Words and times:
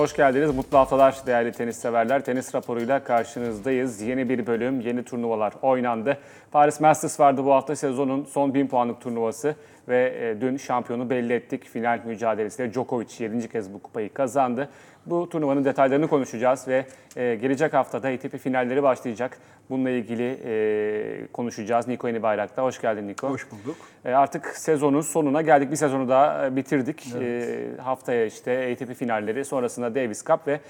Hoş 0.00 0.16
geldiniz. 0.16 0.54
Mutlu 0.54 0.78
haftalar 0.78 1.16
değerli 1.26 1.52
tenis 1.52 1.76
severler. 1.76 2.24
Tenis 2.24 2.54
raporuyla 2.54 3.04
karşınızdayız. 3.04 4.00
Yeni 4.00 4.28
bir 4.28 4.46
bölüm, 4.46 4.80
yeni 4.80 5.04
turnuvalar 5.04 5.52
oynandı. 5.62 6.18
Paris 6.52 6.80
Masters 6.80 7.20
vardı 7.20 7.44
bu 7.44 7.52
hafta 7.52 7.76
sezonun 7.76 8.24
son 8.24 8.54
1000 8.54 8.68
puanlık 8.68 9.00
turnuvası 9.00 9.56
ve 9.90 10.14
e, 10.20 10.40
dün 10.40 10.56
şampiyonu 10.56 11.10
belli 11.10 11.32
ettik. 11.32 11.68
Final 11.68 12.00
mücadelesiyle 12.04 12.72
Djokovic 12.72 13.06
7. 13.18 13.48
kez 13.48 13.74
bu 13.74 13.82
kupayı 13.82 14.12
kazandı. 14.12 14.68
Bu 15.06 15.28
turnuvanın 15.28 15.64
detaylarını 15.64 16.08
konuşacağız 16.08 16.68
ve 16.68 16.84
e, 17.16 17.34
gelecek 17.34 17.72
haftada 17.72 18.08
ATP 18.08 18.38
finalleri 18.38 18.82
başlayacak. 18.82 19.38
Bununla 19.70 19.90
ilgili 19.90 20.38
e, 20.44 21.26
konuşacağız. 21.32 21.88
Niko 21.88 22.08
Yeni 22.08 22.22
Bayrak'ta. 22.22 22.62
Hoş 22.62 22.80
geldin 22.80 23.08
Niko. 23.08 23.30
Hoş 23.30 23.46
bulduk. 23.50 23.76
Artık 24.04 24.46
sezonun 24.46 25.00
sonuna 25.00 25.42
geldik. 25.42 25.70
Bir 25.70 25.76
sezonu 25.76 26.08
daha 26.08 26.56
bitirdik. 26.56 27.14
E, 27.20 27.46
haftaya 27.82 28.26
işte 28.26 28.72
ATP 28.72 28.94
finalleri, 28.94 29.44
sonrasında 29.44 29.94
Davis 29.94 30.24
Cup 30.24 30.40
ve 30.46 30.60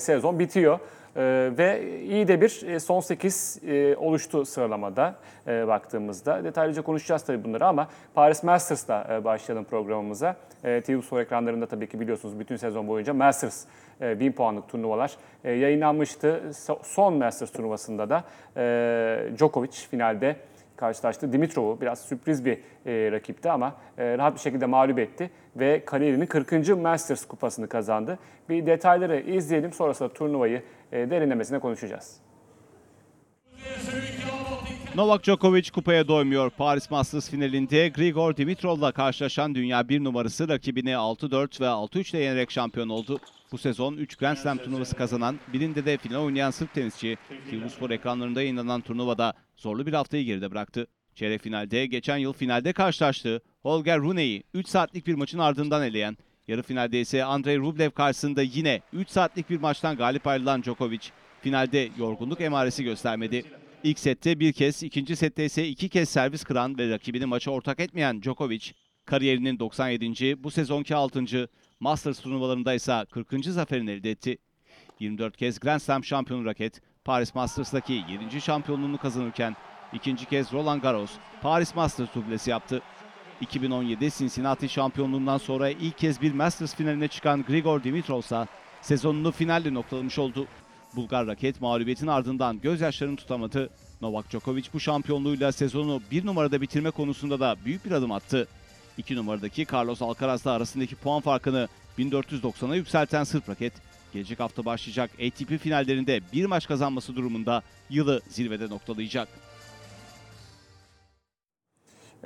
sezon 0.00 0.38
bitiyor. 0.38 0.78
E, 1.16 1.50
ve 1.58 1.98
iyi 2.02 2.28
de 2.28 2.40
bir 2.40 2.62
e, 2.68 2.80
son 2.80 3.00
8 3.00 3.60
e, 3.68 3.96
oluştu 3.96 4.44
sıralamada 4.44 5.14
e, 5.46 5.66
baktığımızda. 5.68 6.44
Detaylıca 6.44 6.82
konuşacağız 6.82 7.22
tabii 7.24 7.44
bunları 7.44 7.66
ama 7.66 7.88
Paris 8.14 8.42
Masters'la 8.42 9.06
e, 9.10 9.24
başlayalım 9.24 9.64
programımıza. 9.64 10.36
TV 10.62 11.00
Spor 11.00 11.20
ekranlarında 11.20 11.66
tabii 11.66 11.88
ki 11.88 12.00
biliyorsunuz 12.00 12.40
bütün 12.40 12.56
sezon 12.56 12.88
boyunca 12.88 13.14
Masters 13.14 13.64
e, 14.00 14.20
1000 14.20 14.32
puanlık 14.32 14.68
turnuvalar 14.68 15.12
yayınlanmıştı. 15.44 16.42
So- 16.50 16.78
Son 16.82 17.14
Masters 17.14 17.52
turnuvasında 17.52 18.10
da 18.10 18.24
Djokovic 19.36 19.70
finalde 19.90 20.36
karşılaştı. 20.76 21.32
Dimitrov'u 21.32 21.80
biraz 21.80 22.00
sürpriz 22.00 22.44
bir 22.44 22.58
e, 22.86 23.12
rakipti 23.12 23.50
ama 23.50 23.76
e, 23.98 24.18
rahat 24.18 24.34
bir 24.34 24.40
şekilde 24.40 24.66
mağlup 24.66 24.98
etti 24.98 25.30
ve 25.56 25.84
kariyerinin 25.84 26.26
40. 26.26 26.68
Masters 26.68 27.24
kupasını 27.24 27.68
kazandı. 27.68 28.18
Bir 28.48 28.66
detayları 28.66 29.20
izleyelim 29.20 29.72
sonrasında 29.72 30.12
turnuvayı 30.12 30.62
e, 30.92 31.10
derinlemesine 31.10 31.58
konuşacağız. 31.58 32.20
Novak 34.94 35.24
Djokovic 35.24 35.70
kupaya 35.70 36.08
doymuyor. 36.08 36.50
Paris 36.50 36.90
Masters 36.90 37.30
finalinde 37.30 37.88
Grigor 37.88 38.36
Dimitrov'la 38.36 38.92
karşılaşan 38.92 39.54
dünya 39.54 39.88
bir 39.88 40.04
numarası 40.04 40.48
rakibini 40.48 40.90
6-4 40.90 41.60
ve 41.60 41.64
6-3 41.64 42.16
ile 42.16 42.24
yenerek 42.24 42.50
şampiyon 42.50 42.88
oldu. 42.88 43.20
Bu 43.52 43.58
sezon 43.58 43.96
3 43.96 44.16
Grand 44.16 44.36
Slam 44.36 44.58
turnuvası 44.58 44.96
kazanan, 44.96 45.38
birinde 45.52 45.86
de 45.86 45.96
final 45.96 46.24
oynayan 46.24 46.50
Sırp 46.50 46.74
tenisçi, 46.74 47.16
TV 47.50 47.68
Spor 47.68 47.90
ekranlarında 47.90 48.42
yayınlanan 48.42 48.80
turnuvada 48.80 49.34
zorlu 49.56 49.86
bir 49.86 49.92
haftayı 49.92 50.24
geride 50.24 50.50
bıraktı. 50.50 50.86
Çeyrek 51.14 51.42
finalde 51.42 51.86
geçen 51.86 52.16
yıl 52.16 52.32
finalde 52.32 52.72
karşılaştığı 52.72 53.40
Holger 53.62 54.00
Rune'yi 54.00 54.42
3 54.54 54.68
saatlik 54.68 55.06
bir 55.06 55.14
maçın 55.14 55.38
ardından 55.38 55.82
eleyen, 55.82 56.16
yarı 56.48 56.62
finalde 56.62 57.00
ise 57.00 57.24
Andrei 57.24 57.58
Rublev 57.58 57.90
karşısında 57.90 58.42
yine 58.42 58.80
3 58.92 59.08
saatlik 59.08 59.50
bir 59.50 59.60
maçtan 59.60 59.96
galip 59.96 60.26
ayrılan 60.26 60.62
Djokovic, 60.62 61.08
finalde 61.40 61.88
yorgunluk 61.98 62.40
emaresi 62.40 62.84
göstermedi. 62.84 63.44
İlk 63.82 63.98
sette 63.98 64.40
bir 64.40 64.52
kez, 64.52 64.82
ikinci 64.82 65.16
sette 65.16 65.44
ise 65.44 65.68
iki 65.68 65.88
kez 65.88 66.08
servis 66.08 66.44
kıran 66.44 66.78
ve 66.78 66.90
rakibini 66.90 67.26
maça 67.26 67.50
ortak 67.50 67.80
etmeyen 67.80 68.22
Djokovic, 68.22 68.72
kariyerinin 69.04 69.58
97. 69.58 70.44
bu 70.44 70.50
sezonki 70.50 70.94
6. 70.94 71.48
Masters 71.80 72.20
turnuvalarında 72.20 72.74
ise 72.74 73.06
40. 73.10 73.44
zaferini 73.44 73.90
elde 73.90 74.10
etti. 74.10 74.38
24 75.00 75.36
kez 75.36 75.60
Grand 75.60 75.80
Slam 75.80 76.04
şampiyonu 76.04 76.44
raket, 76.44 76.80
Paris 77.04 77.34
Masters'daki 77.34 77.92
7. 77.92 78.40
şampiyonluğunu 78.40 78.98
kazanırken 78.98 79.56
ikinci 79.92 80.26
kez 80.26 80.52
Roland 80.52 80.82
Garros, 80.82 81.10
Paris 81.42 81.74
Masters 81.74 82.14
dublesi 82.14 82.50
yaptı. 82.50 82.82
2017 83.40 84.10
Cincinnati 84.18 84.68
şampiyonluğundan 84.68 85.38
sonra 85.38 85.70
ilk 85.70 85.98
kez 85.98 86.22
bir 86.22 86.32
Masters 86.32 86.74
finaline 86.74 87.08
çıkan 87.08 87.42
Grigor 87.42 87.84
Dimitrov 87.84 88.18
ise 88.18 88.46
sezonunu 88.82 89.32
finalle 89.32 89.74
noktalamış 89.74 90.18
oldu. 90.18 90.46
Bulgar 90.96 91.26
raket 91.26 91.60
mağlubiyetin 91.60 92.06
ardından 92.06 92.60
gözyaşlarını 92.60 93.16
tutamadı. 93.16 93.70
Novak 94.00 94.30
Djokovic 94.30 94.64
bu 94.74 94.80
şampiyonluğuyla 94.80 95.52
sezonu 95.52 96.02
bir 96.10 96.26
numarada 96.26 96.60
bitirme 96.60 96.90
konusunda 96.90 97.40
da 97.40 97.56
büyük 97.64 97.84
bir 97.84 97.90
adım 97.90 98.12
attı. 98.12 98.48
İki 98.98 99.16
numaradaki 99.16 99.66
Carlos 99.72 100.02
Alcaraz'la 100.02 100.52
arasındaki 100.52 100.96
puan 100.96 101.20
farkını 101.20 101.68
1490'a 101.98 102.76
yükselten 102.76 103.24
Sırp 103.24 103.48
raket, 103.48 103.72
gelecek 104.12 104.40
hafta 104.40 104.64
başlayacak 104.64 105.10
ATP 105.14 105.60
finallerinde 105.62 106.20
bir 106.32 106.44
maç 106.44 106.66
kazanması 106.68 107.16
durumunda 107.16 107.62
yılı 107.90 108.20
zirvede 108.28 108.68
noktalayacak. 108.68 109.28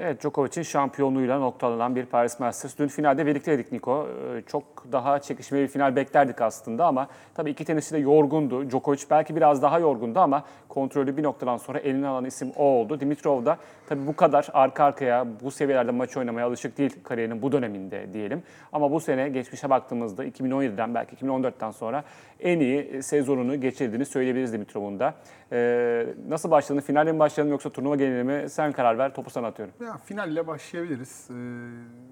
Evet 0.03 0.23
Djokovic'in 0.23 0.63
şampiyonluğuyla 0.63 1.39
noktalanan 1.39 1.97
bir 1.97 2.07
Paris 2.07 2.41
Masters. 2.41 2.79
Dün 2.79 2.89
finalde 2.89 3.27
birlikteydik 3.27 3.73
Niko. 3.73 4.09
Ee, 4.09 4.43
Çok 4.43 4.65
daha 4.93 5.19
çekişmeli 5.19 5.63
bir 5.63 5.69
final 5.69 5.97
beklerdik 5.97 6.41
aslında 6.41 6.87
ama 6.87 7.09
tabii 7.35 7.51
iki 7.51 7.65
tenisçi 7.65 7.93
de 7.95 7.99
yorgundu. 7.99 8.71
Djokovic 8.71 9.01
belki 9.11 9.37
biraz 9.37 9.63
daha 9.63 9.79
yorgundu 9.79 10.21
ama 10.21 10.45
kontrolü 10.69 11.17
bir 11.17 11.23
noktadan 11.23 11.57
sonra 11.57 11.79
eline 11.79 12.07
alan 12.07 12.25
isim 12.25 12.53
o 12.57 12.65
oldu. 12.65 13.01
Dimitrov 13.01 13.45
da 13.45 13.57
tabii 13.89 14.07
bu 14.07 14.17
kadar 14.17 14.49
arka 14.53 14.85
arkaya 14.85 15.27
bu 15.43 15.51
seviyelerde 15.51 15.91
maç 15.91 16.17
oynamaya 16.17 16.47
alışık 16.47 16.79
değil 16.79 16.97
kariyerinin 17.05 17.43
bu 17.43 17.53
döneminde 17.53 18.13
diyelim. 18.13 18.43
Ama 18.73 18.91
bu 18.91 19.01
sene 19.01 19.29
geçmişe 19.29 19.71
baktığımızda 19.71 20.25
2017'den 20.25 20.95
belki 20.95 21.17
2014'ten 21.17 21.71
sonra 21.71 22.05
en 22.41 22.61
iyi 22.61 23.03
sezonunu 23.03 23.61
geçirdiğini 23.61 24.05
söyleyebiliriz 24.05 24.53
Dimitrov'un 24.53 25.01
da. 25.01 25.15
Ee, 25.53 26.07
nasıl 26.29 26.51
başladın? 26.51 26.81
Finalle 26.81 27.13
mi 27.13 27.19
başladın 27.19 27.51
yoksa 27.51 27.71
turnuva 27.71 27.97
geneli 27.97 28.25
mi? 28.25 28.51
Sen 28.51 28.73
karar 28.73 28.99
ver. 28.99 29.15
Topu 29.15 29.31
sana 29.31 29.47
atıyorum. 29.47 29.75
Ya 29.81 29.90
finalle 29.99 30.47
başlayabiliriz. 30.47 31.27
Ee, 31.31 31.35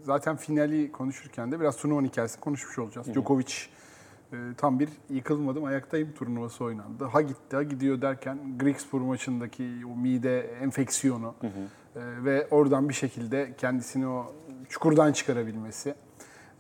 zaten 0.03 0.37
finali 0.37 0.93
konuşurken 0.93 1.53
de 1.53 1.61
biraz 1.61 1.77
turnuvanın 1.77 2.07
hikayesini 2.07 2.41
konuşmuş 2.41 2.79
olacağız. 2.79 3.15
Djokovic 3.15 3.55
e, 4.33 4.37
tam 4.57 4.81
bir 4.81 4.89
yıkılmadım 5.11 5.65
ayaktayım 5.65 6.13
turnuvası 6.13 6.65
oynandı. 6.65 7.05
Ha 7.05 7.23
gitti 7.23 7.57
ha 7.57 7.63
gidiyor 7.63 8.03
derken 8.03 8.39
Grigspor 8.59 9.01
maçındaki 9.01 9.83
o 9.95 9.97
mide 9.97 10.41
enfeksiyonu 10.41 11.35
e, 11.43 11.49
ve 12.25 12.47
oradan 12.51 12.89
bir 12.89 12.95
şekilde 12.95 13.55
kendisini 13.59 14.07
o 14.07 14.33
çukurdan 14.69 15.13
çıkarabilmesi. 15.13 15.95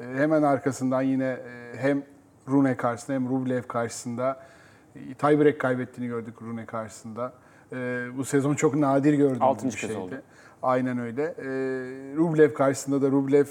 E, 0.01 0.05
hemen 0.05 0.43
arkasından 0.43 1.03
yine 1.03 1.25
e, 1.25 1.77
hem 1.77 2.03
Rune 2.49 2.77
karşısında 2.77 3.15
hem 3.15 3.29
Rublev 3.29 3.63
karşısında 3.63 4.41
e, 4.97 5.15
tiebreak 5.15 5.59
kaybettiğini 5.59 6.09
gördük 6.09 6.35
Rune 6.43 6.67
karşısında. 6.67 7.33
E, 7.73 7.77
bu 8.17 8.25
sezon 8.25 8.55
çok 8.55 8.75
nadir 8.75 9.15
gördüğümüz 9.15 9.65
bir 9.65 9.71
şeydi. 9.71 9.97
oldu. 9.97 10.23
Aynen 10.63 10.99
öyle. 10.99 11.23
Ee, 11.23 11.45
Rublev 12.17 12.55
karşısında 12.55 13.03
da 13.03 13.11
Rublev 13.11 13.47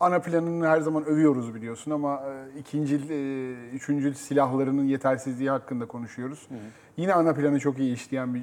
ana 0.00 0.18
planını 0.18 0.68
her 0.68 0.80
zaman 0.80 1.04
övüyoruz 1.04 1.54
biliyorsun 1.54 1.90
ama 1.90 2.22
e, 2.26 2.58
ikinci, 2.58 2.96
e, 2.96 3.52
üçüncü 3.68 4.14
silahlarının 4.14 4.84
yetersizliği 4.84 5.50
hakkında 5.50 5.86
konuşuyoruz. 5.86 6.48
Yine 6.96 7.14
ana 7.14 7.34
planı 7.34 7.60
çok 7.60 7.78
iyi 7.78 7.94
işleyen 7.94 8.34
bir 8.34 8.42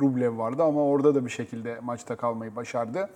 Rublev 0.00 0.38
vardı 0.38 0.62
ama 0.62 0.84
orada 0.84 1.14
da 1.14 1.24
bir 1.24 1.30
şekilde 1.30 1.80
maçta 1.80 2.16
kalmayı 2.16 2.56
başardı. 2.56 3.10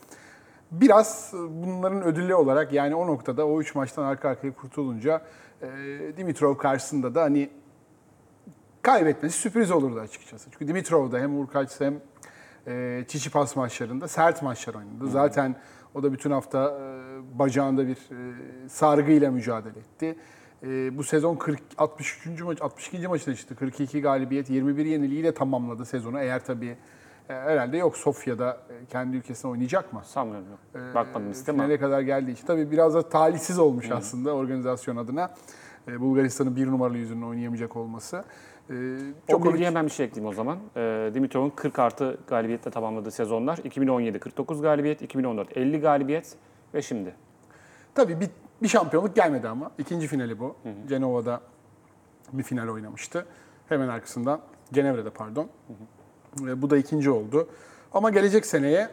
Biraz 0.71 1.33
bunların 1.51 2.03
ödülü 2.03 2.35
olarak 2.35 2.73
yani 2.73 2.95
o 2.95 3.07
noktada 3.07 3.47
o 3.47 3.61
üç 3.61 3.75
maçtan 3.75 4.05
arka 4.05 4.29
arkaya 4.29 4.55
kurtulunca 4.55 5.23
e, 5.63 5.67
Dimitrov 6.17 6.57
karşısında 6.57 7.15
da 7.15 7.23
hani 7.23 7.51
kaybetmesi 8.83 9.39
sürpriz 9.39 9.71
olurdu 9.71 10.01
açıkçası. 10.01 10.51
Çünkü 10.51 10.69
Dimitrov 10.69 11.13
da 11.13 11.19
hem 11.19 11.39
Urkaç 11.39 11.81
hem 11.81 11.95
e, 12.67 13.05
Çiçipas 13.09 13.57
maçlarında 13.57 14.09
sert 14.09 14.43
maçlar 14.43 14.75
oynadı. 14.75 15.09
Zaten 15.09 15.57
o 15.95 16.03
da 16.03 16.13
bütün 16.13 16.31
hafta 16.31 16.79
e, 16.81 17.39
bacağında 17.39 17.87
bir 17.87 17.97
e, 17.97 18.69
sargıyla 18.69 19.31
mücadele 19.31 19.79
etti. 19.79 20.17
E, 20.62 20.99
bu 20.99 21.05
sezon 21.05 21.37
40 21.37 21.61
63. 21.79 22.27
maç 22.43 22.62
62. 22.62 23.09
maçına 23.09 23.35
çıktı. 23.35 23.56
42 23.56 24.00
galibiyet, 24.00 24.50
21 24.50 24.85
yeniliğiyle 24.85 25.35
tamamladı 25.35 25.85
sezonu. 25.85 26.21
Eğer 26.21 26.44
tabii 26.44 26.77
e, 27.29 27.33
herhalde 27.35 27.77
yok 27.77 27.97
Sofya'da 27.97 28.61
e, 28.71 28.87
kendi 28.87 29.17
ülkesinde 29.17 29.49
oynayacak 29.53 29.93
mı? 29.93 30.03
Sanmıyorum. 30.05 30.47
Ee, 30.75 30.94
Bakmadım 30.94 31.31
listeme. 31.31 31.59
Finale 31.59 31.79
kadar 31.79 32.00
geldiği 32.00 32.33
için. 32.33 32.47
Tabii 32.47 32.71
biraz 32.71 32.94
da 32.94 33.09
talihsiz 33.09 33.59
olmuş 33.59 33.91
aslında 33.91 34.33
organizasyon 34.35 34.97
adına. 34.97 35.35
Ee, 35.88 36.00
Bulgaristan'ın 36.00 36.56
bir 36.56 36.67
numaralı 36.67 36.99
yüzünün 36.99 37.23
oynayamayacak 37.23 37.77
olması. 37.77 38.25
Ee, 38.70 38.75
Djokovic- 39.28 39.44
bilgiye 39.52 39.66
hemen 39.69 39.87
bir 39.87 39.90
şey 39.90 40.06
ekleyeyim 40.06 40.32
o 40.32 40.34
zaman. 40.37 40.58
Ee, 40.76 41.11
Dimitrov'un 41.14 41.50
40 41.50 41.78
artı 41.78 42.19
galibiyetle 42.26 42.70
tamamladığı 42.70 43.11
sezonlar. 43.11 43.58
2017 43.64 44.19
49 44.19 44.62
galibiyet, 44.62 45.02
2014 45.02 45.56
50 45.56 45.81
galibiyet 45.81 46.34
ve 46.75 46.82
şimdi. 46.82 47.14
Tabii 47.94 48.20
bir, 48.20 48.31
bir 48.62 48.69
şampiyonluk 48.69 49.16
gelmedi 49.16 49.49
ama. 49.49 49.70
ikinci 49.78 50.06
finali 50.06 50.38
bu. 50.38 50.56
Cenova'da 50.88 51.40
bir 52.32 52.43
final 52.43 52.69
oynamıştı. 52.69 53.26
Hemen 53.69 53.88
arkasından, 53.88 54.40
Cenevre'de 54.72 55.11
pardon. 55.11 55.49
Ee, 56.43 56.62
Bu 56.62 56.70
da 56.70 56.76
ikinci 56.76 57.11
oldu. 57.11 57.49
Ama 57.93 58.11
gelecek 58.11 58.46
seneye 58.46 58.90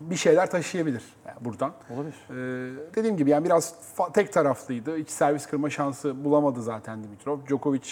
bir 0.00 0.16
şeyler 0.16 0.50
taşıyabilir 0.50 1.02
yani 1.26 1.36
buradan. 1.40 1.72
Olabilir. 1.90 2.14
Ee, 2.30 2.94
dediğim 2.94 3.16
gibi 3.16 3.30
yani 3.30 3.44
biraz 3.44 3.74
tek 4.12 4.32
taraflıydı. 4.32 4.96
Hiç 4.96 5.10
servis 5.10 5.46
kırma 5.46 5.70
şansı 5.70 6.24
bulamadı 6.24 6.62
zaten 6.62 7.04
Dimitrov. 7.04 7.38
Djokovic 7.46 7.88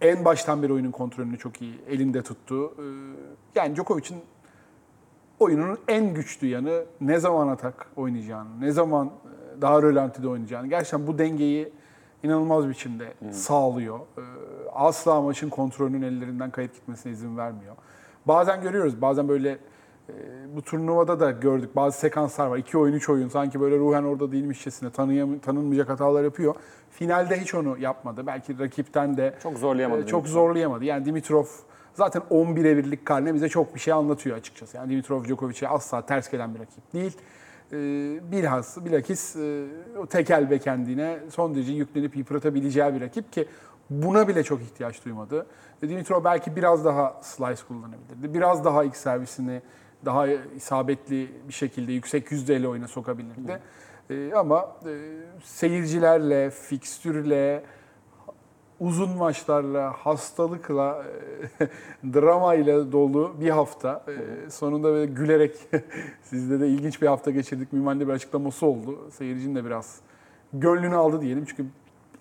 en 0.00 0.24
baştan 0.24 0.62
beri 0.62 0.72
oyunun 0.72 0.90
kontrolünü 0.90 1.38
çok 1.38 1.62
iyi 1.62 1.74
elinde 1.88 2.22
tuttu. 2.22 2.74
Ee, 2.78 2.82
yani 3.54 3.76
Djokovic'in 3.76 4.18
oyunun 5.38 5.78
en 5.88 6.14
güçlü 6.14 6.46
yanı 6.46 6.84
ne 7.00 7.18
zaman 7.18 7.48
atak 7.48 7.86
oynayacağını, 7.96 8.60
ne 8.60 8.72
zaman 8.72 9.06
e, 9.06 9.62
daha 9.62 9.82
rölantide 9.82 10.28
oynayacağını. 10.28 10.66
Gerçekten 10.66 11.06
bu 11.06 11.18
dengeyi 11.18 11.72
inanılmaz 12.22 12.68
biçimde 12.68 13.12
sağlıyor. 13.30 13.98
Ee, 13.98 14.22
Asla 14.74 15.20
maçın 15.20 15.48
kontrolünün 15.48 16.02
ellerinden 16.02 16.50
kayıp 16.50 16.74
gitmesine 16.74 17.12
izin 17.12 17.36
vermiyor. 17.36 17.74
Bazen 18.26 18.62
görüyoruz, 18.62 19.02
bazen 19.02 19.28
böyle 19.28 19.58
bu 20.56 20.62
turnuvada 20.62 21.20
da 21.20 21.30
gördük 21.30 21.76
bazı 21.76 21.98
sekanslar 21.98 22.46
var. 22.46 22.58
İki 22.58 22.78
oyun, 22.78 22.94
üç 22.94 23.08
oyun 23.08 23.28
sanki 23.28 23.60
böyle 23.60 23.78
ruhen 23.78 24.02
orada 24.02 24.32
değilmişçesine 24.32 24.90
tanıyam 24.90 25.38
tanınmayacak 25.38 25.88
hatalar 25.88 26.24
yapıyor. 26.24 26.54
Finalde 26.90 27.40
hiç 27.40 27.54
onu 27.54 27.78
yapmadı. 27.78 28.26
Belki 28.26 28.58
rakipten 28.58 29.16
de 29.16 29.34
Çok 29.42 29.58
zorlayamadı 29.58 30.02
e, 30.02 30.06
çok 30.06 30.28
zorlayamadı. 30.28 30.84
Yani 30.84 31.04
Dimitrov 31.04 31.44
zaten 31.94 32.22
11'e 32.30 32.76
birlik 32.76 33.06
karne 33.06 33.34
bize 33.34 33.48
çok 33.48 33.74
bir 33.74 33.80
şey 33.80 33.92
anlatıyor 33.92 34.36
açıkçası. 34.36 34.76
Yani 34.76 34.90
Dimitrov 34.90 35.24
Djokovic'e 35.24 35.68
asla 35.68 36.06
ters 36.06 36.30
gelen 36.30 36.54
bir 36.54 36.60
rakip 36.60 36.92
değil. 36.92 37.16
Ee, 37.72 37.76
bilhassa 38.32 38.84
bilakis 38.84 39.36
e, 39.36 39.64
o 39.98 40.06
tekel 40.06 40.50
ve 40.50 40.58
kendine 40.58 41.18
son 41.30 41.54
derece 41.54 41.72
yüklenip 41.72 42.16
yıpratabileceği 42.16 42.94
bir 42.94 43.00
rakip 43.00 43.32
ki 43.32 43.48
buna 43.90 44.28
bile 44.28 44.42
çok 44.42 44.62
ihtiyaç 44.62 45.04
duymadı. 45.04 45.46
E, 45.82 45.88
Dimitrov 45.88 46.24
belki 46.24 46.56
biraz 46.56 46.84
daha 46.84 47.20
slice 47.22 47.62
kullanabilirdi. 47.68 48.34
Biraz 48.34 48.64
daha 48.64 48.84
ilk 48.84 48.96
servisini 48.96 49.62
daha 50.04 50.26
isabetli 50.56 51.28
bir 51.48 51.52
şekilde 51.52 51.92
yüksek 51.92 52.32
yüzdeyle 52.32 52.68
oyuna 52.68 52.88
sokabilirdi. 52.88 53.60
E, 54.10 54.32
ama 54.34 54.76
e, 54.86 54.92
seyircilerle, 55.44 56.50
fikstürle, 56.50 57.62
uzun 58.80 59.10
maçlarla, 59.10 59.92
hastalıkla, 59.92 61.04
e, 61.60 61.68
dramayla 62.14 62.92
dolu 62.92 63.34
bir 63.40 63.50
hafta. 63.50 64.04
E, 64.08 64.50
Sonunda 64.50 64.88
böyle 64.88 65.12
gülerek 65.12 65.56
sizde 66.22 66.60
de 66.60 66.68
ilginç 66.68 67.02
bir 67.02 67.06
hafta 67.06 67.30
geçirdik. 67.30 67.72
Müman'da 67.72 68.08
bir 68.08 68.12
açıklaması 68.12 68.66
oldu. 68.66 69.10
Seyircinin 69.10 69.54
de 69.54 69.64
biraz 69.64 70.00
gönlünü 70.52 70.96
aldı 70.96 71.20
diyelim. 71.20 71.44
Çünkü 71.44 71.66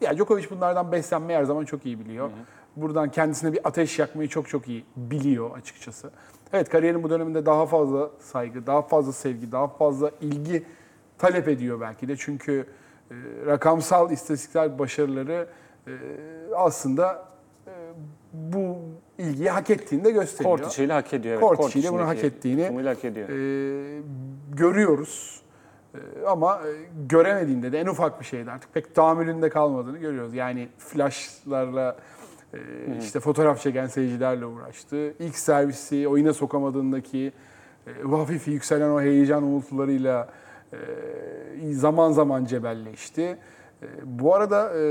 ya 0.02 0.18
Djokovic 0.18 0.50
bunlardan 0.50 0.92
beslenmeyi 0.92 1.40
her 1.40 1.44
zaman 1.44 1.66
çok 1.66 1.86
iyi 1.86 2.00
biliyor. 2.00 2.30
Buradan 2.76 3.12
kendisine 3.12 3.54
bir 3.54 3.60
ateş 3.64 4.00
yakmayı 4.00 4.30
çok 4.30 4.50
çok 4.50 4.68
iyi 4.68 4.86
biliyor 4.96 5.58
açıkçası. 5.58 6.12
Evet 6.54 6.70
kariyerin 6.70 7.04
bu 7.04 7.10
döneminde 7.10 7.46
daha 7.46 7.66
fazla 7.66 8.10
saygı, 8.20 8.68
daha 8.68 8.82
fazla 8.82 9.12
sevgi, 9.14 9.52
daha 9.52 9.68
fazla 9.68 10.12
ilgi 10.22 10.64
talep 11.18 11.48
ediyor 11.48 11.82
belki 11.82 12.08
de. 12.08 12.16
Çünkü 12.18 12.66
e, 13.12 13.16
rakamsal 13.46 14.12
istatistiksel 14.12 14.80
başarıları 14.80 15.48
e, 15.88 15.92
aslında 16.56 17.26
e, 17.68 17.72
bu 18.34 18.78
ilgiyi 19.18 19.50
hak 19.50 19.70
ettiğini 19.70 20.04
de 20.06 20.12
gösteriyor. 20.12 20.58
Kort 20.58 20.68
içiyle 20.72 20.94
hak 20.94 21.14
ediyor. 21.14 21.42
Evet. 21.42 21.92
Bunu 21.92 22.08
hak 22.08 22.24
ettiğini 22.24 22.88
hak 22.90 23.06
ediyor. 23.06 23.30
e, 23.30 24.02
görüyoruz. 24.52 25.42
E, 25.94 26.26
ama 26.28 26.56
e, 26.56 26.70
göremediğinde 27.10 27.72
de 27.72 27.80
en 27.80 27.86
ufak 27.86 28.20
bir 28.20 28.26
şeyde 28.26 28.52
artık 28.52 28.74
pek 28.74 28.96
tahammülünde 28.96 29.50
kalmadığını 29.50 29.98
görüyoruz. 29.98 30.34
Yani 30.34 30.70
flashlarla 30.78 31.98
e, 32.54 32.58
işte 33.00 33.20
fotoğraf 33.20 33.62
çeken 33.62 33.88
seyircilerle 33.88 34.46
uğraştı. 34.46 35.14
İlk 35.20 35.38
servisi 35.38 36.08
oyuna 36.08 36.34
sokamadığındaki 36.34 37.32
e, 37.88 37.92
hafif 38.02 38.48
yükselen 38.48 38.90
o 38.90 39.02
heyecan 39.02 39.44
umutlarıyla 39.44 40.30
e, 40.74 40.78
zaman 41.74 42.12
zaman 42.12 42.46
cebelleşti. 42.46 43.22
E, 43.22 43.38
bu 44.04 44.36
arada 44.36 44.74
e, 44.76 44.82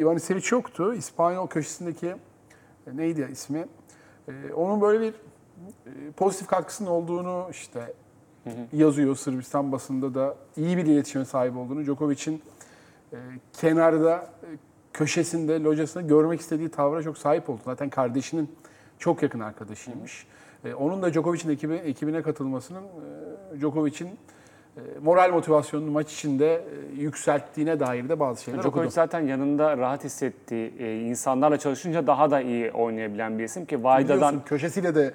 Ivanisevic 0.00 0.48
yoktu. 0.50 0.94
İspanyol 0.94 1.46
köşesindeki 1.46 2.06
e, 2.06 2.16
neydi 2.96 3.28
ismi? 3.32 3.64
E, 4.28 4.52
onun 4.52 4.80
böyle 4.80 5.00
bir 5.00 5.12
e, 5.12 6.10
pozitif 6.16 6.46
katkısının 6.46 6.90
olduğunu 6.90 7.46
işte 7.50 7.92
yazıyor 8.72 9.16
Sırbistan 9.16 9.72
basında 9.72 10.14
da 10.14 10.36
iyi 10.56 10.76
bir 10.76 10.86
iletişime 10.86 11.24
sahip 11.24 11.56
olduğunu. 11.56 11.84
Djokovic'in 11.84 12.42
e, 13.12 13.16
kenarda 13.52 14.30
e, 14.42 14.48
köşesinde, 14.96 15.62
locasında 15.62 16.04
görmek 16.04 16.40
istediği 16.40 16.68
tavra 16.68 17.02
çok 17.02 17.18
sahip 17.18 17.50
oldu. 17.50 17.60
Zaten 17.64 17.90
kardeşinin 17.90 18.50
çok 18.98 19.22
yakın 19.22 19.40
arkadaşıymış. 19.40 20.26
E, 20.64 20.74
onun 20.74 21.02
da 21.02 21.12
Djokovic'in 21.12 21.50
ekibi, 21.50 21.74
ekibine 21.74 22.22
katılmasının 22.22 22.82
e, 22.82 23.60
Djokovic'in 23.60 24.06
e, 24.06 24.80
moral 25.02 25.30
motivasyonunu 25.30 25.90
maç 25.90 26.12
içinde 26.12 26.54
e, 26.54 26.60
yükselttiğine 27.00 27.80
dair 27.80 28.08
de 28.08 28.20
bazı 28.20 28.42
şeyler 28.44 28.58
Djokovic 28.60 28.80
okudum. 28.80 28.90
zaten 28.90 29.20
yanında 29.20 29.76
rahat 29.78 30.04
hissettiği 30.04 30.72
e, 30.78 31.00
insanlarla 31.00 31.58
çalışınca 31.58 32.06
daha 32.06 32.30
da 32.30 32.40
iyi 32.40 32.70
oynayabilen 32.70 33.38
bir 33.38 33.44
isim 33.44 33.66
ki 33.66 33.84
Vayda'dan 33.84 34.44
köşesiyle 34.44 34.94
de 34.94 35.14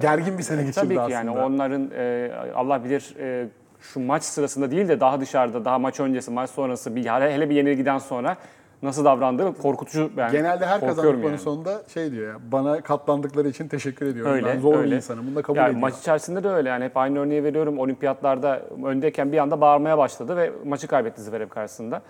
gergin 0.00 0.38
bir 0.38 0.42
sene 0.42 0.62
geçirdi 0.62 0.74
Tabii 0.84 0.94
ki 0.94 1.00
aslında. 1.00 1.14
yani 1.16 1.30
onların 1.30 1.90
e, 1.96 2.30
Allah 2.54 2.84
bilir 2.84 3.14
e, 3.18 3.48
şu 3.80 4.00
maç 4.00 4.22
sırasında 4.22 4.70
değil 4.70 4.88
de 4.88 5.00
daha 5.00 5.20
dışarıda, 5.20 5.64
daha 5.64 5.78
maç 5.78 6.00
öncesi, 6.00 6.30
maç 6.30 6.50
sonrası 6.50 6.96
bir 6.96 7.04
hele, 7.06 7.34
hele 7.34 7.50
bir 7.50 7.54
yenilgiden 7.54 7.98
sonra 7.98 8.36
nasıl 8.82 9.04
davrandığı 9.04 9.58
korkutucu. 9.58 10.10
Ben 10.16 10.32
Genelde 10.32 10.66
her 10.66 10.80
kazandıklarının 10.80 11.26
yani. 11.26 11.38
sonunda 11.38 11.82
şey 11.94 12.12
diyor 12.12 12.32
ya, 12.32 12.38
bana 12.52 12.80
katlandıkları 12.80 13.48
için 13.48 13.68
teşekkür 13.68 14.06
ediyorum. 14.06 14.32
Öyle, 14.32 14.46
ben 14.46 14.60
zor 14.60 14.72
bir 14.74 14.78
öyle. 14.78 14.96
insanım. 14.96 15.26
Bunu 15.26 15.36
da 15.36 15.42
kabul 15.42 15.58
yani 15.58 15.66
ediyor. 15.68 15.80
maç 15.80 15.98
içerisinde 15.98 16.44
de 16.44 16.48
öyle 16.48 16.68
yani 16.68 16.84
hep 16.84 16.96
aynı 16.96 17.18
örneği 17.18 17.44
veriyorum. 17.44 17.78
Olimpiyatlarda 17.78 18.62
öndeyken 18.84 19.32
bir 19.32 19.38
anda 19.38 19.60
bağırmaya 19.60 19.98
başladı 19.98 20.36
ve 20.36 20.52
maçı 20.64 20.88
kaybetti 20.88 21.22
Zverev 21.22 21.48
karşısında. 21.48 22.02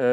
Ee, 0.00 0.04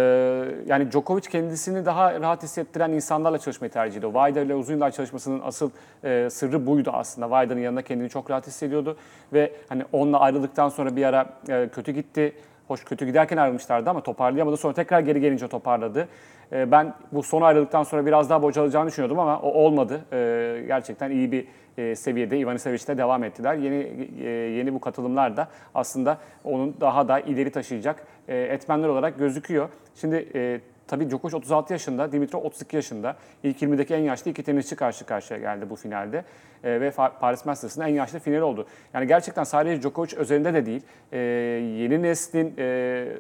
yani 0.66 0.92
Djokovic 0.92 1.22
kendisini 1.22 1.86
daha 1.86 2.20
rahat 2.22 2.44
hissettiren 2.44 2.92
insanlarla 2.92 3.38
çalışmayı 3.38 3.72
tercih 3.72 3.98
ediyor. 3.98 4.14
Vajda 4.14 4.40
ile 4.40 4.56
uzun 4.56 4.74
yıllar 4.74 4.92
çalışmasının 4.92 5.42
asıl 5.44 5.70
e, 6.04 6.30
sırrı 6.32 6.68
buydu 6.68 6.92
aslında. 6.94 7.30
Vajda'nın 7.32 7.60
yanında 7.60 7.82
kendini 7.82 8.10
çok 8.10 8.32
rahat 8.32 8.48
hissediyordu 8.48 8.98
ve 9.34 9.52
hani 9.70 9.84
onunla 9.92 10.20
ayrıldıktan 10.20 10.70
sonra 10.70 10.96
bir 10.96 11.06
ara 11.06 11.26
e, 11.50 11.70
kötü 11.76 11.92
gitti. 11.92 12.34
Hoş 12.68 12.84
kötü 12.84 13.06
giderken 13.06 13.38
ayrılmışlardı 13.38 13.90
ama 13.90 14.02
toparlayamadı. 14.02 14.58
Sonra 14.58 14.74
tekrar 14.74 15.00
geri 15.00 15.22
gelince 15.22 15.48
toparladı. 15.48 16.08
E, 16.52 16.72
ben 16.72 16.94
bu 17.12 17.24
son 17.24 17.42
ayrılıktan 17.42 17.84
sonra 17.84 18.06
biraz 18.06 18.30
daha 18.30 18.42
bocalacağını 18.42 18.88
düşünüyordum 18.88 19.20
ama 19.20 19.40
o 19.40 19.50
olmadı. 19.50 20.02
E, 20.12 20.64
gerçekten 20.68 21.12
iyi 21.12 21.32
bir 21.32 21.48
e, 21.78 21.96
seviyede 21.96 22.40
Ivanisevic'te 22.40 22.98
devam 22.98 23.24
ettiler. 23.24 23.56
Yeni 23.56 24.08
e, 24.22 24.30
yeni 24.30 24.74
bu 24.74 24.80
katılımlar 24.80 25.38
da 25.38 25.48
aslında 25.76 26.18
onun 26.44 26.76
daha 26.82 27.08
da 27.08 27.20
ileri 27.20 27.52
taşıyacak 27.52 28.08
e, 28.28 28.38
etmenler 28.38 28.88
olarak 28.88 29.20
gözüküyor. 29.20 29.70
Şimdi 29.96 30.30
e, 30.36 30.60
tabii 30.88 31.10
Djokovic 31.10 31.36
36 31.36 31.74
yaşında, 31.74 32.12
Dimitrov 32.12 32.42
32 32.44 32.76
yaşında. 32.76 33.16
İlk 33.44 33.62
20'deki 33.62 33.94
en 33.94 34.00
yaşlı 34.00 34.32
iki 34.32 34.44
tenisçi 34.44 34.76
karşı 34.76 35.06
karşıya 35.06 35.40
geldi 35.40 35.70
bu 35.70 35.76
finalde. 35.76 36.24
E, 36.64 36.82
ve 36.82 36.92
Paris 37.20 37.46
Masters'ın 37.46 37.82
en 37.82 37.88
yaşlı 37.88 38.20
finali 38.20 38.44
oldu. 38.44 38.68
Yani 38.94 39.08
gerçekten 39.08 39.44
sadece 39.44 39.82
Djokovic 39.82 40.18
özelinde 40.18 40.54
de 40.54 40.66
değil, 40.66 40.82
e, 41.12 41.18
yeni 41.18 42.02
neslin 42.02 42.54
e, 42.58 42.64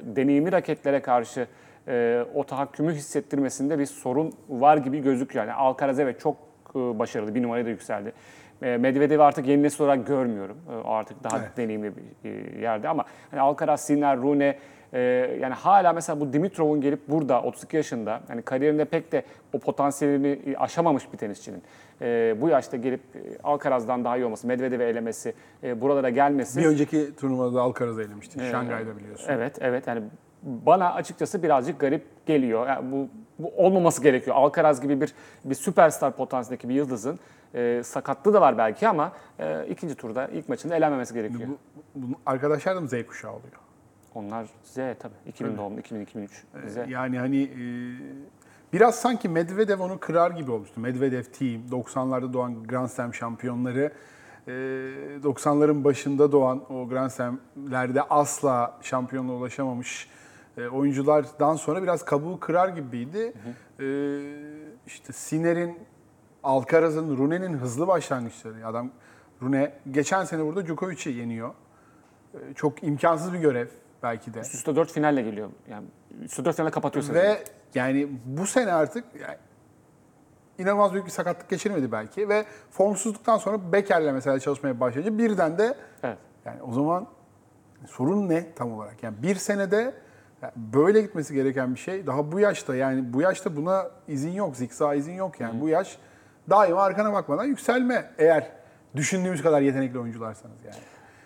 deneyimli 0.01 0.51
raketlere 0.51 1.01
karşı 1.01 1.47
e, 1.87 2.25
o 2.35 2.43
tahakkümü 2.43 2.93
hissettirmesinde 2.93 3.79
bir 3.79 3.85
sorun 3.85 4.33
var 4.49 4.77
gibi 4.77 4.99
gözüküyor. 4.99 5.45
Yani 5.45 5.53
Alcaraz 5.53 5.99
evet 5.99 6.19
çok 6.19 6.37
e, 6.75 6.79
başarılı, 6.79 7.35
bir 7.35 7.43
numaraya 7.43 7.65
da 7.65 7.69
yükseldi. 7.69 8.13
E, 8.61 8.77
Medvedev'i 8.77 9.23
artık 9.23 9.47
yeni 9.47 9.63
nesil 9.63 9.83
olarak 9.83 10.07
görmüyorum. 10.07 10.57
E, 10.71 10.87
artık 10.87 11.23
daha 11.23 11.39
Evet. 11.39 11.57
deneyimli 11.57 11.91
bir 12.23 12.29
e, 12.29 12.61
yerde 12.61 12.89
ama 12.89 13.05
hani 13.31 13.41
Alcaraz, 13.41 13.85
Sinner, 13.85 14.17
Rune 14.17 14.57
e, 14.95 14.99
yani 15.41 15.53
hala 15.53 15.93
mesela 15.93 16.19
bu 16.19 16.33
Dimitrov'un 16.33 16.81
gelip 16.81 17.09
burada 17.09 17.41
32 17.41 17.77
yaşında 17.77 18.21
yani 18.29 18.41
kariyerinde 18.41 18.85
pek 18.85 19.11
de 19.11 19.23
o 19.53 19.59
potansiyelini 19.59 20.39
e, 20.45 20.55
aşamamış 20.55 21.13
bir 21.13 21.17
tenisçinin 21.17 21.63
e, 22.01 22.35
bu 22.41 22.49
yaşta 22.49 22.77
gelip 22.77 23.01
e, 23.15 23.19
Alcaraz'dan 23.43 24.03
daha 24.03 24.17
iyi 24.17 24.25
olması, 24.25 24.47
Medvedev'i 24.47 24.83
elemesi, 24.83 25.33
e, 25.63 25.81
buralara 25.81 26.09
gelmesi. 26.09 26.59
Bir 26.59 26.65
önceki 26.65 27.15
turnuvada 27.15 27.61
Alcaraz'ı 27.61 28.01
elemişti. 28.01 28.39
Şangay'da 28.51 28.97
biliyorsun. 28.97 29.25
Evet, 29.29 29.57
evet. 29.61 29.87
Yani 29.87 30.01
bana 30.43 30.93
açıkçası 30.93 31.43
birazcık 31.43 31.79
garip 31.79 32.25
geliyor. 32.25 32.67
Yani 32.67 32.91
bu, 32.91 33.07
bu 33.39 33.65
olmaması 33.65 34.03
gerekiyor. 34.03 34.35
Alcaraz 34.35 34.81
gibi 34.81 35.01
bir 35.01 35.13
bir 35.45 35.55
süperstar 35.55 36.15
potansiyelindeki 36.15 36.69
bir 36.69 36.73
yıldızın 36.73 37.19
e, 37.55 37.81
sakatlığı 37.83 38.33
da 38.33 38.41
var 38.41 38.57
belki 38.57 38.87
ama 38.87 39.11
e, 39.39 39.67
ikinci 39.69 39.95
turda 39.95 40.27
ilk 40.27 40.49
maçında 40.49 40.75
elenmemesi 40.75 41.13
gerekiyor. 41.13 41.49
Bu, 41.49 41.57
bu 41.95 42.15
arkadaşlar 42.25 42.75
da 42.75 42.81
mı 42.81 42.87
Z 42.87 42.93
kuşağı 43.07 43.31
oluyor? 43.31 43.64
Onlar 44.15 44.45
Z 44.63 44.75
tabii. 44.75 45.13
2000 45.27 45.57
doğumlu, 45.57 45.79
2000-2003 45.79 46.27
Z. 46.67 46.89
Yani 46.89 47.19
hani 47.19 47.43
e, 47.43 47.59
biraz 48.73 48.95
sanki 48.95 49.29
Medvedev 49.29 49.79
onu 49.79 49.99
kırar 49.99 50.31
gibi 50.31 50.51
olmuştu. 50.51 50.79
Medvedev 50.81 51.23
team, 51.23 51.61
90'larda 51.71 52.33
doğan 52.33 52.63
Grand 52.63 52.87
Slam 52.87 53.13
şampiyonları, 53.13 53.91
e, 54.47 54.51
90'ların 55.23 55.83
başında 55.83 56.31
doğan 56.31 56.73
o 56.73 56.89
Grand 56.89 57.09
Slam'lerde 57.09 58.01
asla 58.01 58.79
şampiyonluğa 58.81 59.35
ulaşamamış 59.35 60.09
e, 60.57 60.67
oyunculardan 60.67 61.55
sonra 61.55 61.83
biraz 61.83 62.05
kabuğu 62.05 62.39
kırar 62.39 62.69
gibiydi. 62.69 63.33
E, 63.79 63.85
işte 64.87 65.13
Sinner'in, 65.13 65.79
Alcaraz'ın, 66.43 67.17
Rune'nin 67.17 67.53
hızlı 67.53 67.87
başlangıçları. 67.87 68.67
Adam 68.67 68.91
Rune 69.41 69.73
geçen 69.91 70.23
sene 70.23 70.45
burada 70.45 70.65
Djokovic'i 70.65 71.09
yeniyor. 71.09 71.49
E, 72.33 72.53
çok 72.55 72.83
imkansız 72.83 73.33
bir 73.33 73.39
görev 73.39 73.67
belki 74.05 74.33
de. 74.33 74.39
Üst 74.39 74.55
üste 74.55 74.75
4 74.75 74.91
finalle 74.91 75.21
geliyor. 75.21 75.49
Yani 75.69 75.85
üst 76.21 76.31
üste 76.31 76.45
4 76.45 76.55
finalle 76.55 76.71
kapatıyor 76.71 77.05
sezonu. 77.05 77.23
Ve 77.23 77.43
yani 77.75 78.09
bu 78.25 78.47
sene 78.47 78.73
artık 78.73 79.03
yani 79.21 79.37
inanılmaz 80.57 80.93
büyük 80.93 81.05
bir 81.05 81.11
sakatlık 81.11 81.49
geçirmedi 81.49 81.91
belki 81.91 82.29
ve 82.29 82.45
formsuzluktan 82.71 83.37
sonra 83.37 83.71
Becker'le 83.71 84.13
mesela 84.13 84.39
çalışmaya 84.39 84.79
başlayınca 84.79 85.17
birden 85.17 85.57
de 85.57 85.77
Evet. 86.03 86.17
yani 86.45 86.61
o 86.61 86.71
zaman 86.71 87.07
sorun 87.87 88.29
ne 88.29 88.53
tam 88.53 88.73
olarak? 88.73 89.03
Yani 89.03 89.15
bir 89.23 89.35
senede 89.35 89.93
Yani 90.41 90.53
böyle 90.55 91.01
gitmesi 91.01 91.33
gereken 91.33 91.73
bir 91.75 91.79
şey. 91.79 92.07
Daha 92.07 92.31
bu 92.31 92.39
yaşta 92.39 92.75
yani 92.75 93.13
bu 93.13 93.21
yaşta 93.21 93.55
buna 93.55 93.89
izin 94.07 94.31
yok. 94.31 94.55
Zikza 94.55 94.95
izin 94.95 95.13
yok 95.13 95.39
yani. 95.39 95.61
Bu 95.61 95.69
yaş 95.69 95.97
daima 96.49 96.83
arkana 96.83 97.13
bakmadan 97.13 97.45
yükselme 97.45 98.11
eğer 98.17 98.51
düşündüğümüz 98.95 99.43
kadar 99.43 99.61
yetenekli 99.61 99.99
oyuncularsanız 99.99 100.55
yani. 100.65 100.75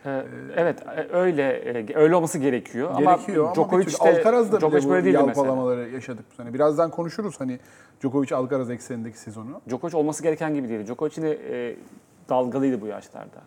Ee, 0.06 0.24
evet 0.56 0.84
e, 0.98 1.16
öyle 1.18 1.52
e, 1.52 1.96
öyle 1.96 2.16
olması 2.16 2.38
gerekiyor. 2.38 2.98
Gerekiyor 2.98 3.46
ama, 3.46 3.56
Djokovic 3.56 3.86
de 3.86 3.98
Alcaraz'da 4.00 4.60
Djokovic 4.60 4.82
bile 4.82 4.90
böyle 4.90 5.06
değildi 5.06 5.18
mesela. 5.18 5.28
yalpalamaları 5.28 5.90
yaşadık 5.90 6.26
bu 6.32 6.36
sene. 6.36 6.54
Birazdan 6.54 6.92
konuşuruz 6.92 7.40
hani 7.40 7.60
Djokovic 8.02 8.36
Alcaraz 8.36 8.70
eksenindeki 8.70 9.20
sezonu. 9.20 9.62
Djokovic 9.70 9.98
olması 9.98 10.24
gereken 10.24 10.56
gibi 10.56 10.70
değil. 10.70 10.86
Djokovic 10.86 11.12
yine 11.18 11.30
e, 11.30 11.76
dalgalıydı 12.30 12.82
bu 12.82 12.88
yaşlarda. 12.88 13.42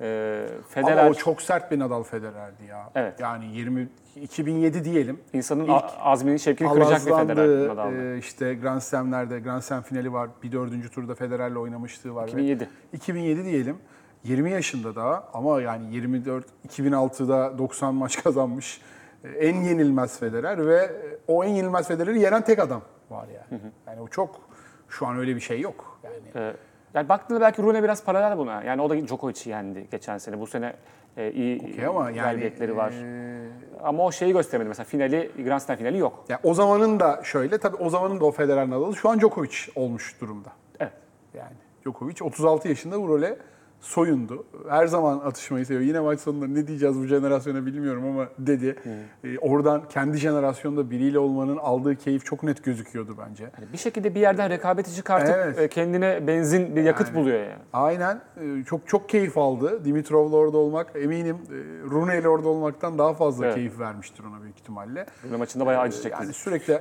E, 0.00 0.46
Federer 0.68 0.96
Ama 0.96 1.10
o 1.10 1.14
çok 1.14 1.42
sert 1.42 1.70
bir 1.70 1.78
Nadal 1.78 2.02
Federer'di 2.02 2.64
ya. 2.68 2.90
Evet. 2.94 3.20
Yani 3.20 3.46
20 3.46 3.88
2007 4.16 4.84
diyelim. 4.84 5.20
insanın 5.32 5.64
ilk 5.64 5.84
azmini, 5.98 6.38
şevkini 6.38 6.68
kıracak 6.68 7.06
bir 7.06 7.12
Federer. 7.12 7.68
Nadal'da. 7.68 7.92
Ee, 7.92 8.18
işte 8.18 8.54
Grand 8.54 8.80
Slam'lerde 8.80 9.40
Grand 9.40 9.62
Slam 9.62 9.82
finali 9.82 10.12
var. 10.12 10.30
Bir 10.42 10.52
dördüncü 10.52 10.90
turda 10.90 11.14
Federer'le 11.14 11.56
oynamışlığı 11.56 12.14
var. 12.14 12.28
2007. 12.28 12.68
2007 12.92 13.44
diyelim. 13.44 13.76
20 14.24 14.50
yaşında 14.50 14.96
daha 14.96 15.24
ama 15.34 15.60
yani 15.60 15.94
24 15.94 16.44
2006'da 16.68 17.58
90 17.58 17.94
maç 17.94 18.22
kazanmış. 18.24 18.80
Ee, 19.24 19.28
En 19.28 19.56
yenilmez 19.62 20.18
Federer 20.18 20.66
ve 20.66 20.76
e, 20.76 20.90
o 21.28 21.44
en 21.44 21.48
yenilmez 21.48 21.88
Federer'i 21.88 22.20
yenen 22.20 22.42
tek 22.42 22.58
adam 22.58 22.82
var 23.10 23.26
yani. 23.28 23.60
Yani 23.86 24.00
o 24.00 24.08
çok 24.08 24.40
şu 24.88 25.06
an 25.06 25.18
öyle 25.18 25.36
bir 25.36 25.40
şey 25.40 25.60
yok. 25.60 26.00
Yani 26.02 26.46
E, 26.46 26.54
yani 26.94 27.08
baktığında 27.08 27.40
belki 27.40 27.62
Rune 27.62 27.82
biraz 27.82 28.04
paralel 28.04 28.38
buna. 28.38 28.62
Yani 28.62 28.82
o 28.82 28.90
da 28.90 29.06
Djokovic'i 29.06 29.50
yendi 29.50 29.86
geçen 29.90 30.18
sene. 30.18 30.40
Bu 30.40 30.46
sene 30.46 30.72
e, 31.16 31.32
iyi 31.32 31.60
Okey 31.72 31.86
ama 31.86 32.10
yani 32.10 32.76
var. 32.76 32.92
e, 32.92 33.48
Ama 33.82 34.04
o 34.04 34.12
şeyi 34.12 34.32
göstermedi. 34.32 34.68
Mesela 34.68 34.84
finali, 34.84 35.30
Grand 35.44 35.60
Slam 35.60 35.76
finali 35.76 35.98
yok. 35.98 36.24
ya 36.28 36.40
o 36.42 36.54
zamanın 36.54 37.00
da 37.00 37.20
şöyle 37.24 37.58
tabii 37.58 37.76
o 37.76 37.90
zamanın 37.90 38.20
da 38.20 38.24
o 38.24 38.30
Federer 38.32 38.70
Nadal'ı 38.70 38.96
şu 38.96 39.08
an 39.10 39.18
Djokovic 39.20 39.56
olmuş 39.74 40.20
durumda. 40.20 40.48
Evet. 40.80 40.92
Yani 41.34 41.52
Djokovic 41.84 42.14
36 42.24 42.68
yaşında 42.68 43.00
bu 43.02 43.08
role 43.08 43.36
soyundu. 43.82 44.46
Her 44.68 44.86
zaman 44.86 45.18
atışmayı 45.18 45.66
seviyor. 45.66 45.82
Yine 45.86 46.00
maç 46.00 46.20
sonunda 46.20 46.46
ne 46.46 46.66
diyeceğiz 46.66 46.98
bu 46.98 47.04
jenerasyona 47.06 47.66
bilmiyorum 47.66 48.04
ama 48.06 48.28
dedi. 48.38 48.76
Ee, 49.24 49.38
oradan 49.38 49.88
kendi 49.88 50.16
jenerasyonda 50.18 50.90
biriyle 50.90 51.18
olmanın 51.18 51.56
aldığı 51.56 51.96
keyif 51.96 52.24
çok 52.24 52.42
net 52.42 52.64
gözüküyordu 52.64 53.16
bence. 53.28 53.44
Yani 53.44 53.72
bir 53.72 53.78
şekilde 53.78 54.14
bir 54.14 54.20
yerden 54.20 54.50
rekabeti 54.50 54.94
çıkartıp 54.94 55.34
Evet. 55.38 55.58
e, 55.58 55.68
kendine 55.68 56.26
benzin, 56.26 56.76
bir 56.76 56.82
yakıt 56.82 57.06
Yani. 57.08 57.16
buluyor 57.16 57.38
yani. 57.40 57.62
Aynen. 57.72 58.20
Ee, 58.40 58.64
Çok 58.64 58.88
çok 58.88 59.08
keyif 59.08 59.38
aldı. 59.38 59.84
Dimitrov'la 59.84 60.36
orada 60.36 60.58
olmak 60.58 60.92
eminim 60.96 61.36
e, 61.36 61.54
Rune 61.90 62.18
ile 62.18 62.28
orada 62.28 62.48
olmaktan 62.48 62.98
daha 62.98 63.14
fazla 63.14 63.44
Evet. 63.46 63.54
keyif 63.54 63.78
vermiştir 63.78 64.24
ona 64.24 64.42
büyük 64.42 64.58
ihtimalle. 64.58 65.06
Rune 65.28 65.36
maçında 65.36 65.66
bayağı 65.66 65.82
acı 65.82 65.98
Ee, 65.98 66.02
çekti. 66.02 66.18
Yani 66.22 66.32
sürekli 66.32 66.80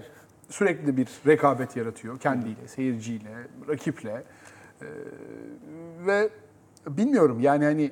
sürekli 0.49 0.97
bir 0.97 1.07
rekabet 1.27 1.75
yaratıyor 1.75 2.19
kendiyle, 2.19 2.67
seyirciyle, 2.67 3.29
rakiple. 3.69 4.23
Ee, 4.81 4.85
ve 6.07 6.29
bilmiyorum 6.87 7.39
yani 7.39 7.65
hani 7.65 7.91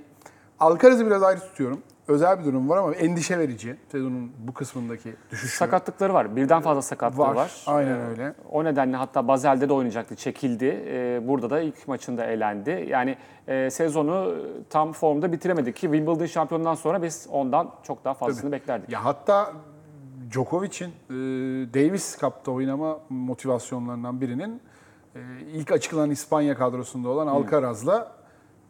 Alcaraz'ı 0.60 1.06
biraz 1.06 1.24
ayrı 1.24 1.40
tutuyorum. 1.40 1.82
Özel 2.08 2.40
bir 2.40 2.46
durum 2.46 2.70
var 2.70 2.78
ama 2.78 2.94
endişe 2.94 3.40
verici 3.40 3.76
sezonun 3.92 4.32
bu 4.48 4.54
kısmındaki 4.54 5.16
düşüşü. 5.32 5.58
Sakatlıkları 5.58 6.14
var. 6.14 6.36
Birden 6.36 6.62
fazla 6.62 6.82
sakatlığı 6.82 7.20
var. 7.20 7.36
Var, 7.36 7.64
aynen 7.68 8.00
Ee, 8.00 8.08
öyle. 8.10 8.34
O 8.52 8.64
nedenle 8.64 8.98
hatta 8.98 9.28
Bazel'de 9.28 9.70
de 9.70 9.74
oynayacaktı, 9.74 10.16
çekildi. 10.16 10.84
Ee, 10.88 11.22
burada 11.28 11.50
da 11.50 11.62
ilk 11.62 11.88
maçında 11.88 12.26
elendi. 12.26 12.86
Yani 12.90 13.18
e, 13.48 13.70
sezonu 13.70 14.36
tam 14.70 14.94
formda 14.94 15.32
bitiremedi 15.32 15.74
ki 15.74 15.82
Wimbledon 15.82 16.26
şampiyonundan 16.26 16.76
sonra 16.76 17.04
biz 17.04 17.28
ondan 17.32 17.72
çok 17.84 18.06
daha 18.06 18.14
fazlasını 18.14 18.52
beklerdik. 18.52 18.90
Ya 18.90 19.06
hatta 19.06 19.54
Djokovic'in 20.32 20.88
e, 20.90 21.14
Davis 21.74 22.20
Cup'ta 22.20 22.52
oynama 22.52 23.00
motivasyonlarından 23.10 24.22
birinin 24.22 24.62
e, 25.16 25.20
ilk 25.54 25.72
açıklanan 25.72 26.12
İspanya 26.12 26.56
kadrosunda 26.56 27.10
olan 27.10 27.28
Alcaraz'la 27.28 28.19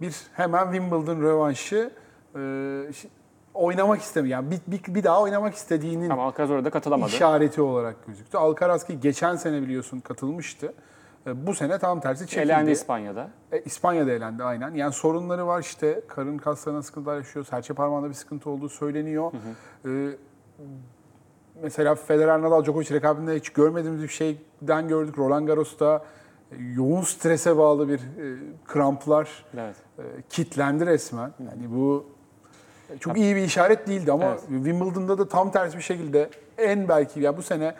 bir 0.01 0.15
hemen 0.34 0.63
Wimbledon 0.72 1.22
rövanşı 1.22 1.91
e, 2.36 2.41
oynamak 3.53 4.01
istemiyor. 4.01 4.32
Yani 4.32 4.51
bir, 4.51 4.60
bir, 4.68 4.96
bir 4.96 5.03
daha 5.03 5.22
oynamak 5.22 5.56
istediğinin 5.56 6.10
Ama 6.10 6.24
Alcaraz 6.25 6.51
orada 6.51 6.70
katılamadı. 6.70 7.12
işareti 7.12 7.62
olarak 7.62 8.08
gözüktü. 8.08 8.38
Alcaraz 8.38 8.88
ki 8.88 9.00
geçen 9.00 9.36
sene 9.36 9.62
biliyorsun 9.62 10.00
katılmıştı. 10.00 10.74
E, 11.27 11.48
bu 11.48 11.53
sene 11.53 11.79
tam 11.79 12.00
tersi 12.00 12.27
çekildi. 12.27 12.41
Elendi 12.41 12.72
İspanya'da. 12.72 13.29
E, 13.51 13.62
İspanya'da 13.62 14.12
elendi 14.12 14.44
aynen. 14.44 14.74
Yani 14.75 14.94
sorunları 14.94 15.48
var 15.48 15.62
işte. 15.62 16.01
Karın 16.08 16.38
kaslarına 16.38 16.82
sıkıntılar 16.82 17.18
yaşıyor. 17.18 17.46
Serçe 17.46 17.74
parmağında 17.74 18.10
bir 18.10 18.13
sıkıntı 18.13 18.50
olduğu 18.50 18.70
söyleniyor. 18.70 19.32
E, 19.86 19.89
mesela 21.62 21.96
Federer 21.96 22.41
Nadal 22.41 22.63
Djokovic 22.63 22.89
rekabetinde 22.91 23.36
hiç 23.36 23.50
görmediğimiz 23.50 24.03
bir 24.03 24.08
şeyden 24.08 24.88
gördük. 24.88 25.18
Roland 25.18 25.48
Garros'ta 25.48 26.03
yoğun 26.75 27.01
strese 27.01 27.58
bağlı 27.58 27.89
bir 27.89 28.00
e, 28.00 28.38
kramplar 28.65 29.46
Evet. 29.58 29.75
e, 30.00 30.03
kitlendi 30.29 30.86
resmen. 30.86 31.32
Yani 31.39 31.75
bu 31.75 32.06
çok 33.00 33.18
iyi 33.18 33.36
bir 33.36 33.41
işaret 33.41 33.88
değildi 33.88 34.12
ama 34.12 34.25
Evet. 34.25 34.41
Wimbledon'da 34.48 35.18
da 35.18 35.27
tam 35.29 35.51
tersi 35.51 35.77
bir 35.77 35.82
şekilde 35.82 36.29
en 36.58 36.88
belki 36.89 37.20
ya 37.20 37.38
bu 37.38 37.41
sene 37.41 37.75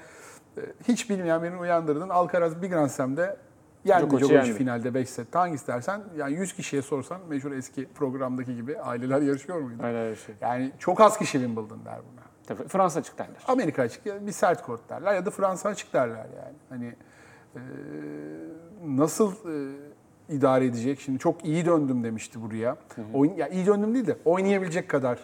e, 0.58 0.62
hiç 0.88 1.10
bilmeyen 1.10 1.44
birini 1.44 1.58
uyandırdın. 1.58 2.10
Alcaraz 2.10 2.62
bir 2.62 2.70
Grand 2.70 2.90
Slam'de 2.90 3.38
yendi 3.86 4.06
Djokovic 4.06 4.34
yendi. 4.34 4.54
finalde 4.54 4.94
5 4.94 5.10
sette. 5.10 5.38
Hangisi 5.40 5.68
dersen 5.68 6.02
yani 6.18 6.34
100 6.34 6.54
kişiye 6.54 6.82
sorsan 6.82 7.22
meşhur 7.30 7.52
eski 7.52 7.88
programdaki 7.96 8.56
gibi 8.56 8.80
aileler 8.80 9.22
yarışıyor 9.22 9.60
muydu? 9.60 9.84
Öyle 9.84 10.12
bir 10.12 10.16
şey. 10.16 10.36
Yani 10.42 10.72
çok 10.80 11.02
az 11.02 11.18
kişi 11.18 11.32
Wimbledon 11.32 11.86
der 11.86 11.96
buna. 12.12 12.24
Tabii, 12.48 12.68
Fransa 12.68 13.00
açık 13.00 13.18
derler. 13.18 13.42
Amerika 13.48 13.82
açık 13.82 14.06
bir 14.28 14.32
sert 14.32 14.62
kort 14.64 14.90
derler 14.90 15.14
ya 15.14 15.26
da 15.26 15.32
Fransa 15.32 15.70
açık 15.70 15.94
derler 15.94 16.16
yani. 16.44 16.56
Hani 16.70 16.96
nasıl 18.86 19.32
e, 19.32 19.76
idare 20.30 20.66
edecek? 20.66 21.00
Şimdi 21.00 21.20
çok 21.20 21.46
iyi 21.46 21.66
döndüm 21.66 22.04
demişti 22.04 22.42
buraya. 22.42 22.78
Oyun, 23.14 23.34
ya 23.34 23.48
iyi 23.48 23.66
döndüm 23.66 23.94
değil 23.94 24.08
de 24.08 24.18
oynayabilecek 24.26 24.90
kadar 24.90 25.20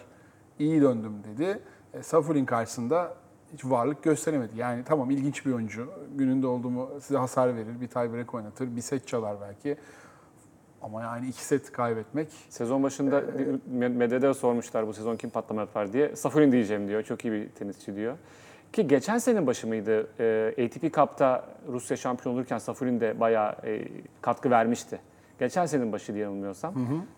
iyi 0.58 0.82
döndüm 0.82 1.12
dedi. 1.24 1.58
E, 1.94 2.02
Safurin 2.02 2.44
karşısında 2.44 3.14
hiç 3.52 3.64
varlık 3.64 4.02
gösteremedi. 4.02 4.52
Yani 4.56 4.84
tamam 4.84 5.10
ilginç 5.10 5.46
bir 5.46 5.52
oyuncu. 5.52 5.90
Gününde 6.16 6.46
olduğumu 6.46 6.90
size 7.00 7.18
hasar 7.18 7.56
verir, 7.56 7.80
bir 7.80 7.88
tiebreak 7.88 8.34
oynatır, 8.34 8.76
bir 8.76 8.80
set 8.80 9.06
çalar 9.06 9.36
belki. 9.40 9.76
Ama 10.82 11.02
yani 11.02 11.28
iki 11.28 11.44
set 11.44 11.72
kaybetmek 11.72 12.28
Sezon 12.48 12.82
başında 12.82 13.20
Ee, 13.20 13.88
medyada 13.88 14.34
sormuşlar 14.34 14.86
bu 14.86 14.92
sezon 14.92 15.16
kim 15.16 15.30
patlama 15.30 15.60
yapar 15.60 15.92
diye. 15.92 16.16
Safurin 16.16 16.52
diyeceğim 16.52 16.88
diyor. 16.88 17.02
Çok 17.02 17.24
iyi 17.24 17.32
bir 17.32 17.48
tenisçi 17.48 17.96
diyor. 17.96 18.16
Ki 18.76 18.88
geçen 18.88 19.18
senenin 19.18 19.46
başı 19.46 19.66
mıydı? 19.66 20.06
E, 20.20 20.64
ATP 20.64 20.94
Cup'ta 20.94 21.44
Rusya 21.68 21.96
şampiyon 21.96 22.34
olurken 22.34 22.58
Safurin 22.58 23.00
de 23.00 23.20
bayağı 23.20 23.54
e, 23.64 23.82
katkı 24.20 24.50
vermişti. 24.50 24.98
Geçen 25.38 25.66
senenin 25.66 25.92
başı 25.92 26.14
diye 26.14 26.24
yanılmıyorsam. 26.24 26.74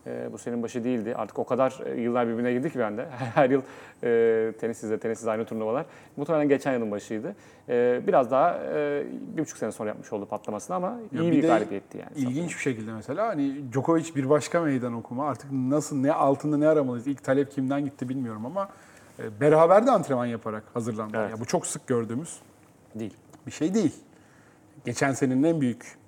E, 0.06 0.32
bu 0.32 0.38
senenin 0.38 0.62
başı 0.62 0.84
değildi. 0.84 1.14
Artık 1.16 1.38
o 1.38 1.44
kadar 1.44 1.80
e, 1.86 2.00
yıllar 2.00 2.28
birbirine 2.28 2.52
girdi 2.52 2.72
ki 2.72 2.78
bende. 2.78 3.06
Her 3.34 3.50
yıl 3.50 3.62
e, 4.02 4.52
tenissizde, 4.60 4.98
tenisiz 4.98 5.28
aynı 5.28 5.44
turnuvalar. 5.44 5.86
Muhtemelen 6.16 6.48
geçen 6.48 6.72
yılın 6.72 6.90
başıydı. 6.90 7.34
E, 7.68 8.00
biraz 8.06 8.30
daha 8.30 8.60
e, 8.74 9.04
bir 9.36 9.42
buçuk 9.42 9.58
sene 9.58 9.72
sonra 9.72 9.88
yapmış 9.88 10.12
oldu 10.12 10.26
patlamasını 10.26 10.76
ama 10.76 10.98
Ya 11.12 11.22
iyi 11.22 11.32
bir 11.32 11.42
bir, 11.42 11.48
galibiyetti 11.48 11.98
yani. 11.98 12.10
İlginç 12.16 12.56
bir 12.56 12.60
şekilde 12.60 12.92
mesela 12.92 13.28
hani 13.28 13.72
Djokovic 13.72 14.14
bir 14.16 14.30
başka 14.30 14.60
meydan 14.60 14.94
okuma. 14.94 15.28
Artık 15.28 15.52
nasıl 15.52 15.96
ne 15.96 16.12
altında 16.12 16.56
ne 16.56 16.68
aramalıyız? 16.68 17.06
İlk 17.06 17.24
talep 17.24 17.52
kimden 17.52 17.84
gitti 17.84 18.08
bilmiyorum 18.08 18.46
ama 18.46 18.68
e, 19.18 19.40
beraber 19.40 19.86
de 19.86 19.90
antrenman 19.90 20.26
yaparak 20.26 20.64
hazırlandılar. 20.74 21.22
Evet. 21.22 21.30
Ya 21.30 21.40
bu 21.40 21.44
çok 21.44 21.66
sık 21.66 21.86
gördüğümüz 21.86 22.40
Değil. 22.94 23.14
bir 23.46 23.52
şey 23.52 23.74
değil. 23.74 23.94
Geçen 24.84 25.12
senenin 25.12 25.42
en 25.42 25.60
büyük 25.60 25.98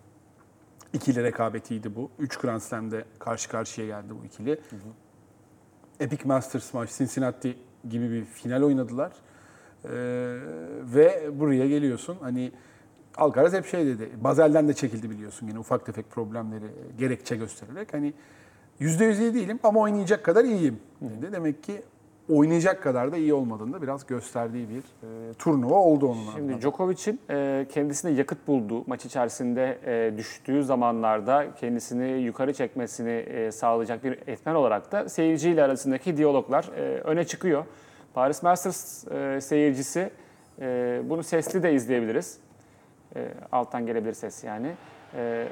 ikili 0.93 1.23
rekabetiydi 1.23 1.97
bu. 1.97 2.11
Üç 2.19 2.37
Grand 2.37 2.61
Slam'de 2.61 3.05
karşı 3.19 3.49
karşıya 3.49 3.87
geldi 3.87 4.13
bu 4.23 4.27
ikili. 4.27 4.61
Epic 6.01 6.25
Masters 6.25 6.75
maç 6.75 6.91
Cincinnati 6.99 7.59
gibi 7.89 8.11
bir 8.11 8.25
final 8.25 8.63
oynadılar. 8.63 9.13
Ee, 9.85 9.91
ve 10.95 11.31
buraya 11.33 11.69
geliyorsun 11.69 12.17
hani 12.21 12.53
Alcaraz 13.17 13.53
hep 13.53 13.67
şey 13.67 13.87
dedi. 13.87 14.11
Bazel'den 14.21 14.69
de 14.69 14.75
çekildi 14.75 15.11
biliyorsun 15.11 15.49
yine 15.49 15.59
ufak 15.59 15.87
tefek 15.87 16.11
problemleri 16.11 16.65
gerekçe 16.99 17.37
göstererek. 17.37 17.95
Hani 17.95 18.15
yüzde 18.79 19.05
yüz 19.05 19.21
iyi 19.21 19.35
değilim 19.35 19.59
ama 19.63 19.81
oynayacak 19.81 20.25
kadar 20.25 20.45
iyiyim 20.45 20.81
dedi. 21.01 21.33
Demek 21.33 21.63
ki 21.63 21.83
oynayacak 22.31 22.83
kadar 22.83 23.13
da 23.13 23.17
iyi 23.17 23.35
olmadığını 23.35 23.73
da 23.73 23.83
biraz 23.83 24.07
gösterdiği 24.07 24.69
bir 24.69 24.79
e, 24.79 25.35
turnuva 25.35 25.75
oldu 25.75 26.07
onun 26.07 26.27
adına. 26.27 26.37
Şimdi 26.37 26.61
Djokovic'in 26.61 27.21
e, 27.31 27.67
kendisine 27.73 28.11
yakıt 28.11 28.47
bulduğu, 28.47 28.85
maç 28.87 29.05
içerisinde 29.05 29.79
e, 29.87 30.19
düştüğü 30.19 30.65
zamanlarda 30.65 31.47
kendisini 31.61 32.23
yukarı 32.23 32.53
çekmesini 32.53 33.11
e, 33.11 33.53
sağlayacak 33.53 34.05
bir 34.05 34.13
etmen 34.13 34.55
olarak 34.55 34.93
da 34.93 35.09
seyirciyle 35.09 35.63
arasındaki 35.63 36.17
diyaloglar 36.17 36.71
e, 36.77 36.81
öne 36.81 37.25
çıkıyor. 37.25 37.65
Paris 38.15 38.43
Masters 38.43 39.09
e, 39.09 39.41
seyircisi, 39.41 40.11
e, 40.61 41.01
bunu 41.05 41.23
sesli 41.23 41.63
de 41.63 41.73
izleyebiliriz. 41.73 42.39
E, 43.17 43.29
alttan 43.53 43.87
gelebilir 43.87 44.13
ses 44.13 44.45
yani. 44.45 44.73
E, 45.15 45.49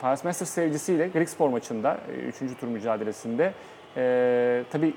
Paris 0.00 0.24
Masters 0.24 0.50
seyircisiyle 0.50 1.08
Grigspor 1.08 1.48
maçında, 1.48 1.98
3. 2.42 2.58
tur 2.60 2.68
mücadelesinde 2.68 3.52
e, 3.96 4.64
tabii 4.70 4.94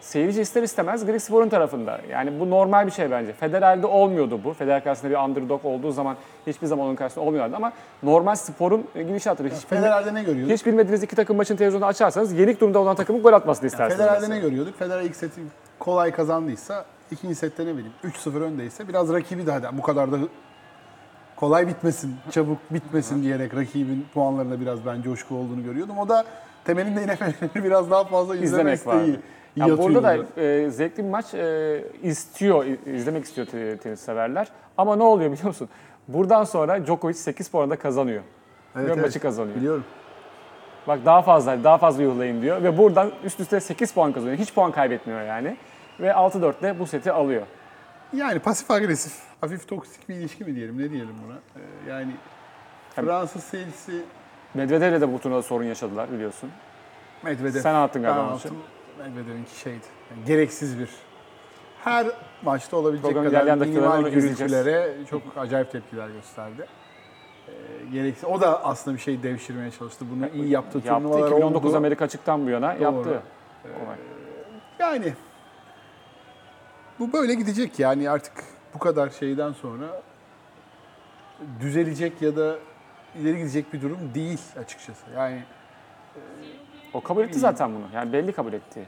seyirci 0.00 0.40
ister 0.40 0.62
istemez 0.62 1.06
Greek 1.06 1.22
sporun 1.22 1.48
tarafında. 1.48 2.00
Yani 2.10 2.40
bu 2.40 2.50
normal 2.50 2.86
bir 2.86 2.92
şey 2.92 3.10
bence. 3.10 3.32
Federer'de 3.32 3.86
olmuyordu 3.86 4.40
bu. 4.44 4.52
Federer 4.52 4.84
karşısında 4.84 5.10
bir 5.10 5.16
underdog 5.16 5.64
olduğu 5.64 5.92
zaman 5.92 6.16
hiçbir 6.46 6.66
zaman 6.66 6.86
onun 6.86 6.96
karşısında 6.96 7.24
olmuyordu 7.24 7.52
ama 7.56 7.72
normal 8.02 8.34
sporun 8.34 8.86
gidişatıdır. 8.94 9.50
Hiç, 9.50 9.56
bilme- 9.70 9.80
Federer'de 9.80 10.14
ne 10.14 10.22
görüyorduk? 10.22 10.54
hiç 10.54 10.66
bilmediğiniz 10.66 11.02
iki 11.02 11.16
takım 11.16 11.36
maçını 11.36 11.56
televizyonda 11.58 11.86
açarsanız 11.86 12.32
yenik 12.32 12.60
durumda 12.60 12.78
olan 12.78 12.96
takımın 12.96 13.22
gol 13.22 13.32
atmasını 13.32 13.66
istersiniz. 13.66 13.98
Federer'de 13.98 14.20
mesela. 14.20 14.34
ne 14.34 14.40
görüyorduk? 14.40 14.78
Federer 14.78 15.02
ilk 15.02 15.16
seti 15.16 15.40
kolay 15.78 16.12
kazandıysa 16.12 16.84
ikinci 17.10 17.34
sette 17.34 17.66
ne 17.66 17.72
bileyim 17.72 17.92
3-0 18.04 18.40
öndeyse 18.42 18.88
biraz 18.88 19.12
rakibi 19.12 19.46
de 19.46 19.52
hadi 19.52 19.66
bu 19.78 19.82
kadar 19.82 20.12
da 20.12 20.16
kolay 21.36 21.68
bitmesin, 21.68 22.16
çabuk 22.30 22.58
bitmesin 22.70 23.22
diyerek 23.22 23.56
rakibin 23.56 24.06
puanlarına 24.14 24.60
biraz 24.60 24.86
ben 24.86 25.02
coşku 25.02 25.34
olduğunu 25.36 25.64
görüyordum. 25.64 25.98
O 25.98 26.08
da 26.08 26.24
temelinde 26.64 27.00
yine 27.00 27.16
biraz 27.64 27.90
daha 27.90 28.04
fazla 28.04 28.36
izleme 28.36 28.72
izlemek 28.72 28.86
vardı. 28.86 29.20
Ya 29.56 29.66
yatıyordu. 29.66 29.82
burada 29.82 30.02
da 30.02 30.40
e, 30.42 30.70
zevkli 30.70 31.04
bir 31.04 31.08
maç 31.08 31.34
e, 31.34 31.84
istiyor, 32.02 32.64
izlemek 32.86 33.24
istiyor 33.24 33.46
te- 33.46 33.76
tenis 33.76 34.00
severler. 34.00 34.48
Ama 34.78 34.96
ne 34.96 35.02
oluyor 35.02 35.32
biliyor 35.32 35.46
musun? 35.48 35.68
Buradan 36.08 36.44
sonra 36.44 36.86
Djokovic 36.86 37.14
8 37.14 37.48
puanda 37.48 37.76
kazanıyor. 37.76 38.22
Evet, 38.76 38.88
ve 38.88 38.92
evet. 38.92 39.02
maçı 39.02 39.20
kazanıyor. 39.20 39.56
Biliyorum. 39.56 39.84
Bak 40.88 40.98
daha 41.04 41.22
fazla, 41.22 41.64
daha 41.64 41.78
fazla 41.78 42.02
yuhlayın 42.02 42.42
diyor. 42.42 42.62
Ve 42.62 42.78
buradan 42.78 43.10
üst 43.24 43.40
üste 43.40 43.60
8 43.60 43.92
puan 43.92 44.12
kazanıyor. 44.12 44.38
Hiç 44.38 44.54
puan 44.54 44.72
kaybetmiyor 44.72 45.22
yani. 45.22 45.56
Ve 46.00 46.08
6-4'te 46.08 46.78
bu 46.78 46.86
seti 46.86 47.12
alıyor. 47.12 47.42
Yani 48.12 48.38
pasif 48.38 48.70
agresif, 48.70 49.12
hafif 49.40 49.68
toksik 49.68 50.08
bir 50.08 50.14
ilişki 50.14 50.44
mi 50.44 50.54
diyelim, 50.54 50.78
ne 50.78 50.90
diyelim 50.90 51.14
buna? 51.26 51.34
Ee, 51.34 51.90
yani 51.90 52.12
Fransız 52.96 53.44
seyircisi 53.44 54.02
Medvedev'le 54.54 55.00
de 55.00 55.12
bu 55.12 55.18
turnuvada 55.18 55.42
sorun 55.42 55.64
yaşadılar 55.64 56.12
biliyorsun. 56.12 56.50
Medvedev. 57.22 57.60
Sen 57.60 57.74
anlattın 57.74 58.02
galiba 58.02 58.38
Ben. 58.44 58.50
Medvedev'inki 59.00 59.58
şeydi. 59.58 59.84
yani 60.10 60.24
gereksiz 60.26 60.78
bir. 60.78 60.88
Her 61.84 62.06
maçta 62.42 62.76
olabilecek 62.76 63.12
Programın 63.12 63.30
kadar 63.30 63.66
minimal 63.66 64.10
gürültülere 64.10 64.94
çok 65.10 65.22
acayip 65.36 65.72
tepkiler 65.72 66.08
gösterdi. 66.08 66.66
Ee, 67.48 67.52
gereksiz. 67.92 68.24
O 68.24 68.40
da 68.40 68.64
aslında 68.64 68.96
bir 68.96 69.02
şey 69.02 69.22
devşirmeye 69.22 69.70
çalıştı. 69.70 70.04
Bunu 70.10 70.28
iyi 70.28 70.50
yaptı. 70.50 70.78
Yaptı 70.78 70.94
Turnuvalar 70.94 71.26
2019 71.26 71.70
oldu. 71.70 71.76
Amerika 71.76 72.04
açıktan 72.04 72.46
bu 72.46 72.50
yana 72.50 72.72
yaptı. 72.74 73.10
Doğru. 73.10 73.22
Kolay. 73.78 73.96
Yani 74.78 75.14
bu 76.98 77.12
böyle 77.12 77.34
gidecek 77.34 77.78
yani 77.78 78.10
artık 78.10 78.32
bu 78.74 78.78
kadar 78.78 79.10
şeyden 79.10 79.52
sonra 79.52 80.02
düzelecek 81.60 82.22
ya 82.22 82.36
da 82.36 82.56
ileri 83.20 83.38
gidecek 83.38 83.72
bir 83.72 83.82
durum 83.82 83.98
değil 84.14 84.40
açıkçası. 84.58 85.04
Yani 85.16 85.42
O 86.94 87.00
kabul 87.00 87.22
etti 87.24 87.38
zaten 87.38 87.70
bunu. 87.74 87.84
Yani 87.94 88.12
belli 88.12 88.32
kabul 88.32 88.52
etti. 88.52 88.80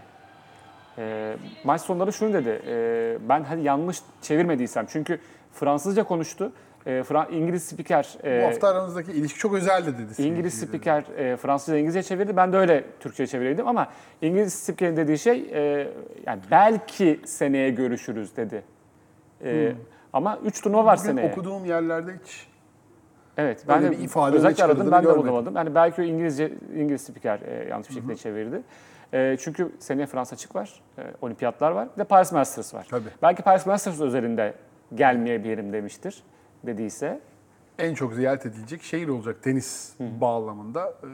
Ee, 0.98 1.36
maç 1.64 1.80
sonları 1.80 2.12
şunu 2.12 2.32
dedi. 2.32 2.62
Ee, 2.66 3.18
ben 3.28 3.42
hadi 3.44 3.60
yanlış 3.62 3.98
çevirmediysem. 4.22 4.86
Çünkü 4.88 5.18
Fransızca 5.52 6.04
konuştu. 6.04 6.52
Ee, 6.86 6.90
Fra- 6.90 7.30
İngiliz 7.30 7.64
spiker 7.64 8.08
bu 8.22 8.26
e, 8.26 8.44
hafta 8.44 8.68
aranızdaki 8.68 9.12
ilişki 9.12 9.38
çok 9.38 9.54
özeldi 9.54 9.94
dedi. 9.98 10.22
İngiliz 10.22 10.54
spiker 10.60 11.04
e, 11.16 11.36
Fransızca 11.36 11.76
İngilizce 11.78 12.02
çevirdi. 12.02 12.36
Ben 12.36 12.52
de 12.52 12.56
öyle 12.56 12.84
Türkçe 13.00 13.26
çevireydim 13.26 13.68
ama 13.68 13.88
İngiliz 14.22 14.54
spikerin 14.54 14.96
dediği 14.96 15.18
şey 15.18 15.50
e, 15.52 15.88
yani 16.26 16.40
belki 16.50 17.20
seneye 17.24 17.70
görüşürüz 17.70 18.36
dedi. 18.36 18.62
E, 19.44 19.72
Ama 20.12 20.38
3 20.44 20.60
turnuva 20.60 20.84
var 20.84 20.98
Bugün 20.98 21.08
seneye. 21.08 21.30
okuduğum 21.32 21.64
yerlerde 21.64 22.10
hiç 22.24 22.46
Evet, 23.36 23.64
ben 23.68 23.78
Öyle 23.78 23.86
de 23.86 23.98
bir 23.98 24.04
ifade 24.04 24.36
özellikle 24.36 24.64
aradım, 24.64 24.90
ben 24.92 25.02
de 25.02 25.06
görmedim. 25.06 25.28
bulamadım. 25.28 25.56
Yani 25.56 25.74
belki 25.74 26.02
o 26.02 26.04
İngilizce 26.04 26.52
İngiliz 26.76 27.00
spiker 27.00 27.40
e, 27.40 27.68
yanlış 27.68 27.88
bir 27.88 27.94
şekilde 27.94 28.16
çevirdi. 28.16 28.62
E, 29.12 29.36
çünkü 29.40 29.72
seneye 29.78 30.06
Fransa 30.06 30.34
açık 30.34 30.54
var, 30.54 30.82
e, 30.98 31.02
olimpiyatlar 31.22 31.70
var, 31.70 31.88
bir 31.94 32.00
de 32.00 32.04
Paris 32.04 32.32
Masters 32.32 32.74
var. 32.74 32.86
Tabii. 32.90 33.08
Belki 33.22 33.42
Paris 33.42 33.66
Masters 33.66 34.00
özelinde 34.00 34.54
gelmeyebilirim 34.94 35.72
demiştir 35.72 36.22
dediyse. 36.66 37.20
en 37.78 37.94
çok 37.94 38.14
ziyaret 38.14 38.46
edilecek 38.46 38.82
şehir 38.82 39.08
olacak 39.08 39.42
tenis 39.42 39.94
bağlamında. 40.00 40.88
Ee, 40.88 41.06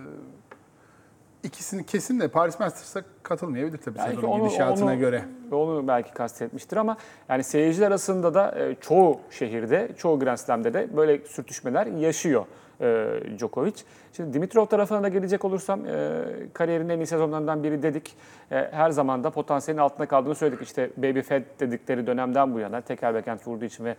İkisini 1.42 1.86
kesin 1.86 2.20
de 2.20 2.28
Paris 2.28 2.60
Masters'a 2.60 3.02
katılmayabilir 3.22 3.78
tabii 3.78 3.98
Belki 3.98 4.14
sezonun 4.14 4.32
onu, 4.32 4.44
gidişatına 4.44 4.90
onu, 4.90 4.98
göre. 4.98 5.24
Onu 5.52 5.88
belki 5.88 6.14
kastetmiştir 6.14 6.76
ama 6.76 6.96
yani 7.28 7.44
seyirciler 7.44 7.86
arasında 7.86 8.34
da 8.34 8.58
e, 8.58 8.74
çoğu 8.80 9.20
şehirde, 9.30 9.90
çoğu 9.98 10.20
Grand 10.20 10.38
Slam'de 10.38 10.74
de 10.74 10.96
böyle 10.96 11.18
sürtüşmeler 11.26 11.86
yaşıyor 11.86 12.46
e, 12.80 13.20
Djokovic. 13.38 13.74
Şimdi 14.18 14.32
Dimitrov 14.32 14.66
tarafına 14.66 15.02
da 15.02 15.08
gelecek 15.08 15.44
olursam 15.44 15.86
e, 15.86 16.22
kariyerinin 16.52 16.88
en 16.88 16.98
iyi 16.98 17.06
sezonlarından 17.06 17.62
biri 17.62 17.82
dedik. 17.82 18.14
E, 18.50 18.68
her 18.72 18.90
zaman 18.90 19.24
da 19.24 19.30
potansiyelin 19.30 19.80
altında 19.80 20.06
kaldığını 20.06 20.34
söyledik. 20.34 20.62
İşte 20.62 20.90
Baby 20.96 21.20
Fed 21.20 21.44
dedikleri 21.60 22.06
dönemden 22.06 22.54
bu 22.54 22.58
yana 22.58 22.80
teker 22.80 23.14
backhand 23.14 23.40
vurduğu 23.46 23.64
için 23.64 23.84
ve 23.84 23.96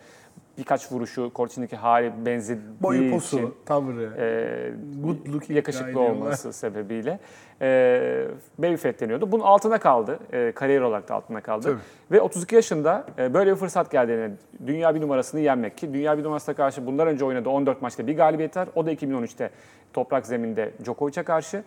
birkaç 0.58 0.91
vuruşu 0.91 1.34
Korçin'deki 1.34 1.75
hali 1.75 2.25
benzediği 2.25 2.65
Boyu, 2.82 3.12
posu, 3.12 3.38
için 3.38 3.53
tavrı, 3.65 4.13
e, 4.17 5.01
good 5.01 5.34
looking 5.34 5.58
yakışıklı 5.58 5.99
olması 5.99 6.53
sebebiyle 6.53 7.19
e, 7.62 8.27
Baby 8.58 8.75
Fat 8.75 8.99
deniyordu. 8.99 9.32
Bunun 9.32 9.43
altına 9.43 9.77
kaldı. 9.77 10.19
E, 10.34 10.51
kariyer 10.51 10.82
olarak 10.82 11.10
da 11.10 11.15
altına 11.15 11.41
kaldı. 11.41 11.63
Tabii. 11.63 12.17
Ve 12.17 12.21
32 12.21 12.55
yaşında 12.55 13.05
e, 13.17 13.34
böyle 13.34 13.51
bir 13.51 13.55
fırsat 13.55 13.91
geldiğini, 13.91 14.32
dünya 14.67 14.95
bir 14.95 15.01
numarasını 15.01 15.41
yenmek 15.41 15.77
ki 15.77 15.93
dünya 15.93 16.17
bir 16.17 16.23
numarasına 16.23 16.55
karşı 16.55 16.86
bundan 16.86 17.08
önce 17.08 17.25
oynadığı 17.25 17.49
14 17.49 17.82
maçta 17.82 18.08
bir 18.08 18.17
galibiyet 18.17 18.58
var. 18.58 18.69
O 18.75 18.86
da 18.86 18.93
2013'te 18.93 19.49
toprak 19.93 20.28
zeminde 20.28 20.71
Djokovic'e 20.84 21.23
karşı. 21.23 21.63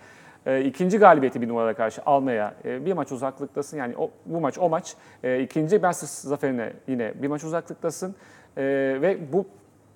E, 0.46 0.64
ikinci 0.64 0.98
galibiyeti 0.98 1.40
bir 1.40 1.48
numaraya 1.48 1.74
karşı 1.74 2.02
almaya 2.06 2.54
e, 2.64 2.86
bir 2.86 2.92
maç 2.92 3.12
uzaklıktasın. 3.12 3.76
Yani 3.76 3.96
o, 3.96 4.10
bu 4.26 4.40
maç 4.40 4.58
o 4.58 4.68
maç. 4.68 4.94
E, 5.24 5.40
ikinci 5.40 5.78
Masters 5.78 6.20
zaferine 6.20 6.72
yine 6.88 7.12
bir 7.22 7.28
maç 7.28 7.44
uzaklıktasın. 7.44 8.14
E, 8.56 8.62
ve 9.02 9.18
bu 9.32 9.46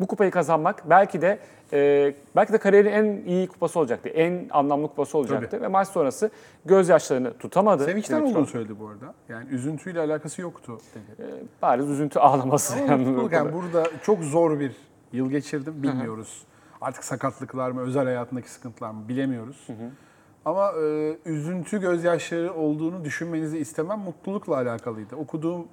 bu 0.00 0.06
kupayı 0.06 0.30
kazanmak 0.30 0.90
belki 0.90 1.20
de 1.22 1.38
e, 1.72 2.14
belki 2.36 2.52
de 2.52 2.58
kariyerin 2.58 2.92
en 2.92 3.26
iyi 3.26 3.48
kupası 3.48 3.78
olacaktı. 3.78 4.08
En 4.08 4.46
anlamlı 4.50 4.88
kupası 4.88 5.18
olacaktı 5.18 5.62
ve 5.62 5.68
maç 5.68 5.88
sonrası 5.88 6.30
gözyaşlarını 6.64 7.38
tutamadı. 7.38 7.84
Sevinçten 7.84 8.22
olduğunu 8.22 8.46
söyledi 8.46 8.80
bu 8.80 8.88
arada. 8.88 9.14
Yani 9.28 9.48
üzüntüyle 9.50 10.00
alakası 10.00 10.42
yoktu 10.42 10.78
dedi. 10.94 11.28
E, 11.30 11.62
bariz 11.62 11.90
üzüntü 11.90 12.18
ağlaması. 12.18 12.74
Ama 12.74 12.92
yani 12.92 13.16
burada. 13.16 13.36
yani 13.36 13.52
burada 13.52 13.84
çok 14.02 14.18
zor 14.22 14.60
bir 14.60 14.72
yıl 15.12 15.30
geçirdim 15.30 15.82
bilmiyoruz. 15.82 16.42
Artık 16.80 17.04
sakatlıklar 17.04 17.70
mı, 17.70 17.80
özel 17.80 18.04
hayatındaki 18.04 18.50
sıkıntılar 18.50 18.90
mı 18.90 19.08
bilemiyoruz. 19.08 19.66
Ama 20.44 20.72
e, 20.72 21.16
üzüntü 21.24 21.80
gözyaşları 21.80 22.54
olduğunu 22.54 23.04
düşünmenizi 23.04 23.58
istemem 23.58 23.98
mutlulukla 23.98 24.56
alakalıydı. 24.56 25.16
Okuduğum 25.16 25.68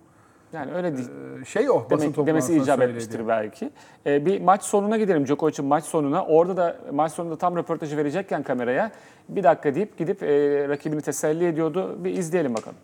Yani 0.53 0.73
öyle 0.73 0.97
değil. 0.97 1.09
e, 1.41 1.45
şey 1.45 1.69
o 1.69 1.89
basın 1.91 2.13
Demek, 2.13 2.27
demesi 2.27 2.53
icap 2.57 2.77
söyledi. 2.79 2.97
etmiştir 2.97 3.27
belki. 3.27 3.69
E, 4.05 4.25
bir 4.25 4.41
maç 4.41 4.63
sonuna 4.63 4.97
gidelim 4.97 5.25
Djokovic'in 5.27 5.65
maç 5.65 5.83
sonuna. 5.83 6.25
Orada 6.25 6.57
da 6.57 6.77
maç 6.91 7.11
sonunda 7.11 7.37
tam 7.37 7.55
röportajı 7.57 7.97
verecekken 7.97 8.43
kameraya 8.43 8.91
bir 9.29 9.43
dakika 9.43 9.75
deyip 9.75 9.97
gidip 9.97 10.23
e, 10.23 10.27
rakibini 10.69 11.01
teselli 11.01 11.45
ediyordu. 11.47 12.03
Bir 12.03 12.13
izleyelim 12.17 12.53
bakalım. 12.55 12.77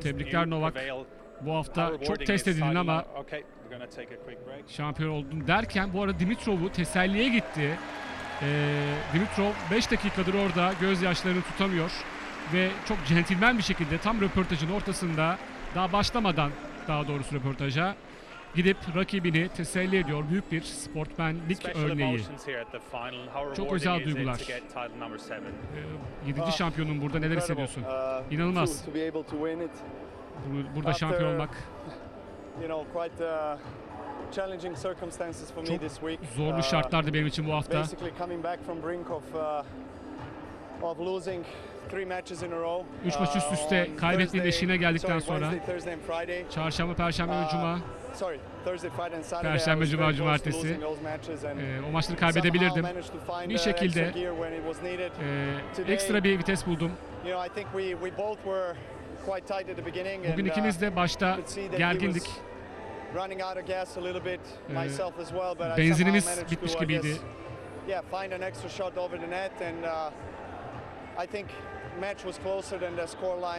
Tebrikler 0.00 0.50
Novak. 0.50 0.74
Bu 1.40 1.52
hafta 1.52 1.90
çok 2.04 2.26
test 2.26 2.48
edildin 2.48 2.74
ama 2.74 3.04
şampiyon 4.68 5.10
oldun 5.10 5.46
derken 5.46 5.92
bu 5.92 6.02
arada 6.02 6.18
Dimitrov'u 6.18 6.72
teselliye 6.72 7.28
gitti. 7.28 7.78
Ee, 8.42 8.94
Dimitrov 9.14 9.52
5 9.70 9.90
dakikadır 9.90 10.34
orada 10.34 10.72
gözyaşlarını 10.80 11.42
tutamıyor 11.42 11.90
ve 12.52 12.68
çok 12.88 12.98
centilmen 13.06 13.58
bir 13.58 13.62
şekilde 13.62 13.98
tam 13.98 14.20
röportajın 14.20 14.70
ortasında 14.70 15.38
daha 15.74 15.92
başlamadan 15.92 16.50
daha 16.88 17.08
doğrusu 17.08 17.34
röportaja 17.34 17.96
gidip 18.54 18.76
rakibini 18.96 19.48
teselli 19.48 19.96
ediyor. 19.96 20.24
Büyük 20.30 20.52
bir 20.52 20.62
sportmenlik 20.62 21.76
örneği. 21.76 22.20
Çok 23.56 23.72
özel 23.72 24.04
duygular. 24.04 24.40
Ee, 26.26 26.28
7. 26.28 26.52
şampiyonun 26.52 27.02
burada 27.02 27.18
neler 27.18 27.36
hissediyorsun? 27.36 27.82
Uh, 27.82 28.32
İnanılmaz. 28.32 28.84
Burada 30.74 30.92
şampiyon 30.92 31.34
olmak 31.34 31.50
Çok 35.66 35.80
zorlu 36.36 36.62
şartlardı 36.62 37.14
benim 37.14 37.26
için 37.26 37.48
bu 37.48 37.52
hafta. 37.52 37.78
Üç 43.06 43.20
maç 43.20 43.36
üst 43.36 43.52
üste 43.52 43.88
kaybetmenin 44.00 44.44
eşiğine 44.46 44.76
geldikten 44.76 45.18
sonra 45.18 45.50
Çarşamba, 46.50 46.94
Perşembe 46.94 47.32
ve 47.32 47.44
Cuma 47.50 47.78
Perşembe, 49.52 49.86
Cuma, 49.86 50.04
Cumartesi 50.16 50.66
e, 51.60 51.80
o 51.88 51.90
maçları 51.92 52.16
kaybedebilirdim. 52.20 52.84
Bir 53.48 53.58
şekilde 53.58 54.00
E, 55.88 55.92
ekstra 55.92 56.24
bir 56.24 56.38
vites 56.38 56.66
buldum. 56.66 56.92
Bugün 60.32 60.44
ikimiz 60.44 60.80
de 60.80 60.96
başta 60.96 61.38
gergindik. 61.78 62.22
Ee, 65.74 65.76
benzinimiz 65.78 66.44
bitmiş 66.50 66.74
gibiydi. 66.76 67.16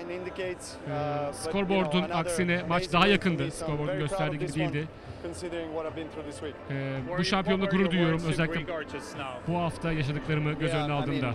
indicates. 0.09 0.75
Ee, 0.87 0.91
Uh, 0.91 1.33
scoreboard'un 1.33 2.09
aksine 2.09 2.63
maç 2.67 2.93
daha 2.93 3.07
yakındı. 3.07 3.51
Scoreboard'un 3.51 3.99
gösterdiği 3.99 4.39
gibi 4.39 4.53
değildi. 4.53 4.87
Considering 5.23 5.71
what 5.73 5.91
I've 5.91 5.97
been 5.97 6.07
through 6.09 6.25
this 6.25 6.39
week. 6.39 6.55
Ee, 6.71 6.99
bu 7.19 7.23
şampiyonla 7.23 7.65
gurur 7.65 7.91
duyuyorum. 7.91 8.21
Özellikle 8.27 8.73
bu 9.47 9.57
hafta 9.59 9.91
yaşadıklarımı 9.91 10.53
göz 10.53 10.69
Yeah, 10.73 10.83
önüne 10.83 10.93
I 10.93 10.95
aldığımda. 10.95 11.33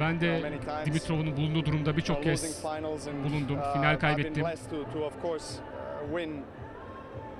Ben 0.00 0.20
de 0.20 0.26
know, 0.26 0.50
many 0.50 0.60
times. 0.60 0.86
Dimitrov'un 0.86 1.36
bulunduğu 1.36 1.64
durumda 1.66 1.96
birçok 1.96 2.22
kez 2.22 2.62
finals 2.62 3.08
and, 3.08 3.24
bulundum, 3.24 3.58
uh, 3.58 3.72
final 3.72 3.94
I've 3.94 4.00
been 4.02 4.14
kaybettim. 4.16 4.44
blessed 4.44 4.70
to, 4.70 4.84
to 4.92 5.04
of 5.06 5.22
course 5.22 5.58
uh, 5.58 6.18
win 6.18 6.42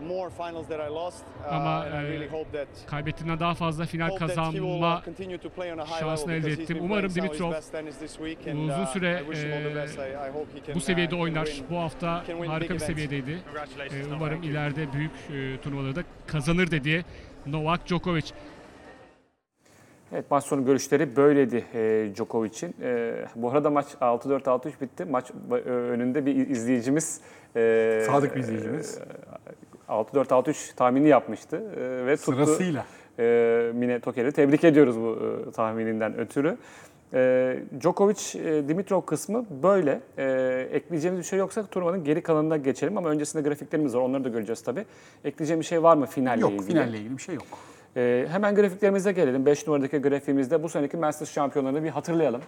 more 0.08 0.30
finals 0.30 0.68
that 0.68 0.80
I 0.90 0.92
lost. 0.94 1.24
Uh, 1.48 1.54
Ama, 1.54 1.80
and 1.84 1.94
I 1.94 2.02
really 2.08 2.24
e, 2.24 2.28
hope 2.28 2.52
that 2.52 2.68
kaybettiğinden 2.86 3.40
daha 3.40 3.54
fazla 3.54 3.86
final 3.86 4.08
hope 4.10 4.26
that 4.26 4.36
he 4.36 4.52
will, 4.52 4.80
kazanma 4.80 5.02
continue 5.04 5.38
to 5.38 5.50
play 5.50 5.72
on 5.72 5.78
a 5.78 5.84
high 5.84 6.00
şansını 6.00 6.32
level 6.32 6.38
elde 6.42 6.46
because 6.46 6.62
he's 6.62 6.70
ettim. 6.70 6.76
been 6.76 6.84
Umarım 6.84 7.14
Dimitrov 7.14 7.52
uzun 8.72 8.84
süre, 8.84 9.20
I 9.20 9.24
wish 9.24 9.44
him 9.44 9.52
all 9.52 9.62
the 9.62 9.70
e, 9.70 9.74
best. 9.74 9.98
I- 9.98 10.02
I 10.02 10.30
hope 10.32 10.58
he 10.58 10.66
can, 10.66 10.74
bu 10.74 10.80
seviyede 10.80 11.14
oynar. 11.16 11.46
win. 11.46 11.66
Bu 11.70 11.78
hafta 11.78 12.24
can 12.26 12.36
win 12.36 12.50
harika 12.50 12.74
bir 12.74 12.78
seviyedeydi. 12.78 13.38
Ee, 13.90 14.14
umarım 14.14 14.42
ileride 14.42 14.92
büyük 14.92 15.12
e, 15.12 15.60
turnuvaları 15.60 15.96
da 15.96 16.02
kazanır 16.26 16.70
dedi 16.70 17.04
Novak 17.46 17.86
Djokovic. 17.86 18.32
Evet 20.12 20.24
maç 20.30 20.44
sonu 20.44 20.64
görüşleri 20.64 21.16
böyleydi 21.16 21.64
e, 21.74 22.10
Djokovic'in. 22.14 22.74
E, 22.82 23.14
bu 23.36 23.50
arada 23.50 23.70
maç 23.70 23.86
6-4 24.00 24.42
6-3 24.42 24.80
bitti. 24.80 25.04
Maç 25.04 25.30
e, 25.50 25.54
önünde 25.68 26.26
bir 26.26 26.48
izleyicimiz 26.48 27.20
e, 27.56 28.02
Sadık 28.06 28.34
bir 28.34 28.40
izleyicimiz. 28.40 28.98
6-4 29.88 30.26
6-3 30.26 30.74
tahmini 30.76 31.08
yapmıştı 31.08 31.56
e, 31.76 32.06
ve 32.06 32.16
tuttu. 32.16 32.32
Sırasıyla. 32.32 32.84
E, 33.18 33.70
Mine 33.74 34.00
Toker'i 34.00 34.32
tebrik 34.32 34.64
ediyoruz 34.64 34.96
bu 34.96 35.18
e, 35.48 35.50
tahmininden 35.50 36.18
ötürü. 36.18 36.56
E, 37.14 37.58
Djokovic 37.80 38.38
e, 38.44 38.68
Dimitrov 38.68 39.00
kısmı 39.00 39.46
böyle. 39.62 40.00
E, 40.18 40.68
ekleyeceğimiz 40.72 41.20
bir 41.20 41.26
şey 41.26 41.38
yoksa 41.38 41.66
turnuvanın 41.66 42.04
geri 42.04 42.22
kalanına 42.22 42.56
geçelim 42.56 42.98
ama 42.98 43.08
öncesinde 43.08 43.42
grafiklerimiz 43.48 43.94
var. 43.94 44.00
Onları 44.00 44.24
da 44.24 44.28
göreceğiz 44.28 44.62
tabii. 44.62 44.84
Ekleyeceğim 45.24 45.60
bir 45.60 45.66
şey 45.66 45.82
var 45.82 45.96
mı 45.96 46.06
finalle 46.06 46.40
Yok 46.40 46.52
ilgili? 46.52 46.66
finalle 46.66 46.98
ilgili 46.98 47.16
bir 47.16 47.22
şey 47.22 47.34
yok. 47.34 47.46
Ee, 47.96 48.26
hemen 48.30 48.54
grafiklerimize 48.54 49.12
gelelim. 49.12 49.46
5 49.46 49.66
numaradaki 49.66 49.98
grafiğimizde 49.98 50.62
bu 50.62 50.68
seneki 50.68 50.96
Masters 50.96 51.32
şampiyonlarını 51.32 51.84
bir 51.84 51.88
hatırlayalım. 51.88 52.42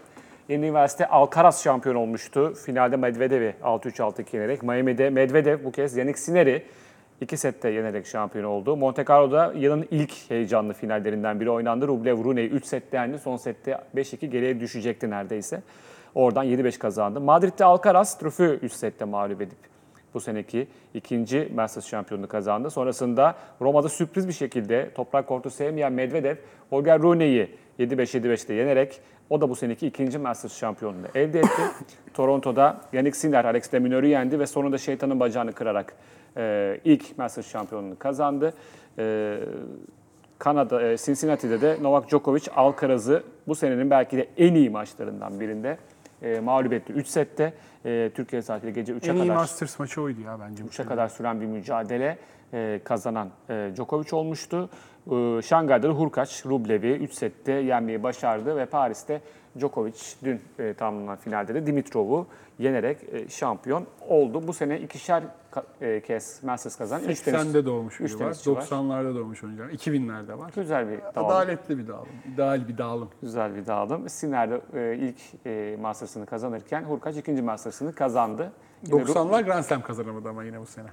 Yeni 0.48 0.64
üniversite 0.64 1.06
Alcaraz 1.06 1.62
şampiyon 1.62 1.94
olmuştu. 1.94 2.54
Finalde 2.54 2.96
Medvedev'i 2.96 3.54
6-3-6-2 3.62 4.37
yenerek. 4.37 4.62
Miami'de 4.62 5.11
Medvedev 5.11 5.64
bu 5.64 5.72
kez 5.72 5.96
Yannick 5.96 6.18
Sinner'i 6.18 6.62
iki 7.20 7.37
sette 7.37 7.68
yenerek 7.68 8.06
şampiyon 8.06 8.44
oldu. 8.44 8.76
Monte 8.76 9.04
Carlo'da 9.08 9.52
yılın 9.56 9.88
ilk 9.90 10.30
heyecanlı 10.30 10.72
finallerinden 10.72 11.40
biri 11.40 11.50
oynandı. 11.50 11.88
Rublev 11.88 12.24
Rune'yi 12.24 12.48
3 12.48 12.64
sette 12.64 12.96
yendi. 12.96 13.18
Son 13.18 13.37
sette 13.37 13.78
5-2 13.96 14.26
geriye 14.26 14.61
düşecekti 14.61 15.11
neredeyse. 15.11 15.62
Oradan 16.14 16.46
7-5 16.46 16.78
kazandı. 16.78 17.20
Madrid'de 17.20 17.64
Alcaraz 17.64 18.11
Struff'ü 18.11 18.58
3 18.62 18.72
sette 18.72 19.04
mağlup 19.04 19.42
edip 19.42 19.77
bu 20.18 20.22
seneki 20.22 20.66
ikinci 20.94 21.52
Masters 21.54 21.87
şampiyonluğu 21.87 22.28
kazandı. 22.28 22.70
Sonrasında 22.70 23.35
Roma'da 23.61 23.88
sürpriz 23.88 24.28
bir 24.28 24.33
şekilde 24.33 24.90
toprak 24.94 25.26
kortu 25.26 25.50
sevmeyen 25.50 25.92
Medvedev, 25.92 26.37
Holger 26.70 27.02
Rune'yi 27.02 27.50
7-5-7-5'te 27.78 28.54
yenerek 28.54 29.00
o 29.31 29.40
da 29.40 29.48
bu 29.48 29.57
seneki 29.57 29.87
ikinci 29.87 30.18
Masters 30.18 30.59
şampiyonluğunu 30.59 31.07
elde 31.14 31.38
etti. 31.38 31.62
Toronto'da 32.14 32.81
Yannick 32.92 33.18
Sinner, 33.18 33.44
Alex 33.44 33.72
de 33.72 33.78
Minaur'u 33.78 34.07
yendi 34.07 34.38
ve 34.38 34.46
sonunda 34.46 34.78
şeytanın 34.78 35.20
bacağını 35.20 35.52
kırarak 35.52 35.94
e, 36.37 36.81
ilk 36.85 37.18
Masters 37.18 37.50
şampiyonluğunu 37.50 37.98
kazandı. 37.98 38.54
E, 38.98 39.37
Kanada, 40.38 40.83
e, 40.83 40.96
Cincinnati'de 40.96 41.61
de 41.61 41.76
Novak 41.83 42.09
Djokovic 42.09 42.48
Alcaraz'ı 42.57 43.22
bu 43.48 43.54
senenin 43.54 43.90
belki 43.90 44.16
de 44.16 44.28
en 44.37 44.54
iyi 44.54 44.70
maçlarından 44.70 45.40
birinde 45.40 45.78
e, 46.22 46.40
mağlup 46.40 46.72
etti. 46.72 46.92
3 46.92 47.07
sette 47.07 47.52
e, 47.85 48.11
Türkiye 48.14 48.42
saatiyle 48.42 48.72
gece 48.72 48.92
3'e 48.92 49.11
En 49.11 49.14
iyi 49.16 49.22
kadar 49.22 49.35
Masters 49.37 49.78
maçı 49.78 50.02
oydu 50.02 50.20
ya 50.20 50.38
bence. 50.40 50.64
bu 50.64 50.68
3'e 50.68 50.72
sene. 50.72 50.87
kadar 50.87 51.09
süren 51.09 51.40
bir 51.40 51.46
mücadele 51.46 52.18
e, 52.52 52.81
kazanan 52.85 53.28
e, 53.50 53.70
Djokovic 53.76 54.16
olmuştu. 54.16 54.70
E, 55.11 55.42
Şangay'da 55.42 55.88
da 55.88 55.92
Hurkaç 55.92 56.46
Rublev'i 56.46 56.90
3 56.92 57.12
sette 57.12 57.52
yenmeyi 57.52 58.02
başardı 58.02 58.57
ve 58.57 58.66
Paris'te 58.66 59.20
Djokovic 59.58 60.00
dün 60.24 60.40
e, 60.58 60.74
tamamlanan 60.74 61.16
finalde 61.16 61.54
de 61.54 61.66
Dimitrov'u 61.66 62.26
yenerek 62.58 62.98
e, 63.12 63.28
şampiyon 63.28 63.87
oldu. 64.08 64.48
Bu 64.48 64.52
sene 64.52 64.80
ikişer 64.80 65.22
e, 65.80 66.00
kez 66.00 66.42
Masters 66.42 66.76
kazanan 66.76 67.04
3 67.08 67.20
tenis 67.20 67.40
80'de 67.40 67.66
doğmuş 67.66 68.00
biri 68.00 68.14
var. 68.14 68.18
tenisçi 68.18 68.52
var. 68.56 68.62
90'larda 68.62 69.14
doğmuş 69.14 69.44
oyuncular. 69.44 69.68
2000'lerde 69.68 70.38
var. 70.38 70.52
Güzel 70.54 70.88
bir 70.88 71.00
dağılım. 71.00 71.30
Adaletli 71.30 71.78
bir 71.78 71.88
dağılım. 71.88 72.08
İdeal 72.34 72.68
bir 72.68 72.78
dağılım. 72.78 73.08
Güzel 73.22 73.54
bir 73.56 73.66
dağılım. 73.66 74.08
Sinner 74.08 74.50
de 74.50 74.61
e, 74.74 74.96
ilk 74.96 75.46
e, 75.46 75.76
Masters'ını 75.80 76.26
kazanırken 76.26 76.82
Hurkaç 76.82 77.16
ikinci 77.16 77.42
Masters'ını 77.42 77.92
kazandı. 77.94 78.52
Yine 78.87 79.02
Ru- 79.02 79.12
90'lar 79.12 79.44
Grand 79.44 79.64
Slam 79.64 79.82
kazanamadı 79.82 80.28
ama 80.28 80.44
yine 80.44 80.61
bu 80.61 80.66
sene. 80.66 80.88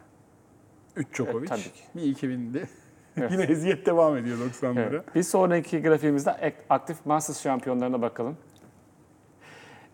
3 0.95 1.13
Djokovic. 1.13 1.37
Evet, 1.37 1.49
tabii 1.49 1.61
ki. 1.61 1.83
Bir 1.95 2.27
2000'di. 2.29 2.67
Yine 3.31 3.43
eziyet 3.43 3.85
devam 3.85 4.17
ediyor 4.17 4.37
90'lara. 4.37 4.89
Evet. 4.89 5.15
Bir 5.15 5.23
sonraki 5.23 5.81
grafiğimizde 5.81 6.31
ak- 6.31 6.63
aktif 6.69 7.05
Masters 7.05 7.43
şampiyonlarına 7.43 8.01
bakalım. 8.01 8.37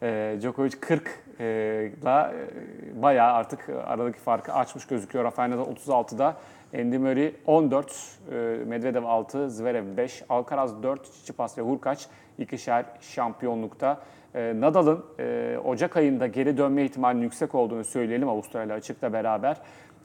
Ee, 0.04 0.38
Djokovic 0.42 0.72
40 0.80 1.24
e, 1.40 1.92
la 2.06 2.34
e, 2.34 3.02
bayağı 3.02 3.34
artık 3.34 3.70
aradaki 3.86 4.20
farkı 4.20 4.54
açmış 4.54 4.88
gözüküyor. 4.88 5.26
Rafael 5.26 5.50
Nadal 5.50 5.66
36'da, 5.66 6.38
Andy 6.76 6.98
Murray 6.98 7.34
14, 7.46 7.92
e, 8.32 8.36
Medvedev 8.66 9.04
6, 9.04 9.50
Zverev 9.50 9.98
5, 9.98 10.24
Alcaraz 10.30 10.84
4, 10.84 11.04
Tsitsipas 11.04 11.58
ve 11.58 11.62
Hurkaç 11.62 12.08
ikişer 12.38 12.86
şampiyonlukta. 13.02 14.02
E, 14.36 14.54
Nadal'ın 14.60 15.06
e, 15.20 15.58
Ocak 15.66 15.98
ayında 15.98 16.28
geri 16.28 16.58
dönme 16.58 16.84
ihtimalinin 16.84 17.24
yüksek 17.24 17.56
olduğunu 17.56 17.84
söyleyelim 17.84 18.30
Avustralya 18.30 18.76
açıkta 18.76 19.14
beraber. 19.14 19.58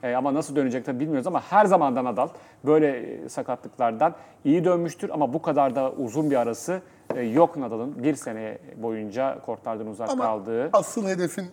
E, 0.03 0.15
ama 0.15 0.35
nasıl 0.35 0.57
dönecek 0.57 0.85
tabii 0.85 1.01
bilmiyoruz 1.01 1.27
ama 1.27 1.41
her 1.41 1.67
zaman 1.67 1.97
da 1.97 2.05
Nadal 2.05 2.29
böyle 2.65 2.99
e, 2.99 3.29
sakatlıklardan 3.29 4.15
iyi 4.45 4.65
dönmüştür 4.65 5.11
ama 5.11 5.33
bu 5.33 5.43
kadar 5.43 5.75
da 5.75 5.93
uzun 5.93 6.31
bir 6.31 6.37
arası 6.37 6.83
e, 7.15 7.21
yok 7.23 7.57
Nadal'ın. 7.57 8.03
Bir 8.03 8.15
sene 8.15 8.59
boyunca 8.77 9.39
kortlardan 9.47 9.87
uzak 9.87 10.11
Ama 10.11 10.25
kaldığı. 10.25 10.71
asıl 10.73 11.09
hedefin 11.09 11.47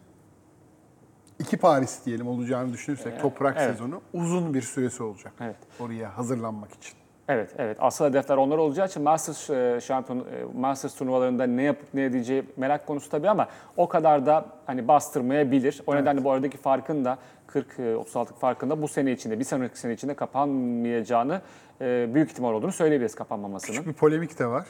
iki 1.40 1.58
Paris 1.58 2.06
diyelim 2.06 2.28
olacağını 2.28 2.74
düşünürsek 2.74 3.22
toprak 3.22 3.56
evet. 3.60 3.72
sezonu 3.72 4.02
uzun 4.14 4.54
bir 4.54 4.62
süresi 4.62 5.04
olacak. 5.04 5.34
Evet. 5.42 5.58
Oraya 5.80 6.18
hazırlanmak 6.18 6.72
için. 6.74 6.94
Evet, 7.28 7.56
evet. 7.58 7.78
Asıl 7.80 8.06
hedefler 8.06 8.38
onlar 8.38 8.58
olacağı 8.58 8.88
için 8.88 9.04
Masters 9.04 9.50
e, 9.50 9.80
şampiyon 9.82 10.20
e, 10.20 10.24
Masters 10.60 10.96
turnuvalarında 10.96 11.44
ne 11.44 11.64
yapıp 11.64 11.94
ne 11.94 12.04
edeceği 12.04 12.44
merak 12.58 12.88
konusu 12.88 13.10
tabii 13.10 13.30
ama 13.30 13.48
o 13.78 13.88
kadar 13.90 14.26
da 14.26 14.46
hani 14.66 14.88
bastırmayabilir. 14.88 15.82
O 15.88 15.96
nedenle 15.96 16.24
bu 16.24 16.32
aradaki 16.32 16.58
farkın 16.58 17.06
da 17.06 17.18
40 17.54 17.80
e, 17.80 17.96
36 17.96 18.34
farkında 18.34 18.82
bu 18.82 18.88
sene 18.88 19.12
içinde, 19.12 19.40
bir 19.40 19.44
sonraki 19.44 19.80
sene 19.80 19.94
içinde 19.94 20.14
kapanmayacağını 20.14 21.42
e, 21.82 22.10
büyük 22.14 22.32
ihtimal 22.32 22.54
olduğunu 22.54 22.72
söyleyebiliriz 22.72 23.16
kapanmamasının. 23.16 23.72
Küçük 23.72 23.88
bir 23.88 23.94
polemik 23.94 24.40
de 24.40 24.46
var. 24.46 24.68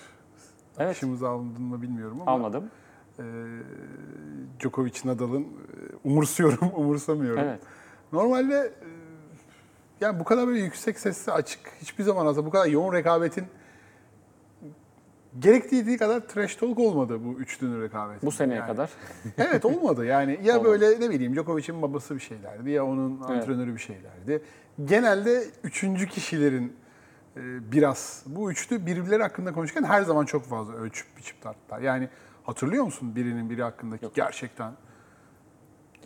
Evet. 0.77 0.89
Akışımıza 0.89 1.29
alındın 1.29 1.61
mı 1.61 1.81
bilmiyorum 1.81 2.21
ama. 2.21 2.31
Almadım. 2.31 2.71
e, 3.19 3.23
Djokovic 4.59 4.99
Nadal'ın 5.05 5.41
e, 5.41 5.47
umursuyorum, 6.03 6.71
umursamıyorum. 6.75 7.43
Evet. 7.43 7.59
Normalde 8.11 8.73
yani 10.01 10.19
bu 10.19 10.23
kadar 10.23 10.47
böyle 10.47 10.59
yüksek 10.59 10.99
sesli 10.99 11.31
açık 11.31 11.59
hiçbir 11.81 12.03
zaman 12.03 12.25
aslında 12.25 12.45
bu 12.45 12.49
kadar 12.49 12.65
yoğun 12.65 12.93
rekabetin 12.93 13.45
gerektiği 15.39 15.97
kadar 15.97 16.19
trash 16.19 16.55
talk 16.55 16.79
olmadı 16.79 17.19
bu 17.25 17.39
üçlünün 17.39 17.81
rekabeti. 17.81 18.25
Bu 18.25 18.31
seneye 18.31 18.55
Yani- 18.55 18.67
kadar. 18.67 18.89
Evet 19.37 19.65
olmadı 19.65 20.05
yani 20.05 20.39
ya 20.43 20.53
Olmadı. 20.59 20.69
böyle 20.71 20.99
ne 20.99 21.09
bileyim 21.09 21.35
Djokovic'in 21.35 21.81
babası 21.81 22.15
bir 22.15 22.19
şeylerdi 22.19 22.69
ya 22.71 22.85
onun 22.85 23.21
antrenörü 23.21 23.73
bir 23.73 23.79
şeylerdi. 23.79 24.41
Genelde 24.85 25.43
üçüncü 25.63 26.07
kişilerin 26.07 26.75
e, 27.37 27.71
biraz 27.71 28.23
bu 28.25 28.51
üçlü 28.51 28.85
birbirleri 28.85 29.23
hakkında 29.23 29.53
konuşurken 29.53 29.83
her 29.83 30.01
zaman 30.01 30.25
çok 30.25 30.45
fazla 30.45 30.73
ölçüp 30.73 31.07
biçip 31.17 31.41
tarttılar. 31.41 31.81
Yani 31.81 32.09
hatırlıyor 32.43 32.83
musun 32.83 33.15
birinin 33.15 33.49
biri 33.49 33.63
hakkındaki 33.63 34.07
gerçekten? 34.15 34.71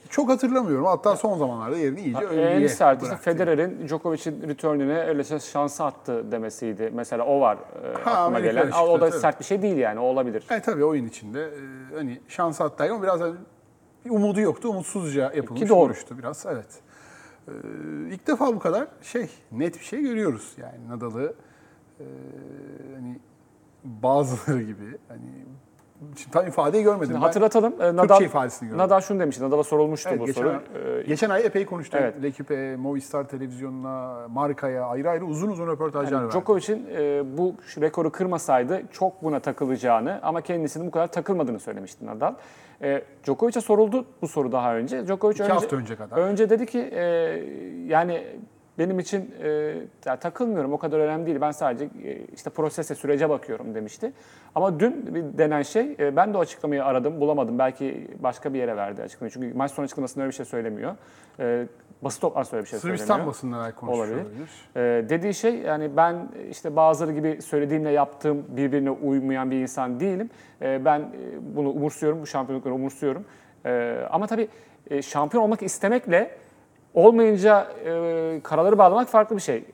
Çok 0.09 0.29
hatırlamıyorum. 0.29 0.85
Hatta 0.85 1.15
son 1.15 1.37
zamanlarda 1.37 1.77
yerini 1.77 2.01
iyice 2.01 2.19
En 2.19 2.25
övgüye 2.27 2.69
sertisi 2.69 3.09
bıraktı. 3.09 3.23
Federer'in 3.23 3.87
Djokovic'in 3.87 4.47
return'üne 4.49 4.99
öylece 4.99 5.39
şansı 5.39 5.83
attı 5.83 6.31
demesiydi. 6.31 6.91
Mesela 6.93 7.25
o 7.25 7.41
var 7.41 7.57
e, 7.83 7.87
aklıma 7.97 8.17
Amerika'da 8.17 8.51
gelen. 8.51 8.65
çıktı, 8.65 8.81
o 8.81 9.01
da 9.01 9.09
tabii. 9.09 9.19
sert 9.19 9.39
bir 9.39 9.45
şey 9.45 9.61
değil 9.61 9.77
yani 9.77 9.99
o 9.99 10.03
olabilir. 10.03 10.45
E 10.51 10.61
tabii 10.61 10.85
oyun 10.85 11.05
içinde 11.07 11.43
e, 11.43 11.95
hani 11.95 12.21
şans 12.27 12.59
hatta 12.59 12.85
ama 12.85 13.03
biraz 13.03 13.21
hani 13.21 13.35
bir 14.05 14.09
umudu 14.09 14.39
yoktu. 14.41 14.69
Umutsuzca 14.69 15.31
yapılmış 15.35 15.61
Ki 15.61 15.69
doğru. 15.69 15.79
vuruştu 15.79 16.17
biraz. 16.17 16.45
Evet. 16.45 16.79
E, 17.47 17.51
ilk 18.09 18.27
defa 18.27 18.47
bu 18.55 18.59
kadar 18.59 18.87
şey 19.01 19.29
net 19.51 19.79
bir 19.79 19.83
şey 19.85 20.01
görüyoruz. 20.01 20.53
Yani 20.57 20.89
Nadal'ı 20.89 21.33
e, 21.99 22.05
hani 22.95 23.19
bazıları 23.83 24.61
gibi 24.61 24.97
hani 25.07 25.45
Şimdi 26.17 26.31
tam 26.31 26.47
ifadeyi 26.47 26.83
görmedim. 26.83 27.15
Ben 27.15 27.19
Hatırlatalım. 27.19 27.81
e, 27.81 27.95
Nadal, 27.95 28.21
ifadesini 28.21 28.67
gördüm. 28.69 28.77
Nadal 28.83 29.01
şunu 29.01 29.19
demişti. 29.19 29.43
Nadal'a 29.43 29.63
sorulmuştu 29.63 30.09
Evet, 30.09 30.19
bu 30.21 30.25
geçen, 30.25 30.41
soru. 30.41 30.49
ay, 30.49 30.55
Ee, 30.99 31.03
geçen 31.07 31.29
ay 31.29 31.45
epey 31.45 31.65
konuştuk. 31.65 31.99
Evet. 32.03 32.23
L'Equipe, 32.23 32.75
Movistar 32.75 33.27
Televizyonu'na, 33.27 34.27
markaya 34.27 34.85
ayrı 34.85 35.09
ayrı 35.09 35.25
uzun 35.25 35.49
uzun 35.49 35.67
röportajlar 35.67 36.21
verdi. 36.21 36.31
Djokovic'in 36.31 36.87
e, 36.95 37.23
bu 37.37 37.55
rekoru 37.81 38.11
kırmasaydı 38.11 38.81
çok 38.91 39.23
buna 39.23 39.39
takılacağını 39.39 40.19
ama 40.23 40.41
kendisinin 40.41 40.87
bu 40.87 40.91
kadar 40.91 41.07
takılmadığını 41.07 41.59
söylemişti 41.59 42.05
Nadal. 42.05 42.33
E, 42.81 43.03
Djokovic'e 43.23 43.61
soruldu 43.61 44.05
bu 44.21 44.27
soru 44.27 44.51
daha 44.51 44.75
önce. 44.75 45.05
Djokovic 45.07 45.33
İki 45.33 45.43
önce, 45.43 45.53
hafta 45.53 45.75
önce 45.75 45.95
kadar. 45.95 46.17
Önce 46.17 46.49
dedi 46.49 46.65
ki 46.65 46.79
e, 46.79 47.01
yani 47.85 48.23
benim 48.79 48.99
için 48.99 49.35
e, 49.43 49.75
ya 50.05 50.15
takılmıyorum 50.15 50.73
o 50.73 50.77
kadar 50.77 50.99
önemli 50.99 51.25
değil. 51.25 51.41
Ben 51.41 51.51
sadece 51.51 51.85
e, 51.85 52.17
işte 52.35 52.49
prosese 52.49 52.95
sürece 52.95 53.29
bakıyorum 53.29 53.75
demişti. 53.75 54.13
Ama 54.55 54.79
dün 54.79 55.15
bir 55.15 55.37
denen 55.37 55.61
şey 55.61 55.95
e, 55.99 56.15
ben 56.15 56.33
de 56.33 56.37
o 56.37 56.41
açıklamayı 56.41 56.85
aradım 56.85 57.21
bulamadım. 57.21 57.59
Belki 57.59 58.07
başka 58.19 58.53
bir 58.53 58.59
yere 58.59 58.77
verdi 58.77 59.01
açıklamayı. 59.03 59.31
Çünkü 59.31 59.53
maç 59.53 59.71
sonu 59.71 59.83
açıklamasında 59.83 60.23
öyle 60.23 60.29
bir 60.31 60.35
şey 60.35 60.45
söylemiyor. 60.45 60.95
E, 61.39 61.65
basın 62.01 62.21
toplantısında 62.21 62.57
öyle 62.57 62.65
bir 62.65 62.69
şey 62.69 62.79
söylemiyor. 62.79 62.97
Sırbistan 62.97 63.27
basında 63.27 63.57
neler 63.57 63.75
konuşuyor 63.75 64.07
Olabilir. 64.07 64.25
Ee, 64.75 65.09
dediği 65.09 65.33
şey 65.33 65.55
yani 65.55 65.97
ben 65.97 66.29
işte 66.51 66.75
bazıları 66.75 67.13
gibi 67.13 67.41
söylediğimle 67.41 67.89
yaptığım 67.89 68.45
birbirine 68.49 68.91
uymayan 68.91 69.51
bir 69.51 69.55
insan 69.55 69.99
değilim. 69.99 70.29
Ee, 70.61 70.85
ben 70.85 70.99
e, 70.99 71.05
bunu 71.55 71.69
umursuyorum, 71.69 72.21
bu 72.21 72.27
şampiyonlukları 72.27 72.75
umursuyorum. 72.75 73.25
Ee, 73.65 73.97
ama 74.11 74.27
tabii 74.27 74.47
e, 74.89 75.01
şampiyon 75.01 75.43
olmak 75.43 75.63
istemekle 75.63 76.31
olmayınca 76.97 77.67
e, 77.85 78.41
karaları 78.43 78.77
bağlamak 78.77 79.07
farklı 79.07 79.35
bir 79.35 79.41
şey. 79.41 79.65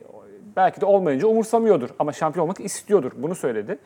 Belki 0.55 0.81
de 0.81 0.85
olmayınca 0.85 1.27
umursamıyordur 1.27 1.89
ama 1.99 2.11
şampiyon 2.11 2.43
olmak 2.43 2.59
istiyordur. 2.59 3.11
Bunu 3.17 3.35
söyledi. 3.35 3.77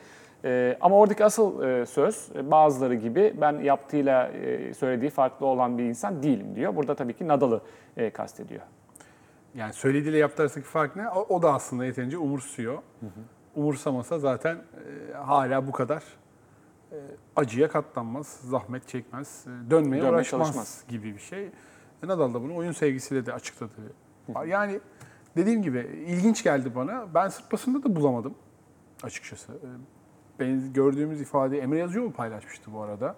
Ee, 0.45 0.77
ama 0.81 0.97
oradaki 0.97 1.25
asıl 1.25 1.63
e, 1.63 1.85
söz 1.85 2.29
e, 2.35 2.51
bazıları 2.51 2.95
gibi 2.95 3.33
ben 3.41 3.59
yaptığıyla 3.59 4.27
e, 4.27 4.73
söylediği 4.73 5.09
farklı 5.09 5.45
olan 5.45 5.77
bir 5.77 5.83
insan 5.83 6.23
değilim 6.23 6.55
diyor. 6.55 6.75
Burada 6.75 6.95
tabii 6.95 7.13
ki 7.13 7.27
Nadal'ı 7.27 7.61
e, 7.97 8.09
kastediyor. 8.09 8.61
Yani 9.55 9.73
söylediğiyle 9.73 10.17
yaptığı 10.17 10.41
arasındaki 10.41 10.69
fark 10.69 10.95
ne? 10.95 11.09
O, 11.09 11.35
o 11.35 11.41
da 11.41 11.53
aslında 11.53 11.85
yeterince 11.85 12.17
umursuyor. 12.17 12.77
Umursamasa 13.55 14.19
zaten 14.19 14.55
e, 14.55 15.13
hala 15.13 15.67
bu 15.67 15.71
kadar 15.71 16.03
e, 16.91 16.95
acıya 17.35 17.67
katlanmaz, 17.67 18.27
zahmet 18.27 18.87
çekmez, 18.87 19.45
e, 19.47 19.71
dönmeye, 19.71 20.01
Dönmeye 20.01 20.11
uğraşmaz 20.11 20.47
çalışmaz. 20.47 20.83
gibi 20.89 21.13
bir 21.13 21.19
şey. 21.19 21.49
Nadal 22.03 22.33
da 22.33 22.41
bunu 22.43 22.55
oyun 22.55 22.71
sevgisiyle 22.71 23.25
de 23.25 23.33
açıkladı. 23.33 23.71
Yani 24.47 24.79
dediğim 25.37 25.61
gibi 25.63 26.05
ilginç 26.07 26.43
geldi 26.43 26.75
bana. 26.75 27.05
Ben 27.13 27.27
Sırp 27.27 27.51
basında 27.51 27.83
da 27.83 27.95
bulamadım 27.95 28.35
açıkçası. 29.03 29.51
E, 29.51 29.67
Ben 30.39 30.73
gördüğümüz 30.73 31.21
ifadeyi 31.21 31.61
Emre 31.61 31.77
Yazıcıoğlu 31.79 32.11
paylaşmıştı 32.11 32.73
bu 32.73 32.81
arada. 32.81 33.15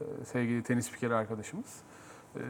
E, 0.00 0.04
Sevgili 0.24 0.62
tenis 0.62 0.86
spikeri 0.86 1.14
arkadaşımız. 1.14 1.66
Ee, 2.36 2.40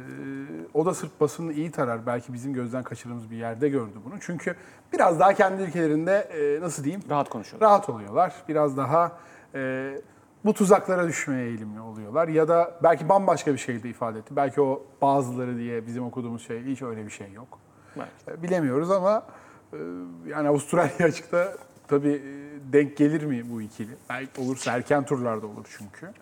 o 0.75 0.87
da 0.87 0.95
Sırp 0.95 1.21
basını 1.21 1.53
iyi 1.53 1.71
tarar. 1.71 2.07
Belki 2.07 2.33
bizim 2.33 2.53
gözden 2.55 2.83
kaçırdığımız 2.83 3.31
bir 3.31 3.37
yerde 3.37 3.69
gördü 3.69 3.93
bunu. 4.05 4.15
Çünkü 4.21 4.55
biraz 4.93 5.21
daha 5.21 5.35
kendi 5.35 5.63
ülkelerinde 5.63 6.13
e, 6.13 6.61
nasıl 6.61 6.85
diyeyim 6.85 7.03
Rahat 7.11 7.29
konuşuyor. 7.29 7.63
rahat 7.63 7.89
oluyorlar. 7.89 8.35
Biraz 8.49 8.77
daha 8.77 9.13
e, 9.55 9.93
bu 10.45 10.55
tuzaklara 10.55 11.09
düşmeye 11.09 11.47
eğilimli 11.47 11.81
oluyorlar. 11.81 12.29
Ya 12.29 12.49
da 12.49 12.79
belki 12.83 13.09
bambaşka 13.09 13.53
bir 13.53 13.59
şey 13.59 13.83
de 13.83 13.89
ifade 13.89 14.19
etti. 14.19 14.37
Belki 14.37 14.61
o 14.61 14.83
bazıları 15.03 15.57
diye 15.57 15.87
bizim 15.87 16.05
okuduğumuz 16.05 16.47
şey 16.47 16.65
hiç 16.65 16.83
öyle 16.83 17.07
bir 17.07 17.11
şey 17.11 17.33
yok. 17.33 17.59
Belki. 17.97 18.41
E, 18.41 18.43
Bilemiyoruz 18.43 18.91
ama 18.91 19.23
e, 19.73 19.77
yani 20.27 20.49
Avustralya 20.49 21.07
açıkta 21.07 21.53
tabii 21.89 22.13
e, 22.13 22.73
denk 22.73 22.97
gelir 22.97 23.25
mi 23.25 23.51
bu 23.51 23.63
ikili? 23.63 23.91
Belki 24.11 24.41
olursa 24.41 24.73
erken 24.73 25.05
turlarda 25.05 25.47
olur 25.47 25.77
çünkü. 25.79 26.13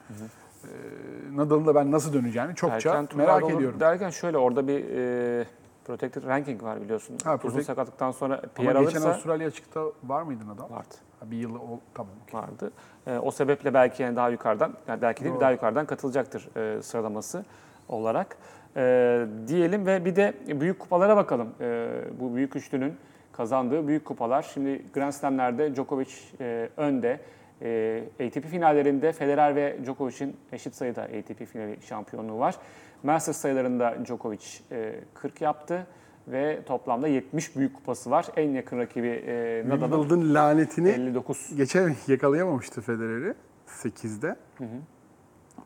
Nadal'ın 1.33 1.67
da 1.67 1.75
ben 1.75 1.93
nasıl 1.93 2.13
döneceğini 2.13 2.55
çokça 2.55 2.91
Erken 2.91 3.09
merak 3.15 3.45
olur 3.45 3.55
ediyorum. 3.55 3.81
Derken 3.81 4.11
şöyle 4.11 4.39
orada 4.39 4.69
bir 4.69 4.85
e, 4.97 5.47
protected 5.89 6.27
ranking 6.27 6.63
var 6.63 6.81
biliyorsun. 6.81 7.17
Ha, 7.25 7.39
Uzun 7.45 7.59
protect- 7.59 7.63
sakatlıktan 7.65 8.11
sonra 8.11 8.35
Ama 8.35 8.49
PR 8.55 8.63
geçen 8.63 8.75
alırsa 8.75 9.09
Avustralya 9.11 9.49
açıkta 9.49 9.85
var 10.05 10.23
mıydı 10.23 10.49
Nadal? 10.49 10.71
vardı. 10.71 10.95
Ha, 11.21 11.31
bir 11.31 11.37
yılı 11.37 11.59
ol, 11.59 11.79
tamam. 11.95 12.13
okey. 12.23 12.41
vardı. 12.41 12.73
E, 13.07 13.19
o 13.19 13.31
sebeple 13.31 13.75
belki 13.75 14.03
yani 14.03 14.17
daha 14.17 14.29
yukarıdan, 14.29 14.73
yani 14.89 15.03
belki 15.03 15.25
değil 15.25 15.33
Doğru. 15.35 15.41
daha 15.41 15.51
yukarıdan 15.51 15.87
katılacaktır 15.87 16.57
e, 16.57 16.83
sıralaması 16.83 17.45
olarak. 17.89 18.37
E, 18.77 19.27
diyelim 19.47 19.87
ve 19.87 20.05
bir 20.05 20.17
de 20.17 20.35
büyük 20.61 20.79
kupalara 20.79 21.17
bakalım. 21.17 21.49
E, 21.61 21.89
bu 22.21 22.35
büyük 22.35 22.57
üçlünün 22.57 22.95
kazandığı 23.33 23.89
büyük 23.89 24.05
kupalar. 24.05 24.43
Şimdi 24.43 24.83
Grand 24.95 25.13
Slam'lerde 25.13 25.75
Djokovic 25.75 26.11
e, 26.41 26.69
önde. 26.77 27.21
E, 27.63 28.05
ATP 28.27 28.47
finallerinde 28.47 29.13
Federer 29.13 29.57
ve 29.57 29.77
Djokovic'in 29.85 30.37
eşit 30.53 30.75
sayıda 30.75 31.03
ATP 31.03 31.47
finali 31.47 31.79
şampiyonluğu 31.83 32.39
var. 32.39 32.55
Masters 33.03 33.37
sayılarında 33.37 33.97
Djokovic 34.05 34.45
e, 34.73 34.95
40 35.15 35.41
yaptı 35.41 35.87
ve 36.29 36.63
toplamda 36.67 37.09
70 37.09 37.57
büyük 37.57 37.75
kupası 37.77 38.11
var. 38.11 38.27
En 38.37 38.51
yakın 38.51 38.79
rakibi 38.79 39.25
e, 39.27 39.65
Nadal'ın 39.69 40.35
lanetini 40.35 40.89
59. 40.89 41.57
geçe 41.57 41.89
yakalayamamıştı 42.09 42.81
Federer'i 42.81 43.35
8'de. 43.69 44.37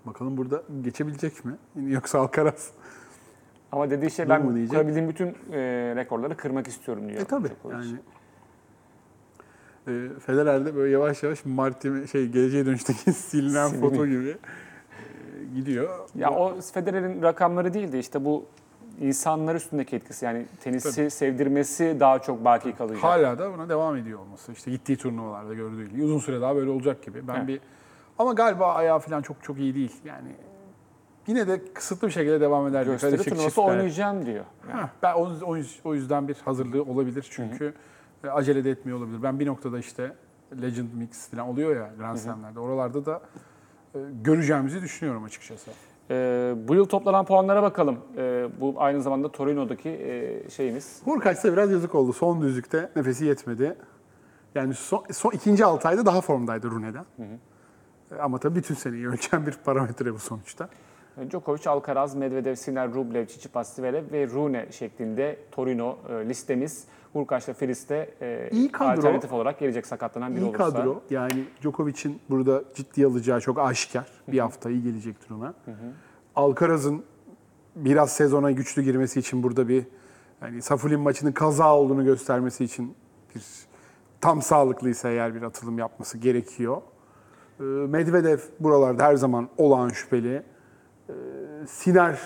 Bakalım 0.06 0.36
burada 0.36 0.62
geçebilecek 0.82 1.44
mi? 1.44 1.52
Yoksa 1.86 2.18
Alcaraz. 2.18 2.70
Ama 3.72 3.90
dediği 3.90 4.10
şey 4.10 4.28
ben 4.28 4.66
kurabildiğim 4.68 5.08
bütün 5.08 5.28
e, 5.28 5.60
rekorları 5.96 6.36
kırmak 6.36 6.68
istiyorum 6.68 7.08
diyor. 7.08 7.20
E 7.20 7.24
tabii 7.24 7.48
Djokovic. 7.48 7.74
yani. 7.74 7.98
E, 9.88 10.08
Federer 10.26 10.66
de 10.66 10.76
böyle 10.76 10.92
yavaş 10.92 11.22
yavaş 11.22 11.44
Martin 11.44 12.06
şey 12.06 12.26
geleceğe 12.28 12.66
dönüşteki 12.66 13.12
silinen 13.12 13.70
foto 13.70 14.06
gibi 14.06 14.28
e, 14.28 14.36
gidiyor. 15.54 15.98
Ya 16.14 16.30
o 16.30 16.60
Federer'in 16.74 17.22
rakamları 17.22 17.74
değil 17.74 17.92
de 17.92 17.98
işte 17.98 18.24
bu 18.24 18.44
insanlar 19.00 19.54
üstündeki 19.54 19.96
etkisi 19.96 20.24
yani 20.24 20.46
tenisi 20.60 21.10
sevdirmesi 21.10 21.96
daha 22.00 22.18
çok 22.18 22.44
baki 22.44 22.72
kalacak. 22.76 23.04
Hala 23.04 23.38
da 23.38 23.52
buna 23.54 23.68
devam 23.68 23.96
ediyor 23.96 24.18
olması. 24.18 24.52
İşte 24.52 24.70
gittiği 24.70 24.96
turnuvalarda 24.96 25.54
gördüğü 25.54 25.88
gibi. 25.88 26.04
Uzun 26.04 26.18
süre 26.18 26.40
daha 26.40 26.56
böyle 26.56 26.70
olacak 26.70 27.02
gibi. 27.02 27.28
Ben 27.28 27.34
Evet. 27.36 27.48
bir 27.48 27.60
ama 28.18 28.32
galiba 28.32 28.74
ayağı 28.74 28.98
falan 28.98 29.22
çok 29.22 29.42
çok 29.42 29.58
iyi 29.58 29.74
değil. 29.74 29.92
Yani 30.04 30.28
yine 31.26 31.48
de 31.48 31.72
kısıtlı 31.74 32.08
bir 32.08 32.12
şekilde 32.12 32.40
devam 32.40 32.66
eder. 32.68 32.82
Gösteri 32.86 33.16
turnuvası 33.22 33.46
çiftler. 33.46 33.64
oynayacağım 33.64 34.26
diyor. 34.26 34.44
Yani 34.70 34.82
Heh, 34.82 34.86
ben 35.02 35.14
o, 35.14 35.30
o 35.44 35.56
yüz- 35.56 35.80
o 35.84 35.94
yüzden 35.94 36.28
bir 36.28 36.36
hazırlığı 36.44 36.82
olabilir 36.82 37.26
çünkü 37.30 37.64
e, 37.64 37.72
acele 38.30 38.64
de 38.64 38.70
etmiyor 38.70 38.98
olabilir. 38.98 39.22
Ben 39.22 39.40
bir 39.40 39.46
noktada 39.46 39.78
işte 39.78 40.12
Legend 40.62 40.88
Mix 40.94 41.28
falan 41.28 41.48
oluyor 41.48 41.76
ya 41.76 41.90
Grand 41.98 42.16
Slam'lerde. 42.16 42.60
Oralarda 42.60 43.06
da 43.06 43.20
e, 43.94 43.98
göreceğimizi 44.24 44.82
düşünüyorum 44.82 45.24
açıkçası. 45.24 45.70
E, 46.10 46.54
bu 46.68 46.74
yıl 46.74 46.84
toplanan 46.84 47.24
puanlara 47.24 47.62
bakalım. 47.62 47.98
E, 48.16 48.46
bu 48.60 48.74
aynı 48.76 49.02
zamanda 49.02 49.32
Torino'daki 49.32 49.88
e, 49.88 50.50
şeyimiz. 50.50 51.02
Hurkaç'ta 51.04 51.52
biraz 51.52 51.70
yazık 51.70 51.94
oldu. 51.94 52.12
Son 52.12 52.42
düzlükte 52.42 52.90
nefesi 52.96 53.24
yetmedi. 53.24 53.76
Yani 54.54 54.74
son, 54.74 55.04
son 55.12 55.30
ikinci 55.30 55.64
6 55.64 55.88
ayda 55.88 56.06
daha 56.06 56.20
formdaydı 56.20 56.70
Rune'den. 56.70 57.04
E, 58.12 58.20
Ama 58.20 58.38
tabii 58.38 58.54
bütün 58.54 58.74
seneyi 58.74 59.08
ölçen 59.08 59.46
bir 59.46 59.52
parametre 59.64 60.14
bu 60.14 60.18
sonuçta. 60.18 60.68
E, 61.18 61.30
Djokovic, 61.30 61.70
Alcaraz, 61.70 62.14
Medvedev, 62.14 62.54
Sinner, 62.54 62.92
Rublev, 62.94 63.26
Tsitsipas, 63.26 63.74
Zverev 63.74 64.12
ve 64.12 64.26
Rune 64.26 64.66
şeklinde 64.72 65.38
Torino 65.52 65.98
e, 66.08 66.28
listemiz. 66.28 66.84
Hurkaç'la 67.12 67.52
Firis'te 67.52 68.14
e, 68.20 68.48
İyi 68.52 68.72
kadro. 68.72 68.90
alternatif 68.90 69.32
olarak 69.32 69.58
gelecek 69.58 69.86
sakatlanan 69.86 70.36
biri 70.36 70.44
İyi 70.44 70.48
olursa. 70.48 70.64
kadro. 70.64 71.02
Yani 71.10 71.44
Djokovic'in 71.62 72.20
burada 72.30 72.64
ciddi 72.74 73.06
alacağı 73.06 73.40
çok 73.40 73.58
aşikar. 73.58 74.06
Bir 74.28 74.38
hafta 74.38 74.70
iyi 74.70 74.82
gelecektir 74.82 75.30
ona. 75.30 75.54
Alcaraz'ın 76.36 77.04
biraz 77.76 78.12
sezona 78.12 78.50
güçlü 78.50 78.82
girmesi 78.82 79.20
için 79.20 79.42
burada 79.42 79.68
bir 79.68 79.84
yani 80.42 80.62
Safulin 80.62 81.00
maçının 81.00 81.32
kaza 81.32 81.76
olduğunu 81.76 82.04
göstermesi 82.04 82.64
için 82.64 82.94
bir 83.34 83.42
tam 84.20 84.42
sağlıklıysa 84.42 85.08
eğer 85.08 85.34
bir 85.34 85.42
atılım 85.42 85.78
yapması 85.78 86.18
gerekiyor. 86.18 86.82
Ee, 87.60 87.64
Medvedev 87.64 88.38
buralarda 88.60 89.04
her 89.04 89.14
zaman 89.14 89.48
olağan 89.58 89.88
şüpheli. 89.88 90.42
Ee, 91.08 91.12
Siner 91.66 92.18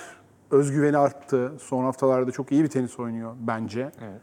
özgüveni 0.51 0.97
arttı. 0.99 1.53
Son 1.61 1.85
haftalarda 1.85 2.31
çok 2.31 2.53
iyi 2.53 2.63
bir 2.63 2.69
tenis 2.69 2.99
oynuyor 3.01 3.35
bence. 3.41 3.91
Evet. 4.01 4.21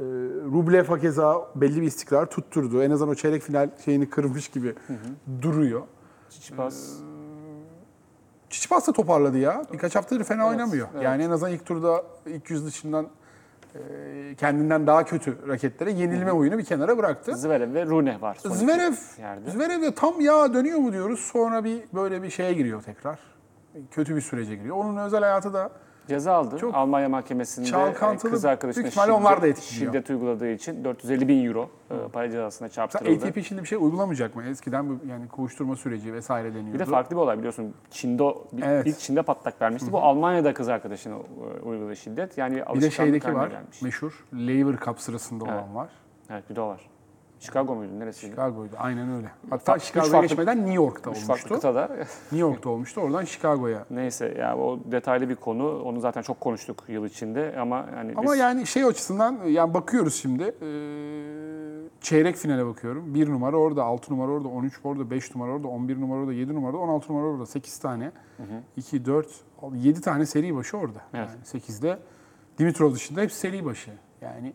Ee, 0.00 0.04
Rublev 0.52 0.84
hakeza 0.84 1.48
belli 1.54 1.82
bir 1.82 1.86
istikrar 1.86 2.26
tutturdu. 2.26 2.82
En 2.82 2.90
azından 2.90 3.12
o 3.12 3.14
çeyrek 3.14 3.42
final 3.42 3.70
şeyini 3.84 4.10
kırmış 4.10 4.48
gibi 4.48 4.74
duruyor. 5.42 5.82
Tsitsipas, 6.28 6.92
Çiçipas 8.50 8.88
da 8.88 8.92
toparladı 8.92 9.38
ya. 9.38 9.62
Birkaç 9.72 9.96
haftadır 9.96 10.24
fena 10.24 10.42
Evet, 10.42 10.50
oynamıyor. 10.52 10.88
evet. 10.94 11.02
Yani 11.04 11.22
en 11.22 11.30
azından 11.30 11.52
ilk 11.52 11.66
turda 11.66 12.04
ilk 12.26 12.50
yüz 12.50 12.66
dışından 12.66 13.08
e, 13.74 13.80
kendinden 14.38 14.86
daha 14.86 15.04
kötü 15.04 15.48
raketlere 15.48 15.90
yenilme 15.92 16.32
oyunu 16.32 16.58
bir 16.58 16.64
kenara 16.64 16.98
bıraktı. 16.98 17.36
Zverev 17.36 17.74
ve 17.74 17.86
Rune 17.86 18.20
var. 18.20 18.38
Zverev, 18.44 18.92
yerde. 19.18 19.50
Zverev 19.50 19.82
de 19.82 19.94
tam 19.94 20.20
ya 20.20 20.54
dönüyor 20.54 20.78
mu 20.78 20.92
diyoruz. 20.92 21.20
Sonra 21.20 21.64
bir 21.64 21.82
böyle 21.94 22.22
bir 22.22 22.30
şeye 22.30 22.52
giriyor 22.52 22.82
tekrar. 22.82 23.18
Kötü 23.90 24.16
bir 24.16 24.20
sürece 24.20 24.56
giriyor. 24.56 24.76
Onun 24.76 24.96
özel 24.96 25.20
hayatı 25.20 25.54
da 25.54 25.70
Ceza 26.08 26.32
aldı. 26.32 26.58
Çok 26.58 26.74
Almanya 26.74 27.08
mahkemesinde 27.08 27.66
çalkantılı, 27.66 28.30
kız 28.30 28.44
arkadaşına 28.44 28.86
ihtimalle 28.88 29.12
onlar 29.12 29.42
da 29.42 29.46
etkiliyor. 29.46 29.92
şiddet 29.92 30.10
uyguladığı 30.10 30.48
için 30.50 30.84
450 30.84 31.28
bin 31.28 31.46
euro 31.46 31.70
e, 31.90 31.94
para 32.12 32.30
cezasına 32.30 32.68
çarptırıldı. 32.68 33.26
ATP 33.26 33.44
şimdi 33.44 33.62
bir 33.62 33.66
şey 33.68 33.78
uygulamayacak 33.78 34.36
mı? 34.36 34.44
Eskiden 34.44 34.88
bu 34.88 34.98
yani 35.08 35.28
kovuşturma 35.28 35.76
süreci 35.76 36.12
vesaire 36.14 36.54
deniyordu. 36.54 36.74
Bir 36.74 36.78
de 36.78 36.84
farklı 36.84 37.16
bir 37.16 37.20
olay 37.20 37.38
biliyorsun. 37.38 37.74
Çin'de 37.90 38.24
Evet. 38.62 38.86
ilk 38.86 38.98
Çin'de 38.98 39.22
patlak 39.22 39.62
vermişti. 39.62 39.92
Bu 39.92 39.98
Almanya'da 39.98 40.54
kız 40.54 40.68
arkadaşına 40.68 41.14
e, 41.14 41.60
uyguladığı 41.62 41.96
şiddet. 41.96 42.38
Yani 42.38 42.62
Bir 42.74 42.80
de 42.80 42.90
şeydeki 42.90 43.34
var, 43.34 43.48
gelmiş. 43.48 43.82
meşhur 43.82 44.24
Laver 44.34 44.76
Cup 44.84 45.00
sırasında 45.00 45.44
Evet. 45.48 45.54
olan 45.62 45.74
var. 45.74 45.88
Evet 46.30 46.50
bir 46.50 46.56
de 46.56 46.60
o 46.60 46.68
var. 46.68 46.80
Chicago 47.44 47.74
muydu? 47.74 48.00
Neresiydi? 48.00 48.30
Chicago'ydu, 48.30 48.74
aynen 48.78 49.12
öyle. 49.16 49.30
Hatta 49.50 49.76
Üç 49.76 49.82
Chicago'ya 49.82 50.12
farklı- 50.12 50.28
geçmeden 50.28 50.58
New 50.58 50.74
York'ta 50.74 51.10
Üç 51.10 51.16
farklı 51.16 51.32
olmuştu. 51.32 51.54
kıtada. 51.54 51.88
New 52.32 52.38
York'ta 52.38 52.70
olmuştu, 52.70 53.00
oradan 53.00 53.24
Chicago'ya. 53.24 53.84
Neyse 53.90 54.34
ya 54.38 54.58
o 54.58 54.78
detaylı 54.84 55.28
bir 55.28 55.34
konu. 55.36 55.82
Onu 55.82 56.00
zaten 56.00 56.22
çok 56.22 56.40
konuştuk 56.40 56.84
yıl 56.88 57.04
içinde 57.04 57.56
ama 57.58 57.86
yani 57.96 58.12
Ama 58.16 58.32
biz 58.32 58.38
yani 58.40 58.66
şey 58.66 58.84
açısından 58.84 59.38
yani 59.46 59.74
bakıyoruz 59.74 60.14
şimdi 60.14 60.42
e, 60.42 60.68
çeyrek 62.00 62.36
finale 62.36 62.66
bakıyorum. 62.66 63.14
1 63.14 63.28
numara 63.28 63.56
orada, 63.56 63.84
6 63.84 64.12
numara 64.12 64.30
orada, 64.32 64.48
13 64.48 64.74
orada, 64.84 65.10
5 65.10 65.34
numara 65.34 65.52
orada, 65.52 65.68
11 65.68 66.00
numara 66.00 66.20
orada, 66.20 66.32
7 66.32 66.54
numara 66.54 66.76
orada, 66.76 66.92
16 66.92 67.12
numara 67.12 67.26
orada. 67.26 67.46
8 67.46 67.78
tane. 67.78 68.12
2, 68.76 69.04
4, 69.04 69.26
7 69.74 70.00
tane 70.00 70.26
seri 70.26 70.56
başı 70.56 70.76
orada. 70.76 70.98
Evet. 71.14 71.28
Yani 71.54 71.62
8'de 71.62 71.98
Dimitrov 72.58 72.94
dışında 72.94 73.20
hepsi 73.20 73.38
seri 73.38 73.64
başı. 73.64 73.90
Yani 74.20 74.52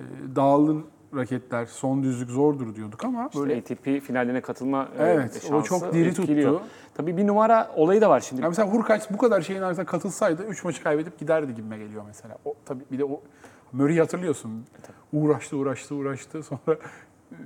e, 0.00 0.02
dağılır 0.36 0.84
raketler, 1.16 1.66
son 1.66 2.02
düzlük 2.02 2.30
zordur 2.30 2.74
diyorduk 2.74 3.04
ama 3.04 3.30
böyle 3.36 3.56
ATP 3.58 3.84
finallerine 4.06 4.40
katılma 4.40 4.88
e, 4.98 5.02
Evet, 5.04 5.44
o 5.48 5.50
şansı 5.64 5.68
çok 5.68 5.92
diri 5.92 6.08
etkiliyor. 6.08 6.52
tuttu. 6.52 6.66
Tabii 6.94 7.16
bir 7.16 7.26
numara 7.26 7.70
olayı 7.76 8.00
da 8.00 8.10
var 8.10 8.20
şimdi. 8.20 8.42
Ya 8.42 8.48
mesela 8.48 8.68
Hurkaç 8.68 9.10
bu 9.10 9.18
kadar 9.18 9.40
şeyin 9.40 9.62
arasında 9.62 9.86
katılsaydı 9.86 10.44
3 10.46 10.64
maçı 10.64 10.82
kaybedip 10.82 11.18
giderdi 11.18 11.54
gibime 11.54 11.78
geliyor 11.78 12.02
mesela. 12.06 12.38
O 12.44 12.54
tabii 12.64 12.84
bir 12.92 12.98
de 12.98 13.04
o 13.04 13.20
Murray'i 13.72 13.98
hatırlıyorsun. 14.00 14.64
Uğraştı, 15.12 15.56
uğraştı, 15.56 15.94
uğraştı. 15.94 16.42
Sonra 16.42 16.60
e, 17.32 17.36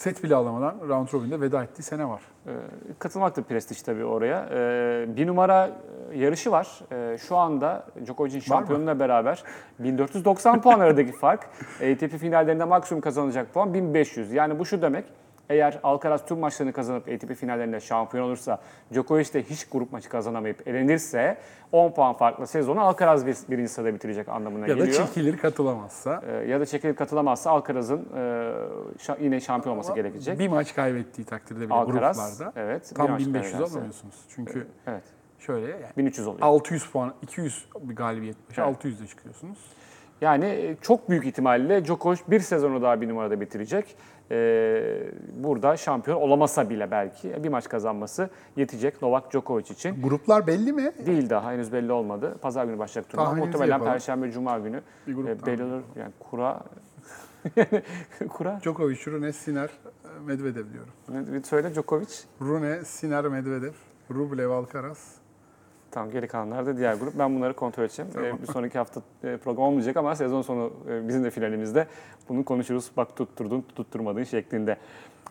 set 0.00 0.24
bile 0.24 0.34
alamadan 0.34 0.74
round 0.88 1.08
robin'de 1.12 1.40
veda 1.40 1.62
ettiği 1.64 1.82
sene 1.82 2.08
var. 2.08 2.22
E, 2.46 2.52
katılmak 2.98 3.36
da 3.36 3.42
prestij 3.42 3.82
tabii 3.82 4.04
oraya. 4.04 4.48
E, 4.52 5.16
bir 5.16 5.26
numara 5.26 5.70
e, 6.12 6.18
yarışı 6.18 6.50
var. 6.50 6.80
E, 6.92 7.18
şu 7.18 7.36
anda 7.36 7.86
Djokovic'in 8.04 8.40
şampiyonluğuyla 8.40 8.98
beraber 8.98 9.42
1490 9.78 10.60
puan 10.60 10.80
aradaki 10.80 11.12
fark. 11.12 11.44
ATP 11.76 12.18
finallerinde 12.18 12.64
maksimum 12.64 13.00
kazanacak 13.00 13.54
puan 13.54 13.74
1500. 13.74 14.32
Yani 14.32 14.58
bu 14.58 14.66
şu 14.66 14.82
demek. 14.82 15.04
Eğer 15.50 15.80
Alcaraz 15.82 16.26
tüm 16.26 16.38
maçlarını 16.38 16.72
kazanıp 16.72 17.08
ATP 17.08 17.34
finallerinde 17.34 17.80
şampiyon 17.80 18.24
olursa, 18.24 18.60
Djokovic 18.92 19.32
de 19.34 19.42
hiç 19.42 19.68
grup 19.68 19.92
maçı 19.92 20.08
kazanamayıp 20.08 20.68
elenirse 20.68 21.38
10 21.72 21.92
puan 21.92 22.12
farklı 22.14 22.46
sezonu 22.46 22.80
Alcaraz 22.80 23.26
bir, 23.26 23.36
birinci 23.50 23.68
sırada 23.68 23.94
bitirecek 23.94 24.28
anlamına 24.28 24.66
Ya 24.66 24.78
da 24.78 24.84
geliyor. 24.84 25.06
çekilir 25.06 25.36
katılamazsa. 25.38 26.22
E, 26.26 26.32
ya 26.48 26.60
da 26.60 26.66
çekilip 26.66 26.98
katılamazsa 26.98 27.50
Alcaraz'ın 27.50 28.08
e, 28.16 28.18
şa- 28.98 29.22
yine 29.22 29.40
şampiyon 29.40 29.72
olması 29.74 29.94
gerekecek. 29.94 30.38
Bir 30.38 30.48
maç 30.48 30.74
kaybettiği 30.74 31.24
takdirde 31.24 31.60
bile 31.60 31.74
Alcaraz, 31.74 32.16
gruplarda 32.38 32.60
evet, 32.60 32.92
tam 32.96 33.10
maç 33.10 33.20
1500 33.20 33.52
kaybederse. 33.52 33.74
alamıyorsunuz. 33.74 34.14
Çünkü 34.34 34.66
Evet. 34.86 35.02
şöyle 35.38 35.66
yani 35.66 35.92
1300 35.96 36.26
oluyor. 36.26 36.46
600 36.46 36.86
puan, 36.90 37.14
200 37.22 37.64
bir 37.82 37.96
galibiyet 37.96 38.36
başı, 38.50 38.60
Evet. 38.60 38.76
600'de 38.84 39.06
çıkıyorsunuz. 39.06 39.58
Yani 40.20 40.44
e, 40.44 40.76
çok 40.80 41.10
büyük 41.10 41.26
ihtimalle 41.26 41.84
Djokovic 41.84 42.18
bir 42.28 42.40
sezonu 42.40 42.82
daha 42.82 43.00
bir 43.00 43.08
numarada 43.08 43.40
bitirecek. 43.40 43.96
Ee, 44.32 45.10
burada 45.34 45.76
şampiyon 45.76 46.20
olamasa 46.20 46.70
bile 46.70 46.90
belki 46.90 47.44
bir 47.44 47.48
maç 47.48 47.68
kazanması 47.68 48.30
yetecek 48.56 49.02
Novak 49.02 49.32
Djokovic 49.32 49.64
için. 49.70 50.02
Gruplar 50.02 50.46
belli 50.46 50.72
mi? 50.72 50.92
Değil 51.06 51.30
daha 51.30 51.52
henüz 51.52 51.72
belli 51.72 51.92
olmadı. 51.92 52.38
Pazar 52.42 52.64
günü 52.64 52.78
başlayacak 52.78 53.10
turnuva. 53.10 53.26
Tahmininizi 53.26 53.46
Muhtemelen 53.46 53.72
yapalım. 53.72 53.92
Perşembe, 53.92 54.30
Cuma 54.30 54.58
günü 54.58 54.82
e, 55.08 55.46
belli 55.46 55.64
olur. 55.64 55.82
Yani 55.96 56.12
kura... 56.20 56.62
kura... 58.28 58.60
Djokovic, 58.62 59.06
Rune, 59.06 59.32
Siner, 59.32 59.70
Medvedev 60.26 60.64
diyorum. 60.72 61.44
Söyle 61.44 61.74
Djokovic. 61.74 62.14
Rune, 62.40 62.84
Siner, 62.84 63.24
Medvedev, 63.24 63.72
Rublev, 64.10 64.50
Alcaraz. 64.50 65.19
Tamam 65.90 66.10
geri 66.10 66.28
kalanlar 66.28 66.66
da 66.66 66.76
diğer 66.76 66.94
grup. 66.94 67.18
Ben 67.18 67.36
bunları 67.36 67.54
kontrol 67.54 67.84
edeceğim. 67.84 68.10
Ee, 68.18 68.42
bir 68.42 68.46
sonraki 68.46 68.78
hafta 68.78 69.00
e, 69.24 69.36
program 69.36 69.64
olmayacak 69.66 69.96
ama 69.96 70.16
sezon 70.16 70.42
sonu 70.42 70.72
e, 70.90 71.08
bizim 71.08 71.24
de 71.24 71.30
finalimizde 71.30 71.86
bunu 72.28 72.44
konuşuruz. 72.44 72.90
Bak 72.96 73.16
tutturdun, 73.16 73.64
tutturmadın 73.76 74.24
şeklinde. 74.24 74.76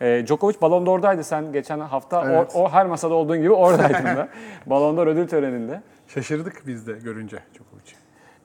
Ee, 0.02 0.24
Djokovic 0.28 0.56
Ballon 0.62 0.86
d'Or'daydı 0.86 1.24
sen 1.24 1.52
geçen 1.54 1.80
hafta. 1.80 2.22
O- 2.22 2.26
Evet. 2.26 2.52
O, 2.56 2.69
her 2.69 2.86
masada 2.86 3.13
olduğun 3.13 3.38
gibi 3.41 3.52
oradaydın 3.52 4.06
da. 4.06 4.30
Ballon 4.65 4.98
d'Or 4.98 5.08
ödül 5.08 5.28
töreninde. 5.28 5.82
Şaşırdık 6.08 6.63
biz 6.67 6.88
de 6.88 6.93
görünce 7.04 7.38
Djokovic'i. 7.54 7.95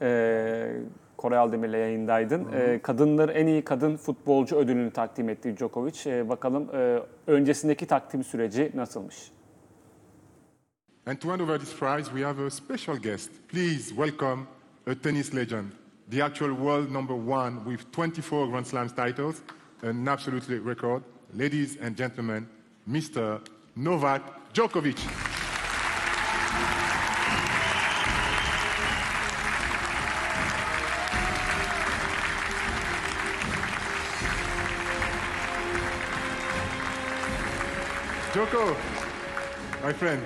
Ee, 0.02 0.72
Koray 1.16 1.38
Aldemir'le 1.38 1.72
yayındaydın. 1.78 2.46
Ee, 2.54 2.78
kadınlar 2.82 3.28
en 3.28 3.46
iyi 3.46 3.64
kadın 3.64 3.96
futbolcu 3.96 4.56
ödülünü 4.56 4.90
takdim 4.90 5.28
etti 5.28 5.56
Djokovic. 5.56 6.00
Ee, 6.06 6.28
bakalım 6.28 6.68
e, 6.74 6.98
öncesindeki 7.26 7.86
takdim 7.86 8.24
süreci 8.24 8.70
nasılmış? 8.74 9.30
And 11.06 11.20
to 11.20 11.28
hand 11.28 11.42
over 11.42 11.58
this 11.58 11.72
prize, 11.72 12.10
we 12.10 12.22
have 12.22 12.38
a 12.38 12.50
special 12.50 12.96
guest. 12.96 13.30
Please 13.48 13.92
welcome 13.92 14.48
a 14.86 14.94
tennis 14.94 15.34
legend, 15.34 15.72
the 16.08 16.22
actual 16.22 16.54
world 16.54 16.90
number 16.90 17.14
one 17.14 17.62
with 17.66 17.90
24 17.92 18.48
Grand 18.48 18.66
Slam 18.66 18.88
titles, 18.88 19.42
an 19.82 20.08
absolute 20.08 20.62
record. 20.62 21.02
Ladies 21.34 21.76
and 21.78 21.94
gentlemen, 21.94 22.48
Mr. 22.88 23.46
Novak 23.76 24.52
Djokovic. 24.54 24.98
Joko, 38.34 38.76
my 39.82 39.92
friend, 39.92 40.24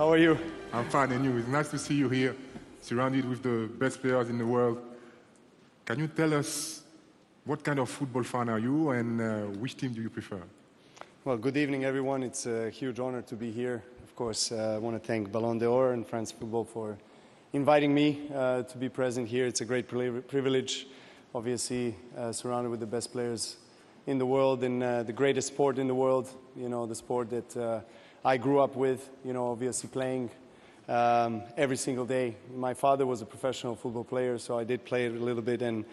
How 0.00 0.10
are 0.10 0.16
you? 0.16 0.38
I'm 0.72 0.88
fine, 0.88 1.12
and 1.12 1.22
you? 1.22 1.36
It's 1.36 1.46
nice 1.46 1.68
to 1.72 1.78
see 1.78 1.92
you 1.92 2.08
here, 2.08 2.34
surrounded 2.80 3.28
with 3.28 3.42
the 3.42 3.68
best 3.78 4.00
players 4.00 4.30
in 4.30 4.38
the 4.38 4.46
world. 4.46 4.80
Can 5.84 5.98
you 5.98 6.08
tell 6.08 6.32
us 6.32 6.80
what 7.44 7.62
kind 7.62 7.78
of 7.78 7.90
football 7.90 8.22
fan 8.22 8.48
are 8.48 8.58
you, 8.58 8.92
and 8.92 9.20
uh, 9.20 9.40
which 9.60 9.76
team 9.76 9.92
do 9.92 10.00
you 10.00 10.08
prefer? 10.08 10.40
Well, 11.22 11.36
good 11.36 11.58
evening, 11.58 11.84
everyone. 11.84 12.22
It's 12.22 12.46
a 12.46 12.70
huge 12.70 12.98
honor 12.98 13.20
to 13.20 13.36
be 13.36 13.50
here. 13.50 13.82
Of 14.02 14.16
course, 14.16 14.52
uh, 14.52 14.76
I 14.76 14.78
want 14.78 14.96
to 14.96 15.06
thank 15.06 15.30
Ballon 15.30 15.58
d'Or 15.58 15.92
and 15.92 16.06
France 16.06 16.32
Football 16.32 16.64
for 16.64 16.96
inviting 17.52 17.92
me 17.92 18.22
uh, 18.34 18.62
to 18.62 18.78
be 18.78 18.88
present 18.88 19.28
here. 19.28 19.44
It's 19.44 19.60
a 19.60 19.66
great 19.66 19.86
privi- 19.86 20.26
privilege, 20.26 20.86
obviously, 21.34 21.94
uh, 22.16 22.32
surrounded 22.32 22.70
with 22.70 22.80
the 22.80 22.86
best 22.86 23.12
players 23.12 23.58
in 24.06 24.16
the 24.16 24.24
world 24.24 24.64
and 24.64 24.82
uh, 24.82 25.02
the 25.02 25.12
greatest 25.12 25.48
sport 25.48 25.78
in 25.78 25.88
the 25.88 25.94
world. 25.94 26.30
You 26.56 26.70
know, 26.70 26.86
the 26.86 26.94
sport 26.94 27.28
that 27.28 27.54
uh, 27.54 27.80
I 28.24 28.36
grew 28.36 28.60
up 28.60 28.76
with, 28.76 29.08
you 29.24 29.32
know, 29.32 29.50
obviously 29.50 29.88
playing 29.88 30.30
um, 30.88 31.42
every 31.56 31.76
single 31.76 32.04
day. 32.04 32.36
My 32.54 32.74
father 32.74 33.06
was 33.06 33.22
a 33.22 33.26
professional 33.26 33.74
football 33.74 34.04
player, 34.04 34.36
so 34.38 34.58
I 34.58 34.64
did 34.64 34.84
play 34.84 35.06
it 35.06 35.14
a 35.14 35.24
little 35.24 35.42
bit. 35.42 35.62
And 35.62 35.84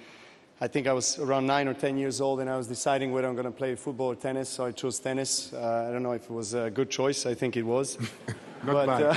I 0.60 0.68
think 0.68 0.88
I 0.88 0.94
was 0.94 1.20
around 1.20 1.46
nine 1.46 1.68
or 1.68 1.74
ten 1.74 1.98
years 1.98 2.20
old, 2.20 2.40
and 2.42 2.50
I 2.50 2.58
was 2.58 2.68
deciding 2.68 3.14
whether 3.14 3.28
I'm 3.28 3.36
going 3.36 3.46
to 3.46 3.52
play 3.52 3.76
football 3.76 4.08
or 4.08 4.16
tennis. 4.16 4.50
So 4.50 4.66
I 4.66 4.72
chose 4.72 5.00
tennis. 5.00 5.54
Uh, 5.54 5.86
I 5.88 5.92
don't 5.94 6.04
know 6.04 6.12
if 6.14 6.24
it 6.24 6.32
was 6.32 6.54
a 6.54 6.70
good 6.70 6.90
choice. 6.90 7.26
I 7.26 7.34
think 7.34 7.56
it 7.56 7.64
was. 7.64 7.98
Not 8.64 8.74
But, 8.74 8.86
bad. 8.88 9.02
uh, 9.04 9.16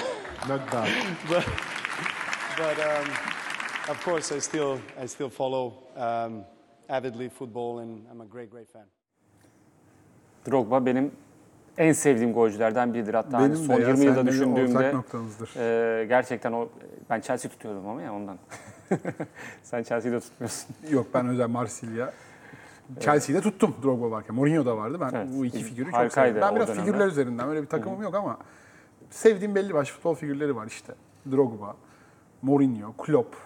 Not 0.48 0.70
bad. 0.70 1.16
but 1.28 1.46
but 2.58 2.78
um, 2.78 3.08
of 3.88 4.00
course, 4.04 4.30
I 4.32 4.38
still 4.38 4.80
I 5.00 5.06
still 5.06 5.30
follow 5.30 5.78
um, 5.96 6.44
avidly 6.88 7.28
football, 7.30 7.78
and 7.78 8.04
I'm 8.10 8.20
a 8.20 8.26
great 8.26 8.50
great 8.50 8.68
fan. 8.68 8.84
Drogba 10.44 10.84
benim 10.84 11.10
en 11.80 11.92
sevdiğim 11.92 12.32
golcülerden 12.32 12.94
biridir. 12.94 13.14
Hatta 13.14 13.38
hani 13.38 13.52
Benim 13.52 13.64
son 13.64 13.76
de 13.76 13.82
ya, 13.82 13.88
20 13.88 14.04
yılda 14.04 14.26
düşündüğümde 14.26 14.94
e, 15.56 16.04
gerçekten 16.08 16.52
o 16.52 16.68
ben 17.10 17.20
Chelsea 17.20 17.50
tutuyordum 17.50 17.88
ama 17.88 18.02
ya 18.02 18.14
ondan. 18.14 18.38
Sen 19.62 19.82
Chelsea'yi 19.82 20.16
de 20.16 20.20
tutmuyorsun. 20.20 20.74
Yok 20.90 21.06
ben 21.14 21.28
özel 21.28 21.48
Marsilya. 21.48 22.12
Chelsea'de 23.00 23.40
tuttum 23.40 23.74
Drogba 23.82 24.10
varken. 24.10 24.36
Mourinho 24.36 24.66
da 24.66 24.76
vardı. 24.76 24.98
Ben 25.00 25.10
Evet. 25.14 25.28
bu 25.32 25.46
iki 25.46 25.62
figürü 25.62 25.84
çok 25.84 25.94
Harikaydı 25.94 26.28
seviyorum. 26.28 26.48
Ben 26.48 26.52
o 26.52 26.56
biraz 26.56 26.68
dönemde. 26.68 26.84
figürler 26.84 27.06
üzerinden 27.06 27.48
öyle 27.48 27.62
bir 27.62 27.66
takımım 27.66 28.02
yok 28.02 28.14
ama 28.14 28.38
sevdiğim 29.10 29.54
belli 29.54 29.74
başlı 29.74 29.94
futbol 29.94 30.14
figürleri 30.14 30.56
var 30.56 30.66
işte. 30.66 30.94
Drogba, 31.32 31.76
Mourinho, 32.42 32.92
Klopp. 32.92 33.36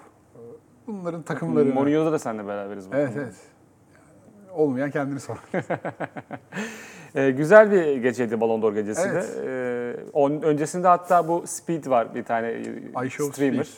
Bunların 0.86 1.22
takımlarını... 1.22 1.74
Mourinho'da 1.74 2.12
da 2.12 2.18
seninle 2.18 2.46
beraberiz. 2.46 2.92
bu 2.92 2.96
Evet 2.96 3.12
evet. 3.16 3.34
Olmayan 4.54 4.90
kendini 4.90 5.20
sor. 5.20 5.36
Ee, 7.16 7.30
güzel 7.30 7.70
bir 7.70 7.96
geceydi 7.96 8.40
Ballon 8.40 8.62
d'Or 8.62 8.72
gecesi 8.72 9.08
Evet. 9.12 9.24
de. 9.24 9.42
Ee, 9.46 9.96
onun 10.12 10.42
öncesinde 10.42 10.88
hatta 10.88 11.28
bu 11.28 11.44
Speed 11.46 11.86
var 11.86 12.14
bir 12.14 12.24
tane 12.24 12.48
e, 12.48 13.06
I 13.06 13.10
streamer. 13.10 13.68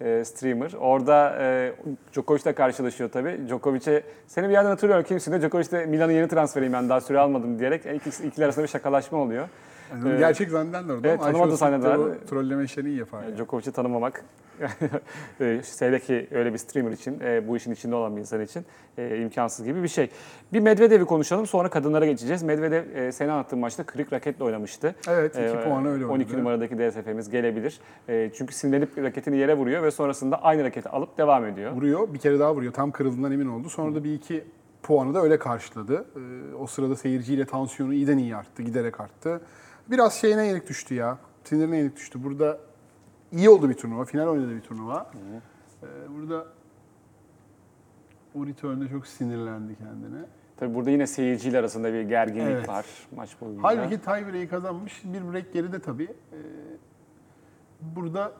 E, 0.00 0.24
streamer. 0.24 0.72
Orada 0.80 1.36
e, 1.40 1.72
Djokovic'le 2.12 2.54
karşılaşıyor 2.56 3.10
tabii. 3.10 3.40
Djokovic'e 3.48 4.02
seni 4.26 4.48
bir 4.48 4.52
yerden 4.52 4.68
hatırlıyorum 4.68 5.04
kimsin 5.08 5.32
de 5.32 5.40
Djokovic 5.40 5.70
de 5.70 5.86
Milan'ın 5.86 6.12
yeni 6.12 6.28
transferiyim 6.28 6.72
ben 6.72 6.88
daha 6.88 7.00
süre 7.00 7.18
almadım 7.18 7.58
diyerek 7.58 7.86
iki, 7.86 8.26
ikili 8.26 8.44
arasında 8.44 8.64
bir 8.64 8.70
şakalaşma 8.70 9.18
oluyor. 9.18 9.48
Yani 9.92 10.14
Ee, 10.14 10.18
gerçek 10.18 10.50
zannederler 10.50 10.94
orada 10.94 11.08
evet, 11.08 11.20
ama 11.22 11.56
zannederler. 11.56 11.96
o 11.96 12.26
trolleme 12.30 12.64
işlerini 12.64 12.90
iyi 12.90 12.98
yapar. 12.98 13.22
yani. 13.22 13.36
Djokovic'i 13.36 13.72
tanımamak 13.72 14.24
e, 15.40 15.60
hele 15.78 16.00
ki 16.00 16.28
öyle 16.30 16.52
bir 16.52 16.58
streamer 16.58 16.90
için, 16.90 17.20
e, 17.20 17.48
bu 17.48 17.56
işin 17.56 17.72
içinde 17.72 17.94
olan 17.94 18.16
bir 18.16 18.20
insan 18.20 18.40
için 18.40 18.64
e, 18.98 19.18
imkansız 19.18 19.66
gibi 19.66 19.82
bir 19.82 19.88
şey. 19.88 20.10
Bir 20.52 20.60
Medvedev'i 20.60 21.04
konuşalım 21.04 21.46
sonra 21.46 21.68
kadınlara 21.70 22.06
geçeceğiz. 22.06 22.42
Medvedev 22.42 22.96
e, 22.96 23.12
senin 23.12 23.28
anlattığın 23.30 23.58
maçta 23.58 23.82
kırık 23.82 24.12
raketle 24.12 24.44
oynamıştı. 24.44 24.94
Evet, 25.08 25.34
iki 25.34 25.42
E, 25.42 25.64
puanı 25.64 25.88
öyle 25.92 26.06
12 26.06 26.12
oynadı. 26.28 26.38
numaradaki 26.38 26.78
DSF'miz 26.78 27.30
gelebilir. 27.30 27.80
Çünkü 28.06 28.54
sinirlenip 28.54 28.98
raketini 28.98 29.36
yere 29.36 29.54
vuruyor 29.54 29.82
ve 29.82 29.90
sonrasında 29.90 30.42
aynı 30.42 30.64
raketi 30.64 30.88
alıp 30.88 31.18
devam 31.18 31.46
ediyor. 31.46 31.72
Vuruyor, 31.72 32.14
bir 32.14 32.18
kere 32.18 32.38
daha 32.38 32.54
vuruyor. 32.54 32.72
Tam 32.72 32.90
kırıldığından 32.90 33.32
emin 33.32 33.46
oldu. 33.48 33.68
Sonra 33.68 33.94
da 33.94 34.04
bir 34.04 34.14
iki 34.14 34.44
puanı 34.82 35.14
da 35.14 35.22
öyle 35.22 35.38
karşıladı. 35.38 36.04
Ee, 36.16 36.54
o 36.54 36.66
sırada 36.66 36.96
seyirciyle 36.96 37.44
tansiyonu 37.44 37.94
iyiden 37.94 38.18
iyi 38.18 38.36
arttı, 38.36 38.62
giderek 38.62 39.00
arttı. 39.00 39.40
Biraz 39.90 40.14
şeyine 40.14 40.46
yenik 40.46 40.68
düştü 40.68 40.94
ya. 40.94 41.18
Sinirine 41.44 41.76
yenik 41.76 41.96
düştü. 41.96 42.24
Burada 42.24 42.58
iyi 43.32 43.50
oldu 43.50 43.68
bir 43.68 43.74
turnuva, 43.74 44.04
final 44.04 44.26
oynadı 44.26 44.56
bir 44.56 44.60
turnuva. 44.60 45.10
Ee, 45.82 45.86
burada 46.16 46.46
o 48.34 48.46
return'de 48.46 48.88
çok 48.88 49.06
sinirlendi 49.06 49.76
kendine. 49.76 50.24
Tabii 50.56 50.74
burada 50.74 50.90
yine 50.90 51.06
seyirciyle 51.06 51.58
arasında 51.58 51.92
bir 51.92 52.02
gerginlik 52.02 52.42
Evet. 52.52 52.68
var 52.68 52.86
maç 53.16 53.30
boyunca. 53.40 53.62
Halbuki 53.62 54.00
tiebreak'i 54.00 54.48
kazanmış. 54.48 55.02
Bir 55.04 55.32
break 55.32 55.52
geride 55.52 55.78
tabii. 55.80 56.08
Ee, 56.32 56.36
burada 57.80 58.32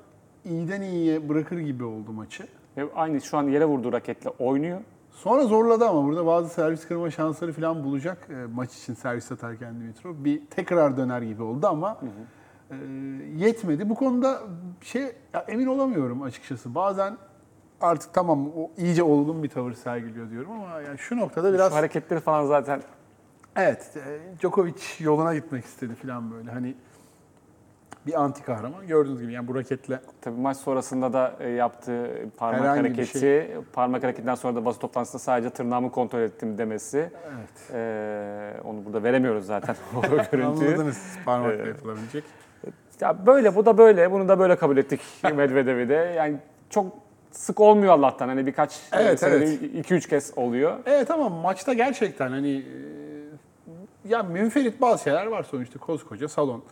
iyiden 0.44 0.82
iyiye 0.82 1.28
bırakır 1.28 1.58
gibi 1.58 1.84
oldu 1.84 2.12
maçı. 2.12 2.46
Ve 2.76 2.88
aynı 2.94 3.20
şu 3.20 3.38
an 3.38 3.42
yere 3.48 3.64
vurduğu 3.64 3.92
raketle 3.92 4.30
oynuyor. 4.30 4.80
Sonra 5.10 5.44
zorladı 5.44 5.84
ama 5.84 6.04
burada 6.04 6.26
bazı 6.26 6.48
servis 6.48 6.88
kırma 6.88 7.10
şansları 7.10 7.52
falan 7.52 7.84
bulacak 7.84 8.28
e, 8.30 8.46
maç 8.54 8.74
için 8.74 8.94
servis 8.94 9.32
atarken 9.32 9.80
Dimitrov. 9.80 10.14
Bir 10.24 10.46
tekrar 10.46 10.96
döner 10.96 11.22
gibi 11.22 11.42
oldu 11.42 11.66
ama 11.66 11.98
e, 12.70 12.76
yetmedi. 13.36 13.88
Bu 13.88 13.94
konuda 13.94 14.40
şey 14.82 15.02
ya 15.34 15.44
emin 15.48 15.66
olamıyorum 15.66 16.22
açıkçası. 16.22 16.74
Bazen 16.74 17.16
artık 17.80 18.14
tamam 18.14 18.48
o 18.56 18.70
iyice 18.76 19.02
olgun 19.02 19.42
bir 19.42 19.48
tavır 19.48 19.72
sergiliyor 19.72 20.30
diyorum 20.30 20.52
ama 20.52 20.80
yani 20.80 20.98
şu 20.98 21.16
noktada 21.16 21.52
biraz 21.52 21.70
Şu 21.70 21.76
hareketleri 21.76 22.20
falan 22.20 22.46
zaten 22.46 22.82
evet 23.56 23.96
e, 23.96 24.20
Djokovic 24.40 24.82
yoluna 25.00 25.34
gitmek 25.34 25.64
istedi 25.64 25.94
falan 25.94 26.30
böyle. 26.30 26.50
Hani 26.50 26.74
bir 28.08 28.20
anti 28.22 28.42
kahraman 28.42 28.86
gördüğünüz 28.86 29.20
gibi 29.20 29.32
yani 29.32 29.48
bu 29.48 29.54
raketle 29.54 30.00
Tabii 30.20 30.40
maç 30.40 30.56
sonrasında 30.56 31.12
da 31.12 31.36
e, 31.40 31.48
yaptığı 31.48 32.10
parmak 32.36 32.60
Herhangi 32.60 32.80
hareketi, 32.80 33.18
şey. 33.18 33.50
parmak 33.72 34.02
hareketinden 34.02 34.34
sonra 34.34 34.54
da 34.54 34.64
basın 34.64 34.80
toplantısında 34.80 35.18
sadece 35.22 35.50
tırnağımı 35.50 35.90
kontrol 35.90 36.20
ettim 36.20 36.58
demesi. 36.58 36.98
evet. 36.98 37.74
E, 37.74 38.60
onu 38.64 38.84
burada 38.84 39.02
veremiyoruz 39.02 39.46
zaten 39.46 39.76
o 39.96 40.00
görüntüyü. 40.32 40.68
Anladınız 40.70 41.16
parmakla 41.24 41.54
Evet. 41.54 41.66
yapılabilecek. 41.66 42.24
Ya 43.00 43.26
böyle 43.26 43.56
bu 43.56 43.66
da 43.66 43.78
böyle. 43.78 44.12
Bunu 44.12 44.28
da 44.28 44.38
böyle 44.38 44.56
kabul 44.56 44.76
ettik 44.76 45.00
Medvedev'i 45.34 45.88
de. 45.88 46.14
Yani 46.16 46.36
çok 46.70 46.86
sık 47.30 47.60
olmuyor 47.60 47.92
Allah'tan. 47.92 48.28
Hani 48.28 48.46
birkaç 48.46 48.80
Evet, 48.92 49.22
evet. 49.22 49.62
2-3 49.62 50.08
kez 50.08 50.32
oluyor. 50.36 50.76
Evet 50.86 51.10
ama 51.10 51.28
maçta 51.28 51.72
gerçekten 51.72 52.28
hani 52.30 52.56
e, 52.56 53.07
ya 54.08 54.22
münferit 54.22 54.80
bazı 54.80 55.02
şeyler 55.02 55.26
var 55.26 55.42
sonuçta 55.42 55.78
koskoca 55.78 56.28
salon. 56.28 56.62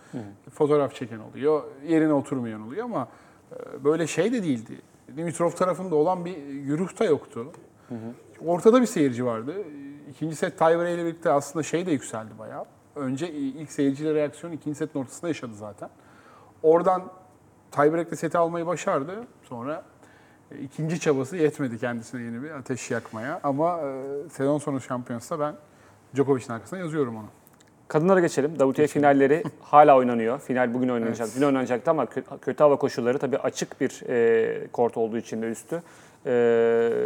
Fotoğraf 0.50 0.94
çeken 0.94 1.18
oluyor, 1.18 1.62
yerine 1.88 2.12
oturmayan 2.12 2.62
oluyor 2.66 2.84
ama 2.84 3.08
e, 3.52 3.84
böyle 3.84 4.06
şey 4.06 4.32
de 4.32 4.42
değildi. 4.42 4.80
Dimitrov 5.16 5.50
tarafında 5.50 5.94
olan 5.94 6.24
bir 6.24 6.36
güruh 6.46 6.98
da 7.00 7.04
yoktu. 7.04 7.52
Ortada 8.46 8.80
bir 8.80 8.86
seyirci 8.86 9.24
vardı. 9.24 9.54
İkinci 10.10 10.36
set 10.36 10.58
tiebreak 10.58 10.94
ile 10.94 11.04
birlikte 11.04 11.30
aslında 11.30 11.62
şey 11.62 11.86
de 11.86 11.90
yükseldi 11.90 12.38
bayağı. 12.38 12.64
Önce 12.96 13.30
ilk 13.32 13.72
seyirciyle 13.72 14.14
reaksiyon 14.14 14.52
ikinci 14.52 14.78
setin 14.78 15.00
ortasında 15.00 15.28
yaşadı 15.28 15.54
zaten. 15.54 15.88
Oradan 16.62 17.02
tiebreak'te 17.70 18.16
seti 18.16 18.38
almayı 18.38 18.66
başardı. 18.66 19.24
Sonra 19.48 19.84
e, 20.50 20.58
ikinci 20.58 21.00
çabası 21.00 21.36
yetmedi 21.36 21.78
kendisine 21.78 22.22
yeni 22.22 22.42
bir 22.42 22.50
ateş 22.50 22.90
yakmaya. 22.90 23.40
Ama 23.42 23.80
e, 23.80 24.28
sezon 24.30 24.58
sonu 24.58 24.80
şampiyonsa 24.80 25.40
ben 25.40 25.54
Djokovic'in 26.16 26.52
arkasına 26.52 26.78
yazıyorum 26.78 27.16
onu. 27.16 27.26
Kadınlara 27.88 28.20
geçelim. 28.20 28.50
WTA 28.58 28.86
finalleri 28.86 29.42
hala 29.62 29.96
oynanıyor. 29.96 30.40
Final 30.40 30.74
bugün 30.74 30.88
oynanacak. 30.88 31.28
Dün 31.36 31.42
oynanacaktı 31.42 31.90
ama 31.90 32.04
kö- 32.04 32.38
kötü 32.42 32.64
hava 32.64 32.76
koşulları 32.76 33.18
tabii 33.18 33.38
açık 33.38 33.80
bir 33.80 34.02
e, 34.08 34.66
kort 34.72 34.96
olduğu 34.96 35.18
için 35.18 35.42
de 35.42 35.46
üstü. 35.46 35.82
E, 36.26 36.30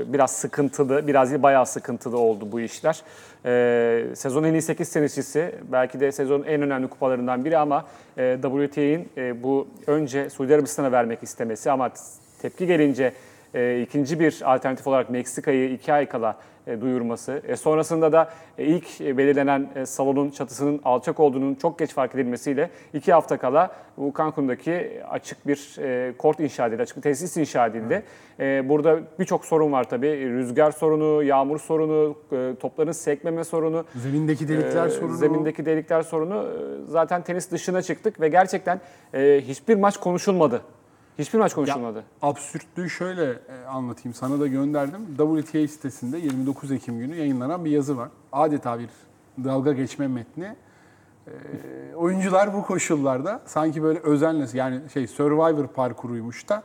biraz 0.07 0.31
sıkıntılı, 0.31 1.07
biraz 1.07 1.31
değil 1.31 1.43
bayağı 1.43 1.67
sıkıntılı 1.67 2.19
oldu 2.19 2.53
bu 2.53 2.61
işler. 2.61 3.03
E, 3.45 4.15
sezonun 4.15 4.47
en 4.47 4.53
iyi 4.55 4.63
8 4.63 4.93
tenisçisi, 4.93 5.55
belki 5.73 6.01
de 6.01 6.13
sezonun 6.13 6.45
en 6.45 6.63
önemli 6.63 6.89
kupalarından 6.89 7.45
biri 7.45 7.59
ama 7.59 7.85
e, 8.19 8.39
WTA'nin 8.43 9.09
e, 9.17 9.43
bu 9.43 9.69
önce 9.87 10.31
Suudi 10.31 10.55
Arabistan'a 10.55 10.93
vermek 10.93 11.23
istemesi 11.23 11.71
ama 11.71 11.91
tepki 12.43 12.67
gelince 12.67 13.13
e, 13.55 13.81
ikinci 13.83 14.21
bir 14.21 14.55
alternatif 14.55 14.87
olarak 14.87 15.11
Meksika'yı 15.11 15.71
iki 15.71 15.93
ay 15.93 16.07
kala 16.07 16.37
duyurması. 16.81 17.43
E, 17.49 17.57
sonrasında 17.57 18.13
da 18.13 18.31
e, 18.59 18.65
ilk 18.65 19.01
e, 19.01 19.19
belirlenen 19.19 19.69
e, 19.77 19.87
salonun 19.87 20.31
çatısının 20.31 20.81
alçak 20.85 21.21
olduğunun 21.21 21.55
çok 21.55 21.79
geç 21.79 21.95
fark 21.95 22.15
edilmesiyle 22.15 22.71
iki 22.95 23.13
hafta 23.13 23.39
kala 23.39 23.71
bu 23.97 24.13
Cancun'daki 24.19 25.03
açık 25.11 25.47
bir 25.47 25.77
e, 25.79 26.13
kort 26.19 26.41
inşa 26.41 26.67
edildi, 26.67 26.83
açık 26.83 26.97
bir 26.97 27.03
tesis 27.03 27.37
inşa 27.37 27.67
edildi. 27.67 28.03
E, 28.41 28.69
burada 28.69 28.99
birçok 29.19 29.45
sorun 29.45 29.73
var 29.73 29.89
tabii. 29.89 30.31
Rüzgar 30.31 30.71
sorunu, 30.71 31.23
yağmur 31.23 31.59
sorunu, 31.59 32.17
e, 32.33 32.55
topların 32.61 32.93
sekmeme 32.93 33.45
sorunu. 33.45 33.85
Zemindeki 33.97 34.49
delikler 34.49 34.89
sorunu. 34.89 35.17
Zemindeki 35.17 35.67
delikler 35.67 36.03
sorunu. 36.03 36.47
Zaten 36.87 37.23
tenis 37.23 37.51
dışına 37.51 37.83
çıktık 37.83 38.21
ve 38.21 38.29
gerçekten 38.29 38.81
e, 39.15 39.41
hiçbir 39.47 39.75
maç 39.75 39.97
konuşulmadı. 39.97 40.63
Hiçbir 41.21 41.39
maç 41.39 41.55
konuşulmadı. 41.55 42.05
Absürtlüğü 42.23 42.91
şöyle 42.91 43.25
e, 43.33 43.67
anlatayım. 43.69 44.15
Sana 44.15 44.41
da 44.41 44.47
gönderdim. 44.47 45.01
WTA 45.19 45.69
sitesinde 45.69 46.19
29 46.19 46.73
Ekim 46.73 46.99
günü 46.99 47.17
yayınlanan 47.17 47.65
bir 47.65 47.71
yazı 47.71 47.97
var. 47.97 48.09
Adeta 48.33 48.79
bir 48.79 48.89
dalga 49.45 49.73
geçme 49.73 50.09
metni. 50.09 50.57
E, 51.27 51.33
oyuncular 51.95 52.55
bu 52.55 52.63
koşullarda 52.63 53.41
sanki 53.47 53.83
böyle 53.83 53.99
özenle 53.99 54.47
yani 54.53 54.81
şey 54.93 55.07
Survivor 55.07 55.67
parkuruymuş 55.67 56.49
da 56.49 56.63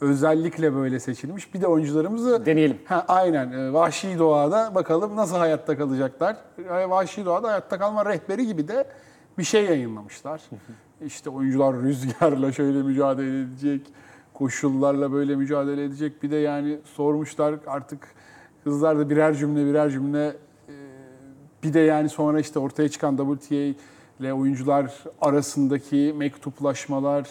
özellikle 0.00 0.74
böyle 0.74 1.00
seçilmiş. 1.00 1.54
Bir 1.54 1.60
de 1.60 1.66
oyuncularımızı 1.66 2.46
Deneyelim. 2.46 2.78
Ha, 2.84 3.04
aynen. 3.08 3.52
E, 3.52 3.72
Vahşi 3.72 4.18
doğada 4.18 4.74
bakalım 4.74 5.16
nasıl 5.16 5.36
hayatta 5.36 5.78
kalacaklar. 5.78 6.36
E, 6.70 6.90
Vahşi 6.90 7.24
doğada 7.24 7.48
hayatta 7.48 7.78
kalma 7.78 8.06
rehberi 8.06 8.46
gibi 8.46 8.68
de 8.68 8.86
bir 9.38 9.44
şey 9.44 9.64
yayınlamışlar. 9.64 10.40
İşte 11.06 11.30
oyuncular 11.30 11.76
rüzgarla 11.76 12.52
şöyle 12.52 12.82
mücadele 12.82 13.40
edecek, 13.40 13.86
koşullarla 14.34 15.12
böyle 15.12 15.36
mücadele 15.36 15.84
edecek. 15.84 16.22
Bir 16.22 16.30
de 16.30 16.36
yani 16.36 16.78
sormuşlar 16.84 17.54
artık 17.66 18.08
kızlar 18.64 18.98
da 18.98 19.10
birer 19.10 19.34
cümle 19.34 19.66
birer 19.66 19.90
cümle 19.90 20.26
e, 20.68 20.74
bir 21.62 21.72
de 21.72 21.80
yani 21.80 22.08
sonra 22.08 22.40
işte 22.40 22.58
ortaya 22.58 22.88
çıkan 22.88 23.16
WTA 23.16 23.54
ile 24.20 24.32
oyuncular 24.32 25.04
arasındaki 25.20 26.14
mektuplaşmalar, 26.16 27.28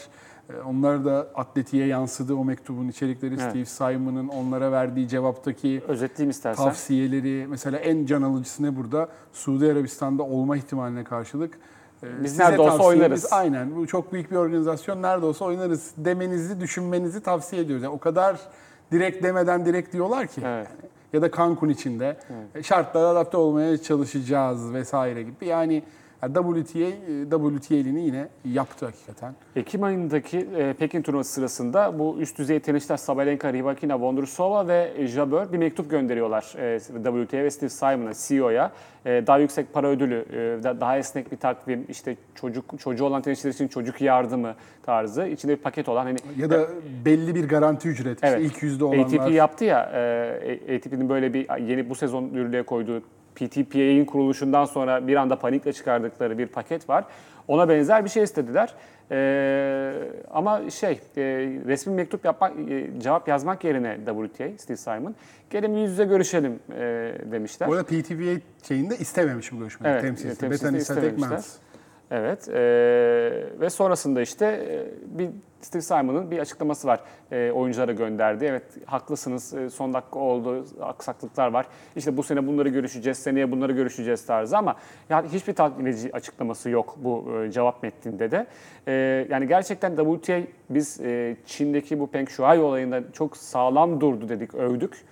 e, 0.49 0.61
onlar 0.61 1.05
da 1.05 1.27
atletiğe 1.35 1.87
yansıdı 1.87 2.35
o 2.35 2.45
mektubun 2.45 2.87
içerikleri. 2.87 3.33
Evet. 3.33 3.49
Steve 3.49 3.65
Simon'ın 3.65 4.27
onlara 4.27 4.71
verdiği 4.71 5.07
cevaptaki 5.07 5.81
Özetleyeyim 5.87 6.29
istersen. 6.29 6.63
tavsiyeleri. 6.63 7.47
Mesela 7.49 7.77
en 7.77 8.05
can 8.05 8.21
alıcısı 8.21 8.63
ne 8.63 8.75
burada? 8.75 9.09
Suudi 9.33 9.71
Arabistan'da 9.71 10.23
olma 10.23 10.57
ihtimaline 10.57 11.03
karşılık. 11.03 11.59
E, 12.03 12.23
Biz 12.23 12.39
nerede 12.39 12.61
olsa 12.61 12.83
oynarız. 12.83 13.33
Aynen. 13.33 13.75
Bu 13.75 13.87
çok 13.87 14.13
büyük 14.13 14.31
bir 14.31 14.35
organizasyon. 14.35 15.01
Nerede 15.01 15.25
olsa 15.25 15.45
oynarız 15.45 15.91
demenizi, 15.97 16.59
düşünmenizi 16.59 17.23
tavsiye 17.23 17.61
ediyoruz. 17.61 17.83
Yani 17.83 17.93
o 17.93 17.99
kadar 17.99 18.39
direkt 18.91 19.23
demeden 19.23 19.65
direkt 19.65 19.93
diyorlar 19.93 20.27
ki. 20.27 20.41
Evet. 20.45 20.67
Yani 20.67 20.89
ya 21.13 21.21
da 21.21 21.31
Cancun 21.31 21.69
içinde 21.69 22.17
e, 22.55 22.63
şartlara 22.63 23.07
adapte 23.07 23.37
olmaya 23.37 23.77
çalışacağız 23.77 24.73
vesaire 24.73 25.23
gibi. 25.23 25.45
Yani 25.45 25.83
WTA, 26.21 26.91
WTA'lini 27.29 28.05
yine 28.05 28.27
yaptı 28.53 28.85
hakikaten. 28.85 29.33
Ekim 29.55 29.83
ayındaki 29.83 30.37
e, 30.57 30.73
Pekin 30.73 31.01
turnuvası 31.01 31.31
sırasında 31.33 31.99
bu 31.99 32.17
üst 32.19 32.37
düzey 32.37 32.59
tenisçiler 32.59 32.97
Sabalenka, 32.97 33.53
Rybakina, 33.53 33.99
Vondrousova 33.99 34.67
ve 34.67 35.07
Jabeur 35.07 35.53
bir 35.53 35.57
mektup 35.57 35.89
gönderiyorlar 35.89 36.53
e, 36.57 36.79
WTA 36.79 37.37
ve 37.37 37.51
Steve 37.51 37.69
Simon'a, 37.69 38.11
CEO'ya. 38.27 38.71
E, 39.05 39.23
daha 39.27 39.37
yüksek 39.39 39.73
para 39.73 39.87
ödülü, 39.87 40.25
e, 40.31 40.63
da- 40.63 40.81
daha 40.81 40.97
esnek 40.97 41.31
bir 41.31 41.37
takvim, 41.37 41.85
işte 41.89 42.15
çocuk 42.35 42.79
çocuğu 42.79 43.05
olan 43.05 43.21
tenisçiler 43.21 43.53
için 43.53 43.67
çocuk 43.67 44.01
yardımı 44.01 44.55
tarzı, 44.83 45.25
içinde 45.27 45.51
bir 45.51 45.61
paket 45.61 45.89
olan 45.89 46.05
hani 46.05 46.17
Ya 46.37 46.49
da 46.49 46.67
belli 47.05 47.35
bir 47.35 47.47
garanti 47.49 47.87
ücret. 47.89 48.15
İşte 48.15 48.27
Evet. 48.27 48.41
ilk 48.41 48.63
yüzde 48.63 48.85
olanlar. 48.85 49.03
ATP 49.03 49.31
yaptı 49.33 49.65
ya, 49.65 49.91
e, 49.93 50.75
ATP'nin 50.77 51.09
böyle 51.09 51.33
bir 51.33 51.61
yeni 51.67 51.89
bu 51.89 51.95
sezon 51.95 52.23
yürürlüğe 52.23 52.63
koyduğu 52.63 53.01
PTPA'nin 53.37 54.05
kuruluşundan 54.05 54.65
sonra 54.65 55.07
bir 55.07 55.15
anda 55.15 55.39
panikle 55.39 55.73
çıkardıkları 55.73 56.37
bir 56.37 56.47
paket 56.47 56.89
var. 56.89 57.05
Ona 57.47 57.69
benzer 57.69 58.05
bir 58.05 58.09
şey 58.09 58.23
istediler. 58.23 58.73
E, 59.11 59.93
ama 60.31 60.69
şey, 60.69 60.91
e, 60.91 61.21
resmi 61.65 61.93
mektup 61.93 62.25
yapmak, 62.25 62.53
e, 62.69 62.99
cevap 62.99 63.27
yazmak 63.27 63.63
yerine 63.63 63.97
WTA, 64.05 64.57
Steve 64.57 64.77
Simon, 64.77 65.15
gelin 65.49 65.75
yüz 65.75 65.91
yüze 65.91 66.05
görüşelim 66.05 66.59
e, 66.75 67.13
demişler. 67.31 67.69
Bu 67.69 67.73
arada 67.73 67.83
PTPA 67.83 68.41
şeyinde 68.67 68.97
istememiş 68.97 69.51
bu 69.51 69.59
görüşmeyi 69.59 69.93
Evet, 69.93 70.01
temsilcisi. 70.01 70.51
Bethany. 70.51 70.79
Satek-Mans. 70.79 71.55
Evet. 72.11 72.49
e, 72.49 72.53
ve 73.59 73.69
sonrasında 73.69 74.21
işte 74.21 74.45
e, 74.45 75.17
bir 75.19 75.29
Steve 75.61 75.81
Simon'ın 75.81 76.31
bir 76.31 76.39
açıklaması 76.39 76.87
var. 76.87 76.99
E, 77.31 77.51
oyunculara 77.51 77.91
gönderdi. 77.91 78.45
Evet 78.45 78.63
haklısınız. 78.85 79.53
e, 79.53 79.69
son 79.69 79.93
dakika 79.93 80.19
oldu. 80.19 80.65
Aksaklıklar 80.81 81.47
var. 81.47 81.65
İşte 81.95 82.17
bu 82.17 82.23
sene 82.23 82.47
bunları 82.47 82.69
görüşeceğiz. 82.69 83.17
Seneye 83.17 83.51
bunları 83.51 83.71
görüşeceğiz 83.71 84.25
tarzı 84.25 84.57
ama 84.57 84.75
yani 85.09 85.29
hiçbir 85.29 85.53
tatmin 85.53 85.85
edici 85.85 86.13
açıklaması 86.13 86.69
yok 86.69 86.95
bu 86.97 87.33
e, 87.43 87.51
cevap 87.51 87.83
metninde 87.83 88.31
de. 88.31 88.47
E, 88.87 88.91
yani 89.29 89.47
gerçekten 89.47 89.95
WTA 89.95 90.41
biz 90.69 91.01
e, 91.01 91.37
Çin'deki 91.45 91.99
bu 91.99 92.07
Peng 92.07 92.29
Shuai 92.29 92.59
olayında 92.59 93.03
çok 93.13 93.37
sağlam 93.37 94.01
durdu 94.01 94.29
dedik, 94.29 94.55
övdük. 94.55 95.05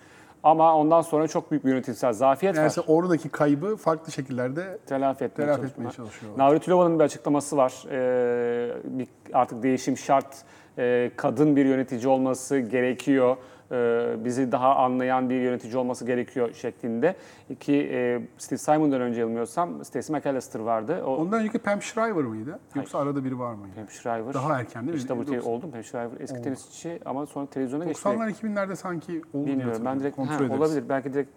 Ama 0.45 0.75
ondan 0.75 1.01
sonra 1.01 1.27
çok 1.27 1.51
büyük 1.51 1.65
bir 1.65 1.69
yönetimsel 1.69 2.13
zafiyet 2.13 2.55
Yani 2.55 2.67
var. 2.67 2.83
oradaki 2.87 3.29
kaybı 3.29 3.75
farklı 3.75 4.11
şekillerde 4.11 4.77
Telafi 4.85 5.23
etmeye, 5.23 5.45
telafi 5.45 5.65
etmeye 5.65 5.91
çalışıyorlar. 5.91 6.45
Navratilova'nın 6.45 6.99
bir 6.99 7.03
açıklaması 7.03 7.57
var. 7.57 7.73
Ee, 7.91 8.71
bir, 8.83 9.07
artık 9.33 9.63
değişim 9.63 9.97
şart. 9.97 10.35
Ee, 10.77 11.11
kadın 11.15 11.55
bir 11.55 11.65
yönetici 11.65 12.07
olması 12.07 12.59
gerekiyor. 12.59 13.37
Ee, 13.71 14.15
bizi 14.25 14.51
daha 14.51 14.75
anlayan 14.75 15.29
bir 15.29 15.41
yönetici 15.41 15.77
olması 15.77 16.05
gerekiyor 16.05 16.53
şeklinde. 16.53 17.15
Ki 17.59 17.89
e, 17.91 18.21
Steve 18.37 18.57
Simon'dan 18.57 19.01
önce 19.01 19.19
yanılmıyorsam 19.19 19.85
Stacey 19.85 20.15
McAllister 20.17 20.59
vardı. 20.59 21.03
O 21.05 21.15
Ondan 21.15 21.39
önceki 21.39 21.59
Pam 21.59 21.81
Shriver 21.81 22.23
mıydı? 22.23 22.59
Yoksa 22.75 22.99
arada 22.99 23.23
biri 23.23 23.39
var 23.39 23.53
mıydı? 23.53 23.75
Pam 23.75 23.89
Shriver. 23.89 24.33
Daha 24.33 24.59
erken 24.59 24.81
değil 24.83 24.93
mi? 24.93 24.97
İşte 24.97 25.17
bu 25.17 25.27
Doksan- 25.27 25.43
oldu? 25.51 25.71
Pam 25.71 25.83
Shriver 25.83 26.09
eski 26.19 26.41
tenisçi 26.41 26.99
ama 27.05 27.25
sonra 27.25 27.45
televizyona 27.45 27.85
geçti. 27.85 28.07
90'lar 28.09 28.29
2000'lerde 28.31 28.75
sanki 28.75 29.21
oldu 29.33 29.45
Bilmiyorum. 29.47 29.81
Ben 29.85 29.99
direkt 29.99 30.15
Kontrol 30.15 30.33
ha, 30.35 30.43
ederiz. 30.43 30.59
olabilir. 30.61 30.89
Belki 30.89 31.13
direkt 31.13 31.29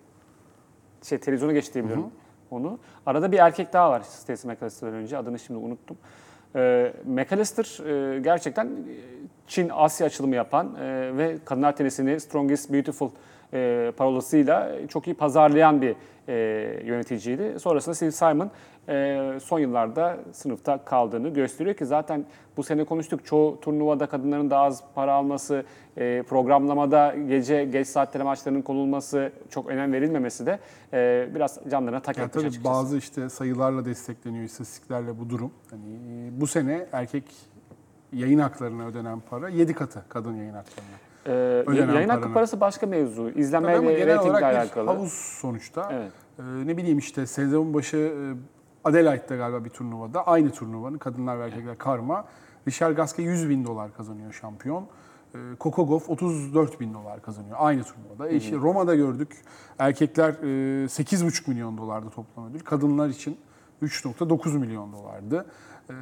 şey 1.03 1.19
televizyona 1.19 1.53
geçti 1.53 1.75
diye 1.75 1.85
biliyorum 1.85 2.11
onu. 2.51 2.79
Arada 3.07 3.33
bir 3.33 3.39
erkek 3.39 3.73
daha 3.73 3.91
var 3.91 4.01
Stacey 4.01 4.53
McAllister'dan 4.53 4.95
önce. 4.95 5.19
Adını 5.19 5.39
şimdi 5.39 5.61
unuttum. 5.61 5.97
Ee, 6.57 6.93
McAllister 7.05 7.89
e, 8.17 8.21
gerçekten 8.21 8.67
e, 8.67 8.71
Çin 9.47 9.71
Asya 9.75 10.07
açılımı 10.07 10.35
yapan 10.35 10.75
e, 10.75 11.17
ve 11.17 11.37
kadınlar 11.45 11.77
tenisini 11.77 12.21
Strongest 12.21 12.73
Beautiful 12.73 13.11
e, 13.53 13.93
parolasıyla 13.97 14.73
çok 14.89 15.07
iyi 15.07 15.15
pazarlayan 15.15 15.83
bir 15.83 15.95
e, 16.29 16.35
yöneticiydi. 16.85 17.61
Sonrasında 17.61 17.95
Steve 17.95 18.11
Simon 18.11 18.51
e, 18.89 19.39
son 19.43 19.59
yıllarda 19.59 20.17
sınıfta 20.33 20.79
kaldığını 20.85 21.29
gösteriyor 21.29 21.77
ki 21.77 21.87
zaten 21.87 22.25
bu 22.57 22.63
sene 22.63 22.85
konuştuk 22.85 23.27
çoğu 23.27 23.61
turnuvada 23.61 24.07
kadınların 24.07 24.51
daha 24.51 24.65
az 24.65 24.83
para 24.95 25.13
alması, 25.13 25.65
e, 25.99 26.23
programlamada 26.23 27.15
gece 27.29 27.65
geç 27.65 27.89
saatlere 27.89 28.23
maçlarının 28.25 28.63
konulması, 28.63 29.33
çok 29.51 29.67
önem 29.67 29.93
verilmemesi 29.93 30.47
de 30.47 30.59
e, 30.93 31.29
biraz 31.35 31.59
canlarına 31.71 32.01
tak 32.01 32.19
Ya 32.19 32.25
etmiş 32.25 32.35
tabii 32.43 32.49
açıkçası. 32.49 32.75
bazı 32.75 32.97
işte 32.97 33.29
sayılarla 33.29 33.85
destekleniyor, 33.85 34.45
istatistiklerle 34.45 35.19
bu 35.19 35.31
durum. 35.31 35.51
Hani 35.71 35.83
bu 36.41 36.47
sene 36.47 36.87
erkek 36.93 37.25
yayın 38.13 38.39
haklarına 38.39 38.87
ödenen 38.87 39.21
para 39.31 39.49
7 39.49 39.75
katı 39.75 40.03
kadın 40.09 40.35
yayın 40.35 40.55
haklarına. 40.55 40.97
Ee, 41.27 41.31
ödenen 41.67 41.95
yayın 41.95 42.09
hakkı 42.09 42.21
paranın. 42.21 42.35
parası 42.35 42.61
başka 42.61 42.87
mevzu. 42.87 43.31
Tabii 43.31 43.41
İzlenme 43.41 43.77
ama 43.77 43.89
ve 43.89 43.93
genel 43.95 44.07
reytingle 44.07 44.31
olarak 44.31 44.53
bir 44.55 44.59
alakalı. 44.59 44.87
havuz 44.91 45.13
sonuçta. 45.13 45.89
Evet. 45.93 46.13
Ee, 46.39 46.43
ne 46.67 46.77
bileyim 46.77 46.99
işte 46.99 47.27
sezon 47.27 47.75
başı 47.75 47.97
e, 47.97 48.15
Adelaide'de 48.85 49.37
galiba 49.37 49.65
bir 49.65 49.71
turnuvada 49.71 50.27
aynı 50.27 50.51
turnuvanın 50.51 50.99
kadınlar 50.99 51.39
ve 51.41 51.45
erkekler 51.45 51.79
karma. 51.79 52.25
Richard 52.69 52.97
Gasquet 52.97 53.27
100 53.27 53.49
bin 53.49 53.65
dolar 53.65 53.95
kazanıyor 53.95 54.33
şampiyon. 54.33 54.87
Ee, 55.35 55.39
Gauff 55.61 56.11
34 56.11 56.81
bin 56.81 56.95
dolar 56.95 57.23
kazanıyor 57.23 57.57
aynı 57.61 57.83
turnuvada. 57.85 58.29
E 58.29 58.37
işte 58.37 58.57
Roma'da 58.57 58.95
gördük 58.95 59.37
erkekler 59.79 60.31
e, 60.31 60.85
8,5 60.85 61.51
milyon 61.51 61.79
dolardı 61.79 62.11
toplam 62.11 62.51
ödül. 62.51 62.61
Kadınlar 62.61 63.09
için 63.09 63.39
3.9 63.83 64.59
milyon 64.59 64.93
dolardı. 64.93 65.47
Ee, 65.91 65.95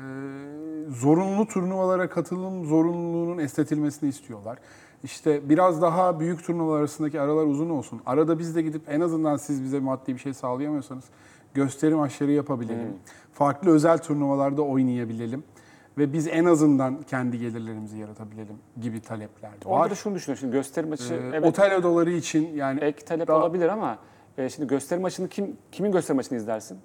zorunlu 0.89 1.47
turnuvalara 1.47 2.09
katılım 2.09 2.65
zorunluluğunun 2.65 3.39
esnetilmesini 3.39 4.09
istiyorlar. 4.09 4.59
İşte 5.05 5.49
biraz 5.49 5.83
daha 5.83 6.21
büyük 6.21 6.45
turnuvalar 6.45 6.79
arasındaki 6.79 7.21
aralar 7.21 7.47
uzun 7.47 7.71
olsun. 7.71 8.01
Arada 8.07 8.39
biz 8.39 8.57
de 8.57 8.63
gidip 8.63 8.83
en 8.89 9.01
azından 9.01 9.37
siz 9.37 9.63
bize 9.63 9.81
maddi 9.81 10.15
bir 10.15 10.19
şey 10.19 10.35
sağlayamıyorsanız 10.35 11.05
gösteri 11.55 11.95
maçları 11.95 12.33
yapabilelim. 12.33 12.93
Farklı 13.33 13.71
özel 13.71 13.99
turnuvalarda 13.99 14.63
oynayabilelim. 14.63 15.45
Ve 15.99 16.13
biz 16.13 16.29
en 16.29 16.45
azından 16.45 17.03
kendi 17.03 17.39
gelirlerimizi 17.39 17.99
yaratabilelim 17.99 18.59
gibi 18.81 19.01
talepler 19.01 19.51
Orada 19.65 19.81
var. 19.85 19.91
da 19.91 19.95
şunu 19.95 20.15
düşünüyorum. 20.15 20.41
Şimdi 20.41 20.53
gösteri 20.53 20.87
maçı 20.87 21.15
Ee, 21.15 21.31
evet 21.35 21.45
Otel 21.45 21.77
odaları 21.77 22.11
için 22.11 22.55
yani 22.55 22.81
ek 22.81 23.05
talep 23.05 23.29
daha- 23.29 23.37
olabilir 23.39 23.69
ama 23.69 23.99
e, 24.39 24.49
şimdi 24.49 24.69
gösteri 24.69 25.01
maçını 25.01 25.29
kim 25.29 25.57
kimin 25.73 25.93
gösteri 25.93 26.17
maçını 26.17 26.39
izlersin? 26.39 26.79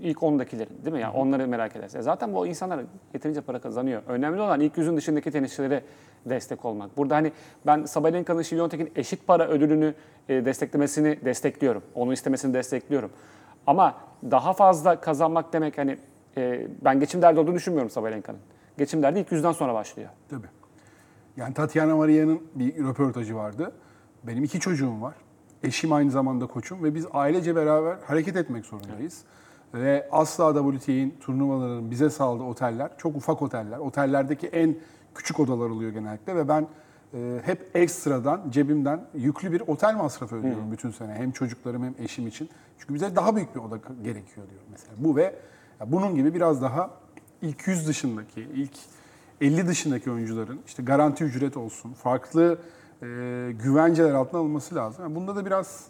İlk 0.00 0.18
10'dakilerin 0.18 0.84
değil 0.84 0.92
mi? 0.94 1.00
Yani 1.00 1.16
onları 1.16 1.48
merak 1.48 1.76
edersin. 1.76 1.98
E 1.98 2.02
Zaten 2.02 2.34
bu 2.34 2.46
insanlar 2.46 2.80
yeterince 3.14 3.40
para 3.40 3.58
kazanıyor. 3.60 4.02
Önemli 4.08 4.40
olan 4.40 4.60
ilk 4.60 4.78
yüzün 4.78 4.96
dışındaki 4.96 5.30
tenisçilere 5.30 5.82
destek 6.26 6.64
olmak. 6.64 6.96
Burada 6.96 7.14
hani 7.16 7.32
ben 7.66 7.84
Sabalenka'nın 7.84 8.42
Şiviyontek'in 8.42 8.90
eşit 8.96 9.26
para 9.26 9.48
ödülünü 9.48 9.94
e, 10.28 10.44
desteklemesini 10.44 11.18
destekliyorum. 11.24 11.82
Onu 11.94 12.12
istemesini 12.12 12.54
destekliyorum. 12.54 13.10
Ama 13.66 13.94
daha 14.30 14.52
fazla 14.52 15.00
kazanmak 15.00 15.52
demek 15.52 15.78
hani 15.78 15.98
e, 16.36 16.66
ben 16.84 17.00
geçim 17.00 17.22
derdi 17.22 17.40
olduğunu 17.40 17.54
düşünmüyorum 17.54 17.90
Sabalenka'nın. 17.90 18.40
Geçim 18.78 19.02
derdi 19.02 19.18
ilk 19.18 19.32
yüzden 19.32 19.52
sonra 19.52 19.74
başlıyor. 19.74 20.08
Tabii. 20.28 20.46
Yani 21.36 21.54
Tatiana 21.54 21.96
Maria'nın 21.96 22.42
bir 22.54 22.84
röportajı 22.84 23.36
vardı. 23.36 23.72
Benim 24.24 24.44
iki 24.44 24.60
çocuğum 24.60 25.02
var. 25.02 25.14
Eşim 25.62 25.92
aynı 25.92 26.10
zamanda 26.10 26.46
koçum 26.46 26.84
ve 26.84 26.94
biz 26.94 27.06
ailece 27.12 27.56
beraber 27.56 27.96
hareket 28.06 28.36
etmek 28.36 28.66
zorundayız. 28.66 29.22
Ve 29.74 30.08
asla 30.12 30.72
WTA'nin 30.72 31.14
turnuvalarının 31.20 31.90
bize 31.90 32.10
sağladığı 32.10 32.42
oteller 32.42 32.90
çok 32.98 33.16
ufak 33.16 33.42
oteller. 33.42 33.78
Otellerdeki 33.78 34.46
en 34.46 34.76
küçük 35.14 35.40
odalar 35.40 35.70
oluyor 35.70 35.92
genellikle 35.92 36.36
ve 36.36 36.48
ben 36.48 36.66
e, 37.14 37.40
hep 37.44 37.70
ekstradan 37.74 38.50
cebimden 38.50 39.06
yüklü 39.14 39.52
bir 39.52 39.60
otel 39.60 39.96
masrafı 39.96 40.36
ödüyorum 40.36 40.72
bütün 40.72 40.90
sene. 40.90 41.14
Hem 41.14 41.30
çocuklarım 41.30 41.84
hem 41.84 41.94
eşim 41.98 42.26
için. 42.26 42.48
Çünkü 42.78 42.94
bize 42.94 43.16
daha 43.16 43.36
büyük 43.36 43.54
bir 43.54 43.60
oda 43.60 43.76
gerekiyor 43.76 44.46
diyor 44.50 44.62
mesela. 44.70 44.94
Bu 44.98 45.16
ve 45.16 45.34
bunun 45.92 46.14
gibi 46.14 46.34
biraz 46.34 46.62
daha 46.62 46.90
ilk 47.42 47.66
100 47.68 47.88
dışındaki, 47.88 48.40
ilk 48.40 48.72
50 49.40 49.66
dışındaki 49.66 50.10
oyuncuların 50.10 50.60
işte 50.66 50.82
garanti 50.82 51.24
ücret 51.24 51.56
olsun, 51.56 51.92
farklı 51.92 52.58
e, 53.02 53.06
güvenceler 53.62 54.14
altına 54.14 54.40
alınması 54.40 54.74
lazım. 54.74 55.04
Yani 55.04 55.14
bunda 55.14 55.36
da 55.36 55.46
biraz 55.46 55.88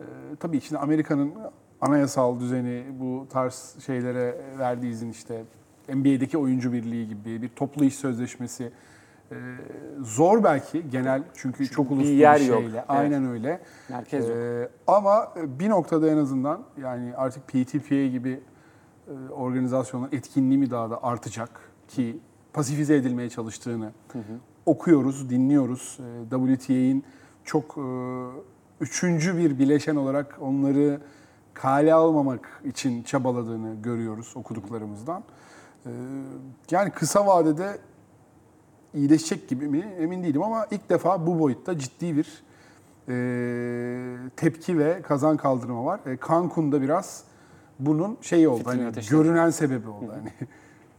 e, 0.00 0.04
tabii 0.40 0.60
şimdi 0.60 0.78
Amerika'nın 0.78 1.34
anayasal 1.80 2.40
düzeni 2.40 2.84
bu 3.00 3.26
tarz 3.30 3.76
şeylere 3.86 4.36
verdiği 4.58 4.90
izin 4.90 5.10
işte 5.10 5.44
NBA'deki 5.88 6.38
oyuncu 6.38 6.72
birliği 6.72 7.08
gibi 7.08 7.42
bir 7.42 7.48
toplu 7.48 7.84
iş 7.84 7.94
sözleşmesi 7.94 8.72
e, 9.30 9.36
zor 10.02 10.44
belki 10.44 10.90
genel 10.90 11.22
çünkü, 11.34 11.70
çok 11.70 11.90
uluslu 11.90 12.08
bir, 12.08 12.14
yer 12.14 12.40
yok. 12.40 12.58
şeyle. 12.58 12.76
Evet. 12.76 12.84
Aynen 12.88 13.30
öyle. 13.30 13.60
Merkez 13.88 14.28
yok. 14.28 14.36
E, 14.36 14.68
ama 14.86 15.32
bir 15.36 15.68
noktada 15.68 16.10
en 16.10 16.16
azından 16.16 16.60
yani 16.82 17.16
artık 17.16 17.48
PTPA 17.48 18.06
gibi 18.06 18.40
organizasyonların 19.30 20.16
etkinliği 20.16 20.58
mi 20.58 20.70
daha 20.70 20.90
da 20.90 21.02
artacak 21.02 21.60
ki 21.88 22.18
pasifize 22.52 22.96
edilmeye 22.96 23.30
çalıştığını 23.30 23.92
okuyoruz, 24.66 25.30
dinliyoruz. 25.30 25.98
E, 26.30 26.56
WTA'nin 26.56 27.04
çok 27.44 27.78
e, 27.78 27.84
üçüncü 28.80 29.36
bir 29.36 29.58
bileşen 29.58 29.96
olarak 29.96 30.38
onları 30.40 31.00
kale 31.54 31.94
almamak 31.94 32.62
için 32.64 33.02
çabaladığını 33.02 33.82
görüyoruz 33.82 34.32
okuduklarımızdan. 34.34 35.24
E, 35.86 35.90
yani 36.70 36.90
kısa 36.90 37.26
vadede 37.26 37.78
iyileşecek 38.94 39.48
gibi 39.48 39.68
mi 39.68 39.78
emin 39.98 40.22
değilim 40.22 40.42
ama 40.42 40.66
ilk 40.70 40.90
defa 40.90 41.26
bu 41.26 41.38
boyutta 41.38 41.78
ciddi 41.78 42.16
bir 42.16 42.42
e, 43.08 43.16
tepki 44.36 44.78
ve 44.78 45.02
kazan 45.02 45.36
kaldırma 45.36 45.84
var. 45.84 46.00
E, 46.06 46.18
Cancun'da 46.28 46.82
biraz 46.82 47.24
bunun 47.78 48.18
şeyi 48.22 48.48
oldu. 48.48 48.58
Fitilini 48.58 48.80
Hani 48.80 48.88
ateşledi. 48.90 49.22
görünen 49.22 49.50
sebebi 49.50 49.88
oldu. 49.88 50.12
Hani 50.12 50.28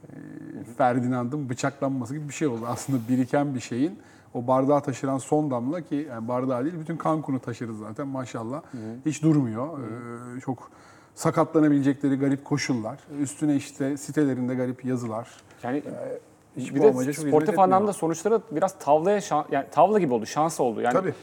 e, 0.09 0.63
Ferdinand'ın 0.77 1.49
bıçaklanması 1.49 2.15
gibi 2.15 2.27
bir 2.29 2.33
şey 2.33 2.47
oldu. 2.47 2.61
Aslında 2.67 2.99
biriken 3.09 3.55
bir 3.55 3.59
şeyin 3.59 3.99
o 4.33 4.47
bardağı 4.47 4.81
taşıran 4.81 5.17
son 5.17 5.51
damla 5.51 5.81
ki 5.81 6.07
yani 6.09 6.27
bardağı 6.27 6.63
değil 6.65 6.75
bütün 6.79 6.97
Cancun'u 7.03 7.39
taşırız 7.39 7.79
zaten 7.79 8.07
maşallah. 8.07 8.61
Hiç 9.05 9.23
durmuyor. 9.23 9.79
E, 10.37 10.39
çok 10.39 10.71
sakatlanabilecekleri 11.15 12.15
garip 12.19 12.45
koşullar. 12.45 12.99
Üstüne 13.19 13.55
işte 13.55 13.97
sitelerinde 13.97 14.55
garip 14.55 14.85
yazılar. 14.85 15.29
Yani 15.63 15.83
hiç 16.57 16.75
bir 16.75 16.79
bu 16.93 17.05
de 17.05 17.13
sportif 17.13 17.59
anlamda 17.59 17.93
sonuçları 17.93 18.41
biraz 18.51 18.79
tavlaya 18.79 19.17
şan- 19.17 19.45
yani 19.51 19.65
tavla 19.71 19.99
gibi 19.99 20.13
oldu, 20.13 20.25
şans 20.25 20.59
oldu. 20.59 20.81
Yani 20.81 20.93
Tabii. 20.93 21.13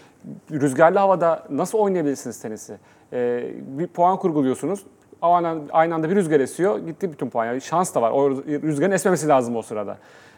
rüzgarlı 0.51 0.99
havada 0.99 1.47
nasıl 1.51 1.79
oynayabilirsiniz 1.79 2.41
tenisi? 2.41 2.79
Ee, 3.13 3.51
bir 3.79 3.87
puan 3.87 4.17
kurguluyorsunuz. 4.19 4.87
Aynı, 5.23 5.63
aynı 5.73 5.95
anda 5.95 6.11
bir 6.11 6.17
rüzgar 6.17 6.41
esiyor, 6.41 6.79
gitti 6.79 7.13
bütün 7.13 7.31
puan. 7.31 7.47
Yani 7.47 7.61
şans 7.61 7.95
da 7.95 8.03
var. 8.03 8.11
O 8.11 8.31
rüzgarın 8.47 8.91
esmemesi 8.93 9.29
lazım 9.29 9.57
o 9.57 9.63
sırada. 9.63 9.97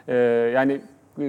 Ee, 0.08 0.14
yani 0.54 0.80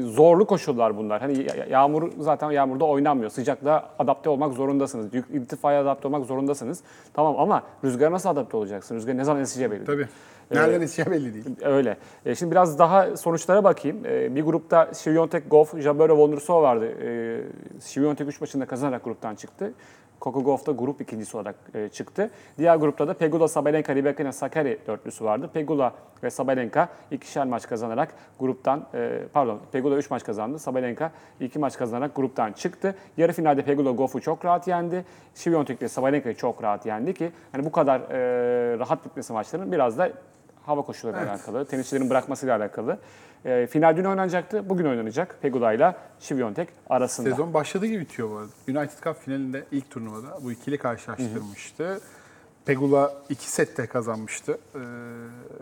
zorlu 0.01 0.45
koşullar 0.45 0.97
bunlar. 0.97 1.21
Hani 1.21 1.37
ya- 1.37 1.65
yağmur 1.69 2.11
zaten 2.19 2.51
yağmurda 2.51 2.85
oynanmıyor. 2.85 3.29
Sıcaklığa 3.29 3.89
adapte 3.99 4.29
olmak 4.29 4.53
zorundasınız. 4.53 5.13
Yük, 5.13 5.25
irtifaya 5.33 5.81
adapte 5.81 6.07
olmak 6.07 6.25
zorundasınız. 6.25 6.83
Tamam 7.13 7.35
ama 7.39 7.63
rüzgara 7.83 8.11
nasıl 8.11 8.29
adapte 8.29 8.57
olacaksın? 8.57 8.95
Rüzgar 8.95 9.17
ne 9.17 9.23
zaman 9.23 9.41
eseceği 9.41 9.71
belli. 9.71 9.85
Tabii. 9.85 10.07
Nereden 10.51 10.81
eseceği 10.81 11.11
belli 11.15 11.33
değil. 11.33 11.45
Öyle. 11.61 11.97
E, 12.25 12.35
şimdi 12.35 12.51
biraz 12.51 12.79
daha 12.79 13.17
sonuçlara 13.17 13.63
bakayım. 13.63 13.97
E, 14.05 14.35
bir 14.35 14.43
grupta 14.43 14.93
Şiviyontek, 14.93 15.51
Goff, 15.51 15.79
Jabeur 15.79 16.09
Wondersov 16.09 16.61
vardı. 16.61 16.85
E, 16.85 17.41
Şiviyontek 17.85 18.27
3 18.27 18.41
maçında 18.41 18.65
kazanarak 18.65 19.03
gruptan 19.03 19.35
çıktı. 19.35 19.73
Coco 20.21 20.43
Gauff 20.43 20.65
da 20.65 20.71
grup 20.71 21.01
ikincisi 21.01 21.37
olarak 21.37 21.55
e, 21.73 21.89
çıktı. 21.89 22.31
Diğer 22.57 22.75
grupta 22.75 23.07
da 23.07 23.13
Pegula, 23.13 23.47
Sabalenka, 23.47 23.95
Ribakina, 23.95 24.31
Sakari 24.31 24.79
dörtlüsü 24.87 25.25
vardı. 25.25 25.49
Pegula 25.53 25.93
ve 26.23 26.29
Sabalenka 26.29 26.89
ikişer 27.11 27.47
maç 27.47 27.67
kazanarak 27.67 28.13
gruptan, 28.39 28.85
e, 28.93 29.23
pardon 29.33 29.59
Pegula 29.71 29.97
3 29.97 30.09
maç 30.09 30.23
kazandı. 30.23 30.59
Sabalenka 30.59 31.11
2 31.39 31.59
maç 31.59 31.77
kazanarak 31.77 32.15
gruptan 32.15 32.51
çıktı. 32.51 32.95
Yarı 33.17 33.33
finalde 33.33 33.61
Pegula 33.61 33.91
Gauff'u 33.91 34.21
çok 34.21 34.45
rahat 34.45 34.67
yendi. 34.67 35.05
Şiviyontek 35.35 35.81
ve 35.81 35.87
Sabalenka'yı 35.87 36.35
çok 36.35 36.63
rahat 36.63 36.85
yendi 36.85 37.13
ki 37.13 37.31
hani 37.51 37.65
bu 37.65 37.71
kadar 37.71 37.99
e, 37.99 38.79
rahat 38.79 39.05
bitmesi 39.05 39.33
maçların 39.33 39.71
biraz 39.71 39.97
da 39.97 40.11
hava 40.65 40.81
koşullarıyla 40.81 41.33
alakalı, 41.33 41.65
tenisçilerin 41.65 42.09
bırakmasıyla 42.09 42.57
alakalı. 42.57 42.99
E, 43.45 43.67
final 43.67 43.97
dün 43.97 44.03
oynanacaktı, 44.03 44.69
bugün 44.69 44.85
oynanacak 44.85 45.41
Pegula 45.41 45.73
ile 45.73 45.95
Şiviyontek 46.19 46.69
arasında. 46.89 47.29
Sezon 47.29 47.53
başladığı 47.53 47.85
gibi 47.85 47.99
bitiyor 47.99 48.29
bu 48.29 48.37
arada. 48.37 48.79
United 48.79 49.03
Cup 49.03 49.21
finalinde 49.21 49.65
ilk 49.71 49.89
turnuvada 49.91 50.43
bu 50.43 50.51
ikili 50.51 50.77
karşılaştırmıştı. 50.77 52.01
Pegula 52.65 53.13
iki 53.29 53.51
sette 53.51 53.87
kazanmıştı. 53.87 54.59
Ee, 54.75 54.79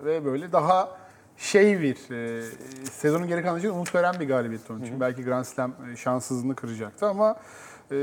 ve 0.05 0.25
böyle 0.25 0.51
daha 0.51 0.97
şey 1.37 1.81
bir 1.81 2.11
e, 2.11 2.43
sezonun 2.91 3.27
geri 3.27 3.41
kalanı 3.41 3.59
için 3.59 3.69
umut 3.69 3.95
veren 3.95 4.19
bir 4.19 4.27
galibiyet 4.27 4.71
onun 4.71 4.81
için. 4.81 4.99
Belki 4.99 5.23
Grand 5.23 5.45
Slam 5.45 5.73
e, 5.91 5.95
şanssızlığını 5.95 6.55
kıracaktı 6.55 7.05
ama 7.05 7.35
e, 7.91 7.95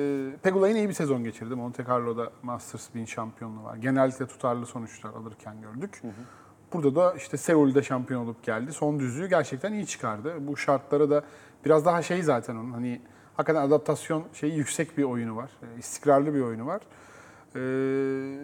Pegula 0.43 0.69
yine 0.69 0.79
iyi 0.79 0.89
bir 0.89 0.95
sezon 0.95 1.25
geçirdi. 1.25 1.55
Monte 1.55 1.85
Carlo'da 1.89 2.31
Masters 2.43 2.95
1000 2.95 3.05
şampiyonluğu 3.05 3.65
var. 3.65 3.77
Genellikle 3.77 4.27
tutarlı 4.27 4.67
sonuçlar 4.67 5.11
alırken 5.11 5.57
gördük. 5.61 6.03
Burada 6.75 6.95
da 6.95 7.15
işte 7.15 7.37
Seul'de 7.37 7.83
şampiyon 7.83 8.25
olup 8.25 8.43
geldi. 8.43 8.73
Son 8.73 9.01
düzlüğü 9.01 9.29
gerçekten 9.29 9.73
iyi 9.73 9.87
çıkardı. 9.87 10.35
Bu 10.41 10.57
şartlara 10.57 11.11
da 11.11 11.23
biraz 11.65 11.85
daha 11.85 12.03
şey 12.03 12.23
zaten 12.23 12.57
onun 12.57 12.73
hani 12.73 13.01
hakikaten 13.37 13.69
adaptasyon 13.69 14.25
şeyi 14.33 14.57
yüksek 14.57 14.99
bir 14.99 15.03
oyunu 15.03 15.37
var. 15.37 15.51
E, 15.63 15.79
istikrarlı 15.79 16.35
bir 16.35 16.41
oyunu 16.41 16.67
var. 16.67 16.81
Ee, 17.57 18.39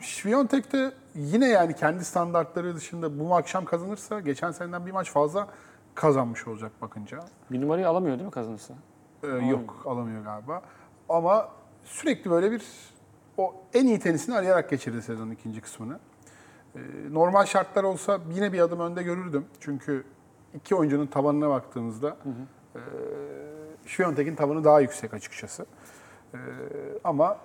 Świątek 0.00 0.72
de 0.72 0.92
yine 1.14 1.48
yani 1.48 1.74
kendi 1.74 2.04
standartları 2.04 2.76
dışında 2.76 3.20
bu 3.20 3.36
akşam 3.36 3.64
kazanırsa 3.64 4.20
geçen 4.20 4.50
seneden 4.50 4.86
bir 4.86 4.92
maç 4.92 5.10
fazla 5.10 5.48
kazanmış 5.94 6.48
olacak 6.48 6.72
bakınca. 6.82 7.20
Bir 7.50 7.60
numarayı 7.60 7.88
alamıyor 7.88 8.18
değil 8.18 8.26
mi 8.26 8.32
kazanırsa? 8.32 8.74
Ee, 9.22 9.26
yok 9.26 9.82
alamıyor 9.86 10.24
galiba. 10.24 10.62
Ama 11.08 11.48
sürekli 11.84 12.30
böyle 12.30 12.50
bir 12.50 12.62
o 13.36 13.54
en 13.74 13.86
iyi 13.86 13.98
tenisini 13.98 14.34
arayarak 14.34 14.70
geçirdi 14.70 15.02
sezonun 15.02 15.30
ikinci 15.30 15.60
kısmını. 15.60 15.98
Ee, 16.76 16.78
normal 17.10 17.44
şartlar 17.46 17.84
olsa 17.84 18.18
yine 18.34 18.52
bir 18.52 18.60
adım 18.60 18.80
önde 18.80 19.02
görürdüm. 19.02 19.44
Çünkü 19.60 20.04
iki 20.54 20.74
oyuncunun 20.74 21.06
tabanına 21.06 21.48
baktığımızda 21.50 22.16
e, 22.74 22.80
Świątek'in 23.86 24.34
tabanı 24.34 24.64
daha 24.64 24.80
yüksek 24.80 25.14
açıkçası. 25.14 25.66
Ee, 26.34 26.38
ama 27.04 27.36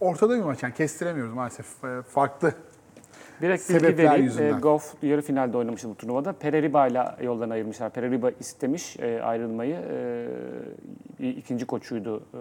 ortada 0.00 0.36
bir 0.38 0.42
maç 0.42 0.62
yani 0.62 0.74
kestiremiyoruz 0.74 1.34
maalesef. 1.34 1.84
Ee, 1.84 2.02
farklı 2.02 2.52
Direkt 3.40 3.68
bilgi 3.68 3.80
Sebepler 3.80 4.04
vereyim. 4.04 4.24
yüzünden. 4.24 4.56
E, 4.56 4.60
Goff 4.60 4.94
yarı 5.02 5.22
finalde 5.22 5.56
oynamıştı 5.56 5.88
bu 5.88 5.94
turnuvada. 5.94 6.32
Pereriba 6.32 6.86
ile 6.86 7.04
yoldan 7.22 7.50
ayırmışlar. 7.50 7.90
Pereriba 7.90 8.30
istemiş 8.30 8.96
e, 9.00 9.22
ayrılmayı. 9.22 9.76
E, 11.20 11.28
ikinci 11.28 11.66
koçuydu 11.66 12.16
e, 12.34 12.40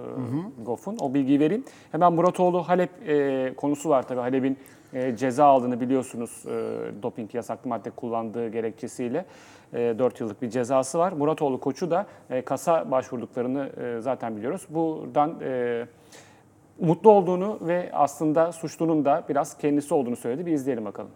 Goff'un. 0.64 0.98
O 1.02 1.14
bilgiyi 1.14 1.40
vereyim. 1.40 1.64
Hemen 1.92 2.14
Muratoğlu 2.14 2.64
Halep 2.70 2.90
e, 3.10 3.54
konusu 3.58 3.90
var 3.90 4.08
tabii. 4.08 4.20
Halep'in 4.20 4.58
e, 4.94 5.16
ceza 5.16 5.46
aldığını 5.46 5.82
biliyorsunuz. 5.82 6.46
E, 6.46 7.04
doping 7.04 7.36
yasaklı 7.36 7.70
madde 7.70 7.90
kullandığı 7.90 8.48
gerekçesiyle. 8.48 9.26
E, 9.74 9.96
4 10.00 10.20
yıllık 10.20 10.42
bir 10.42 10.50
cezası 10.50 11.00
var. 11.00 11.12
Muratoğlu 11.12 11.60
koçu 11.60 11.92
da 11.92 12.06
e, 12.30 12.42
kasa 12.42 12.92
başvurduklarını 12.92 13.70
e, 13.84 14.02
zaten 14.02 14.38
biliyoruz. 14.38 14.68
Buradan 14.70 15.40
e, 15.42 15.86
mutlu 16.80 17.12
olduğunu 17.12 17.60
ve 17.62 17.90
aslında 17.94 18.52
suçlunun 18.52 19.06
da 19.06 19.24
biraz 19.30 19.58
kendisi 19.58 19.94
olduğunu 19.94 20.16
söyledi. 20.16 20.46
Bir 20.46 20.52
izleyelim 20.52 20.86
bakalım. 20.86 21.12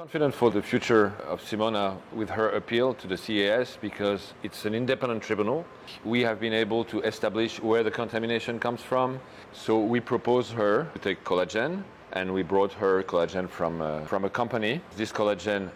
confident 0.00 0.34
for 0.34 0.50
the 0.50 0.62
future 0.62 1.12
of 1.28 1.46
Simona 1.46 1.94
with 2.16 2.30
her 2.30 2.48
appeal 2.54 2.94
to 2.94 3.06
the 3.06 3.18
CAS 3.18 3.76
because 3.82 4.32
it's 4.42 4.64
an 4.64 4.72
independent 4.72 5.22
tribunal. 5.22 5.62
We 6.04 6.22
have 6.22 6.40
been 6.40 6.54
able 6.54 6.84
to 6.84 7.02
establish 7.02 7.60
where 7.60 7.82
the 7.82 7.90
contamination 7.90 8.58
comes 8.58 8.80
from. 8.80 9.18
So 9.52 9.78
we 9.78 10.00
propose 10.00 10.52
her 10.52 10.84
to 10.94 10.98
take 10.98 11.22
collagen 11.24 11.82
and 12.12 12.32
we 12.32 12.42
brought 12.42 12.72
her 12.72 13.02
collagen 13.02 13.48
from, 13.48 13.80
uh, 13.80 14.00
from 14.04 14.24
a 14.24 14.30
company. 14.30 14.80
This 14.96 15.12
collagen 15.12 15.70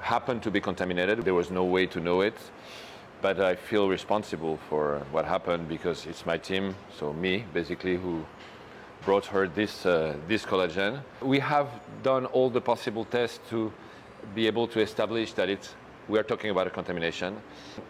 happened 0.00 0.42
to 0.42 0.50
be 0.50 0.60
contaminated. 0.60 1.24
There 1.24 1.34
was 1.34 1.50
no 1.50 1.64
way 1.64 1.86
to 1.86 2.00
know 2.00 2.20
it. 2.20 2.34
But 3.22 3.38
I 3.38 3.54
feel 3.54 3.88
responsible 3.88 4.58
for 4.68 5.02
what 5.12 5.26
happened 5.26 5.68
because 5.68 6.06
it's 6.06 6.24
my 6.24 6.38
team, 6.38 6.74
so 6.98 7.12
me 7.12 7.44
basically, 7.52 7.96
who 7.96 8.24
brought 9.04 9.26
her 9.26 9.46
this, 9.46 9.84
uh, 9.84 10.14
this 10.26 10.44
collagen. 10.44 11.02
We 11.20 11.38
have 11.38 11.68
done 12.02 12.26
all 12.26 12.48
the 12.48 12.60
possible 12.60 13.04
tests 13.04 13.40
to 13.50 13.72
be 14.34 14.46
able 14.46 14.66
to 14.68 14.80
establish 14.80 15.32
that 15.34 15.48
it's, 15.48 15.74
we 16.08 16.18
are 16.18 16.22
talking 16.22 16.50
about 16.50 16.66
a 16.66 16.70
contamination. 16.70 17.36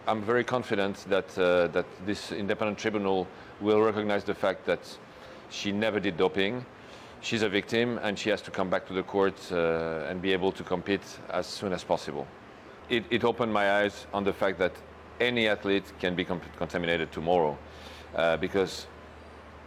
I'm 0.06 0.22
very 0.22 0.44
confident 0.44 1.04
that, 1.08 1.38
uh, 1.38 1.68
that 1.68 1.86
this 2.06 2.32
independent 2.32 2.78
tribunal 2.78 3.26
will 3.60 3.80
recognize 3.80 4.24
the 4.24 4.34
fact 4.34 4.66
that 4.66 4.80
she 5.50 5.72
never 5.72 6.00
did 6.00 6.16
doping. 6.16 6.64
She's 7.22 7.42
a 7.42 7.48
victim 7.48 7.98
and 8.02 8.18
she 8.18 8.30
has 8.30 8.40
to 8.42 8.50
come 8.50 8.70
back 8.70 8.86
to 8.86 8.94
the 8.94 9.02
court 9.02 9.34
uh, 9.52 10.08
and 10.08 10.22
be 10.22 10.32
able 10.32 10.52
to 10.52 10.64
compete 10.64 11.02
as 11.28 11.46
soon 11.46 11.72
as 11.72 11.84
possible. 11.84 12.26
It, 12.88 13.04
it 13.10 13.24
opened 13.24 13.52
my 13.52 13.82
eyes 13.82 14.06
on 14.14 14.24
the 14.24 14.32
fact 14.32 14.58
that 14.58 14.72
any 15.20 15.46
athlete 15.46 15.92
can 16.00 16.14
be 16.14 16.24
contaminated 16.24 17.12
tomorrow 17.12 17.58
uh, 18.16 18.38
because 18.38 18.86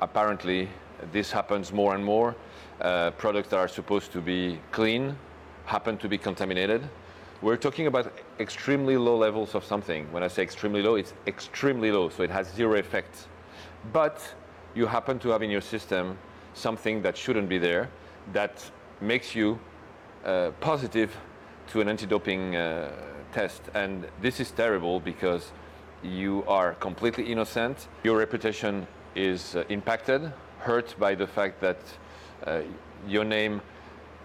apparently 0.01 0.67
this 1.11 1.31
happens 1.31 1.71
more 1.71 1.93
and 1.93 2.03
more. 2.03 2.35
Uh, 2.81 3.11
products 3.11 3.49
that 3.49 3.57
are 3.57 3.67
supposed 3.67 4.11
to 4.11 4.19
be 4.19 4.59
clean 4.71 5.15
happen 5.65 5.97
to 5.97 6.09
be 6.09 6.17
contaminated. 6.17 6.81
We're 7.41 7.57
talking 7.57 7.87
about 7.87 8.11
extremely 8.39 8.97
low 8.97 9.15
levels 9.15 9.53
of 9.53 9.63
something. 9.63 10.11
When 10.11 10.23
I 10.23 10.27
say 10.27 10.41
extremely 10.41 10.81
low, 10.81 10.95
it's 10.95 11.13
extremely 11.27 11.91
low, 11.91 12.09
so 12.09 12.23
it 12.23 12.29
has 12.31 12.51
zero 12.51 12.79
effect. 12.79 13.27
But 13.91 14.21
you 14.73 14.87
happen 14.87 15.19
to 15.19 15.29
have 15.29 15.43
in 15.43 15.51
your 15.51 15.61
system 15.61 16.17
something 16.53 17.01
that 17.01 17.17
shouldn't 17.17 17.49
be 17.49 17.57
there 17.57 17.89
that 18.31 18.63
makes 19.01 19.35
you 19.35 19.59
uh, 20.25 20.51
positive 20.59 21.15
to 21.67 21.81
an 21.81 21.89
anti-doping 21.89 22.55
uh, 22.55 22.91
test. 23.33 23.61
And 23.73 24.05
this 24.21 24.39
is 24.39 24.51
terrible 24.51 24.99
because 24.99 25.51
you 26.03 26.43
are 26.47 26.73
completely 26.75 27.31
innocent. 27.31 27.87
Your 28.03 28.17
reputation 28.17 28.87
is 29.15 29.55
uh, 29.55 29.63
impacted 29.69 30.31
hurt 30.63 30.95
by 30.97 31.13
the 31.13 31.27
fact 31.27 31.59
that 31.59 31.77
uh, 32.47 32.61
your 33.07 33.25
name 33.25 33.61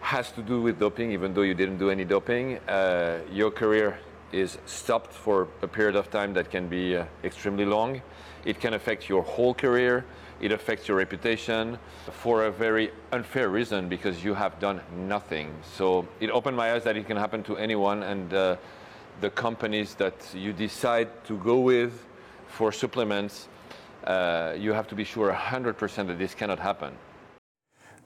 has 0.00 0.30
to 0.30 0.42
do 0.42 0.62
with 0.62 0.78
doping 0.78 1.10
even 1.10 1.34
though 1.34 1.42
you 1.42 1.54
didn't 1.54 1.78
do 1.78 1.90
any 1.90 2.04
doping. 2.04 2.58
Uh, 2.68 3.18
your 3.30 3.50
career 3.50 3.98
is 4.32 4.58
stopped 4.66 5.12
for 5.12 5.48
a 5.62 5.68
period 5.68 5.96
of 5.96 6.10
time 6.10 6.32
that 6.34 6.50
can 6.50 6.68
be 6.68 6.96
uh, 6.96 7.04
extremely 7.24 7.64
long. 7.64 8.00
It 8.44 8.60
can 8.60 8.74
affect 8.74 9.08
your 9.08 9.22
whole 9.22 9.54
career 9.54 10.04
it 10.40 10.52
affects 10.52 10.88
your 10.88 10.96
reputation 10.98 11.78
for 12.12 12.44
a 12.44 12.50
very 12.50 12.90
unfair 13.12 13.48
reason 13.48 13.88
because 13.88 14.24
you 14.24 14.34
have 14.34 14.58
done 14.60 14.80
nothing. 15.08 15.50
So 15.76 16.06
it 16.20 16.30
opened 16.30 16.56
my 16.56 16.72
eyes 16.72 16.84
that 16.84 16.96
it 16.96 17.06
can 17.06 17.16
happen 17.16 17.42
to 17.42 17.56
anyone, 17.56 18.02
and 18.02 18.32
uh, 18.32 18.56
the 19.20 19.30
companies 19.30 19.94
that 19.94 20.14
you 20.34 20.52
decide 20.52 21.08
to 21.26 21.36
go 21.36 21.58
with 21.60 21.92
for 22.48 22.72
supplements, 22.72 23.48
uh, 24.04 24.54
you 24.58 24.72
have 24.72 24.86
to 24.88 24.94
be 24.94 25.04
sure 25.04 25.32
100% 25.32 26.06
that 26.06 26.18
this 26.18 26.34
cannot 26.34 26.58
happen. 26.58 26.90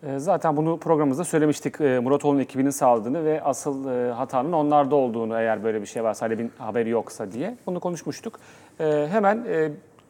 E, 0.02 0.18
Zaten 0.18 0.56
bunu 0.56 0.78
programımızda 0.78 1.24
söylemiştik 1.24 1.80
e, 1.80 1.98
Muratoğlu'nun 1.98 2.40
ekibinin 2.40 2.70
sağladığını 2.70 3.24
ve 3.24 3.42
asıl 3.42 3.88
e, 3.88 4.12
hatanın 4.12 4.52
onlarda 4.52 4.96
olduğunu 4.96 5.38
eğer 5.38 5.64
böyle 5.64 5.80
bir 5.80 5.86
şey 5.86 6.04
varsa, 6.04 6.26
Halep'in 6.26 6.52
haberi 6.58 6.88
yoksa 6.88 7.32
diye 7.32 7.56
bunu 7.66 7.80
konuşmuştuk. 7.80 8.40
Hemen 8.78 9.44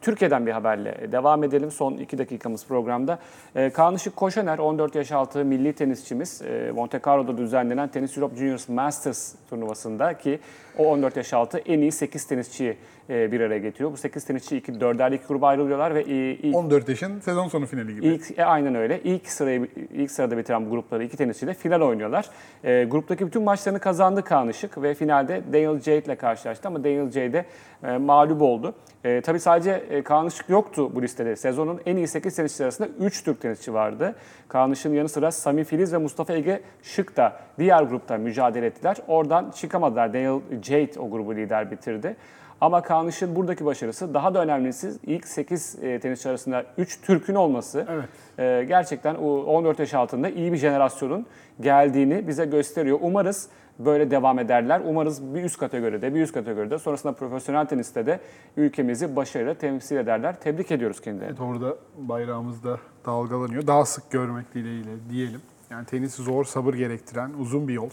Türkiye'den 0.03 0.45
bir 0.45 0.51
haberle 0.51 1.11
devam 1.11 1.43
edelim 1.43 1.71
son 1.71 1.93
iki 1.93 2.17
dakikamız 2.17 2.67
programda. 2.67 3.19
E, 3.55 3.69
Kaan 3.69 3.95
Işık 3.95 4.15
Koşener 4.15 4.57
14 4.57 4.95
yaş 4.95 5.11
altı 5.11 5.45
milli 5.45 5.73
tenisçimiz 5.73 6.41
e, 6.41 6.71
Monte 6.75 6.99
Carlo'da 7.05 7.37
düzenlenen 7.37 7.87
Tennis 7.87 8.17
Europe 8.17 8.35
Juniors 8.35 8.69
Masters 8.69 9.35
turnuvasında 9.49 10.17
ki 10.17 10.39
o 10.77 10.85
14 10.85 11.17
yaş 11.17 11.33
altı 11.33 11.57
en 11.57 11.79
iyi 11.79 11.91
8 11.91 12.25
tenisçiyi 12.27 12.77
e, 13.09 13.31
bir 13.31 13.41
araya 13.41 13.59
getiriyor. 13.59 13.91
Bu 13.91 13.97
8 13.97 14.25
tenisçi 14.25 14.57
iki, 14.57 14.79
dörder 14.79 15.11
iki 15.11 15.27
gruba 15.27 15.47
ayrılıyorlar 15.47 15.95
ve 15.95 16.01
e, 16.01 16.31
ilk 16.31 16.55
14 16.55 16.89
yaşın 16.89 17.19
sezon 17.19 17.47
sonu 17.47 17.65
finali 17.65 17.95
gibi. 17.95 18.07
İlk 18.07 18.39
e, 18.39 18.45
aynen 18.45 18.75
öyle. 18.75 19.01
İlk 19.03 19.29
sırayı 19.29 19.67
ilk 19.93 20.11
sırada 20.11 20.37
bitiren 20.37 20.65
bu 20.65 20.69
grupları 20.69 21.03
iki 21.03 21.17
tenisçiyle 21.17 21.53
final 21.53 21.81
oynuyorlar. 21.81 22.29
E, 22.63 22.83
gruptaki 22.83 23.27
bütün 23.27 23.43
maçlarını 23.43 23.79
kazandı 23.79 24.23
Kaan 24.23 24.49
Işık 24.49 24.81
ve 24.81 24.93
finalde 24.93 25.41
Daniel 25.53 25.79
Jade 25.79 26.05
ile 26.05 26.15
karşılaştı 26.15 26.67
ama 26.67 26.83
Daniel 26.83 27.11
Jade 27.11 27.45
e, 27.83 27.97
mağlup 27.97 28.41
oldu. 28.41 28.73
E, 29.03 29.21
tabii 29.21 29.39
sadece 29.39 29.71
e, 29.71 30.01
Kaan 30.01 30.27
Işık 30.27 30.49
yoktu 30.49 30.95
bu 30.95 31.01
listede. 31.01 31.35
Sezonun 31.35 31.81
en 31.85 31.97
iyi 31.97 32.07
8 32.07 32.35
tenisçi 32.35 32.63
arasında 32.63 32.87
3 32.99 33.23
Türk 33.23 33.41
tenisçi 33.41 33.73
vardı. 33.73 34.15
Kaan 34.47 34.71
Işık'ın 34.71 34.93
yanı 34.93 35.09
sıra 35.09 35.31
Sami 35.31 35.63
Filiz 35.63 35.93
ve 35.93 35.97
Mustafa 35.97 36.33
Ege 36.33 36.61
Şık 36.83 37.17
da 37.17 37.39
diğer 37.59 37.83
grupta 37.83 38.17
mücadele 38.17 38.65
ettiler. 38.65 38.97
Oradan 39.07 39.51
çıkamadılar. 39.51 40.13
Daniel 40.13 40.39
Jade 40.61 40.99
o 40.99 41.09
grubu 41.09 41.35
lider 41.35 41.71
bitirdi. 41.71 42.15
Ama 42.63 42.81
Kaan 42.81 43.07
Işık'ın 43.07 43.35
buradaki 43.35 43.65
başarısı 43.65 44.13
daha 44.13 44.33
da 44.33 44.41
önemlisi 44.43 44.91
ilk 45.03 45.27
8 45.27 45.75
e, 45.81 45.99
tenisçi 45.99 46.29
arasında 46.29 46.65
3 46.77 47.01
Türk'ün 47.01 47.35
olması. 47.35 47.87
Evet. 47.89 48.09
E, 48.39 48.65
gerçekten 48.67 49.15
o 49.15 49.43
14 49.43 49.79
yaş 49.79 49.93
altında 49.93 50.29
iyi 50.29 50.53
bir 50.53 50.57
jenerasyonun 50.57 51.25
geldiğini 51.61 52.27
bize 52.27 52.45
gösteriyor. 52.45 52.99
Umarız 53.01 53.49
böyle 53.79 54.11
devam 54.11 54.39
ederler. 54.39 54.81
Umarız 54.85 55.35
bir 55.35 55.43
üst 55.43 55.57
kategoride, 55.57 56.15
bir 56.15 56.21
üst 56.21 56.33
kategoride 56.33 56.79
sonrasında 56.79 57.13
profesyonel 57.13 57.65
teniste 57.65 58.05
de 58.05 58.19
ülkemizi 58.57 59.15
başarıyla 59.15 59.53
temsil 59.53 59.95
ederler. 59.95 60.39
Tebrik 60.39 60.71
ediyoruz 60.71 61.01
kendilerini. 61.01 61.29
Evet, 61.29 61.41
orada 61.41 61.77
bayrağımız 61.97 62.63
da 62.63 62.79
dalgalanıyor. 63.05 63.67
Daha 63.67 63.85
sık 63.85 64.11
görmek 64.11 64.53
dileğiyle 64.53 64.91
diyelim. 65.09 65.41
Yani 65.69 65.85
tenis 65.85 66.15
zor, 66.15 66.45
sabır 66.45 66.73
gerektiren 66.73 67.31
uzun 67.39 67.67
bir 67.67 67.73
yol. 67.73 67.89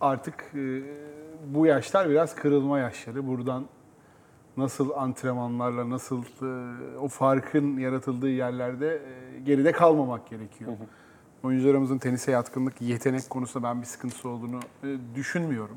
Artık 0.00 0.44
e, 0.54 0.82
bu 1.46 1.66
yaşlar 1.66 2.10
biraz 2.10 2.34
kırılma 2.34 2.78
yaşları. 2.78 3.26
Buradan 3.26 3.64
nasıl 4.56 4.90
antrenmanlarla, 4.90 5.90
nasıl 5.90 6.22
e, 6.42 6.98
o 6.98 7.08
farkın 7.08 7.76
yaratıldığı 7.78 8.28
yerlerde 8.28 8.94
e, 8.94 9.38
geride 9.40 9.72
kalmamak 9.72 10.28
gerekiyor. 10.30 10.72
Oyuncularımızın 11.42 11.98
tenise 11.98 12.30
yatkınlık, 12.32 12.82
yetenek 12.82 13.30
konusunda 13.30 13.68
ben 13.68 13.80
bir 13.82 13.86
sıkıntısı 13.86 14.28
olduğunu 14.28 14.60
e, 14.82 14.96
düşünmüyorum. 15.14 15.76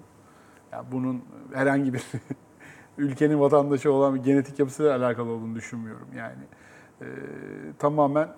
Ya 0.72 0.84
bunun 0.92 1.24
herhangi 1.54 1.94
bir 1.94 2.04
ülkenin 2.98 3.40
vatandaşı 3.40 3.92
olan 3.92 4.16
bir 4.16 4.24
genetik 4.24 4.60
yapısıyla 4.60 4.98
alakalı 4.98 5.32
olduğunu 5.32 5.56
düşünmüyorum. 5.56 6.08
Yani 6.18 6.44
e, 7.02 7.06
tamamen 7.80 8.30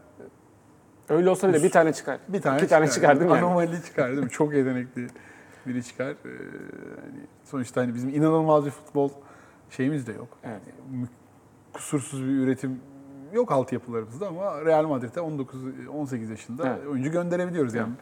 Öyle 1.09 1.29
olsa 1.29 1.49
bile 1.49 1.63
bir 1.63 1.69
tane 1.69 1.93
çıkar. 1.93 2.19
bir 2.27 2.41
tane 2.41 2.57
İki 2.57 2.67
tane 2.67 2.87
çıkar 2.87 3.19
değil 3.19 3.31
mi? 3.31 3.35
yani? 3.35 3.45
Anomali 3.45 3.83
çıkar 3.85 4.11
değil 4.11 4.23
mi? 4.23 4.29
Çok 4.29 4.53
yetenekli 4.53 5.07
biri 5.67 5.83
çıkar. 5.83 6.09
Ee, 6.09 6.15
hani 7.01 7.19
sonuçta 7.43 7.81
hani 7.81 7.93
bizim 7.95 8.09
inanılmaz 8.09 8.65
bir 8.65 8.71
futbol 8.71 9.09
şeyimiz 9.69 10.07
de 10.07 10.11
yok. 10.11 10.27
Evet. 10.43 10.61
Yani 10.93 11.07
kusursuz 11.73 12.23
bir 12.23 12.27
üretim 12.39 12.79
yok 13.33 13.51
altyapılarımızda 13.51 14.27
ama 14.27 14.65
Real 14.65 14.87
Madrid'e 14.87 15.21
19 15.21 15.61
18 15.93 16.29
yaşında 16.29 16.67
Evet. 16.67 16.87
oyuncu 16.87 17.11
gönderebiliyoruz 17.11 17.73
yani. 17.73 17.93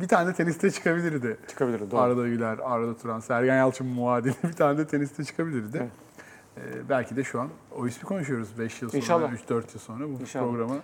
Bir 0.00 0.08
tane 0.08 0.28
de 0.28 0.32
teniste 0.34 0.70
çıkabilirdi. 0.70 1.36
Çıkabilir, 1.48 1.90
doğru. 1.90 2.00
Arda 2.00 2.28
Güler, 2.28 2.58
Arda 2.62 2.96
Turan, 2.96 3.20
Sergen 3.20 3.56
Yalçın 3.56 3.86
muadili 3.86 4.34
bir 4.44 4.52
tane 4.52 4.78
de 4.78 4.86
teniste 4.86 5.24
çıkabilirdi. 5.24 5.76
Evet. 5.78 5.90
Ee, 6.76 6.88
belki 6.88 7.16
de 7.16 7.24
şu 7.24 7.40
an 7.40 7.48
o 7.76 7.86
ismi 7.86 8.04
konuşuyoruz 8.08 8.58
5 8.58 8.82
yıl 8.82 8.88
sonra, 8.88 8.98
İnşallah. 8.98 9.32
3-4 9.32 9.50
yıl 9.52 9.80
sonra 9.80 10.04
bu 10.08 10.20
İnşallah. 10.20 10.44
programı. 10.44 10.76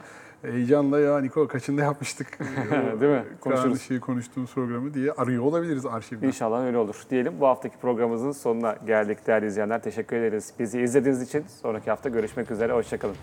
Heyecanla 0.43 1.01
ya 1.01 1.21
Niko 1.21 1.49
kaçında 1.49 1.83
yapmıştık 1.83 2.39
Değil 3.01 3.13
mi? 3.13 3.25
Konuşuruz. 3.41 3.81
Işığı 3.81 4.01
konuştuğumuz 4.01 4.55
programı 4.55 4.95
diye 4.95 5.13
arıyor 5.13 5.43
olabiliriz 5.43 5.87
arşivden. 5.87 6.27
İnşallah 6.27 6.65
öyle 6.65 6.77
olur. 6.77 6.97
Diyelim 7.11 7.33
bu 7.41 7.47
haftaki 7.47 7.77
programımızın 7.79 8.33
sonuna 8.33 8.77
geldik 8.87 9.27
değerli 9.27 9.47
izleyenler. 9.47 9.83
Teşekkür 9.83 10.17
ederiz. 10.17 10.53
Bizi 10.59 10.81
izlediğiniz 10.81 11.23
için 11.23 11.45
sonraki 11.63 11.91
hafta 11.91 12.09
görüşmek 12.09 12.51
üzere. 12.51 12.73
Hoşçakalın. 12.73 13.17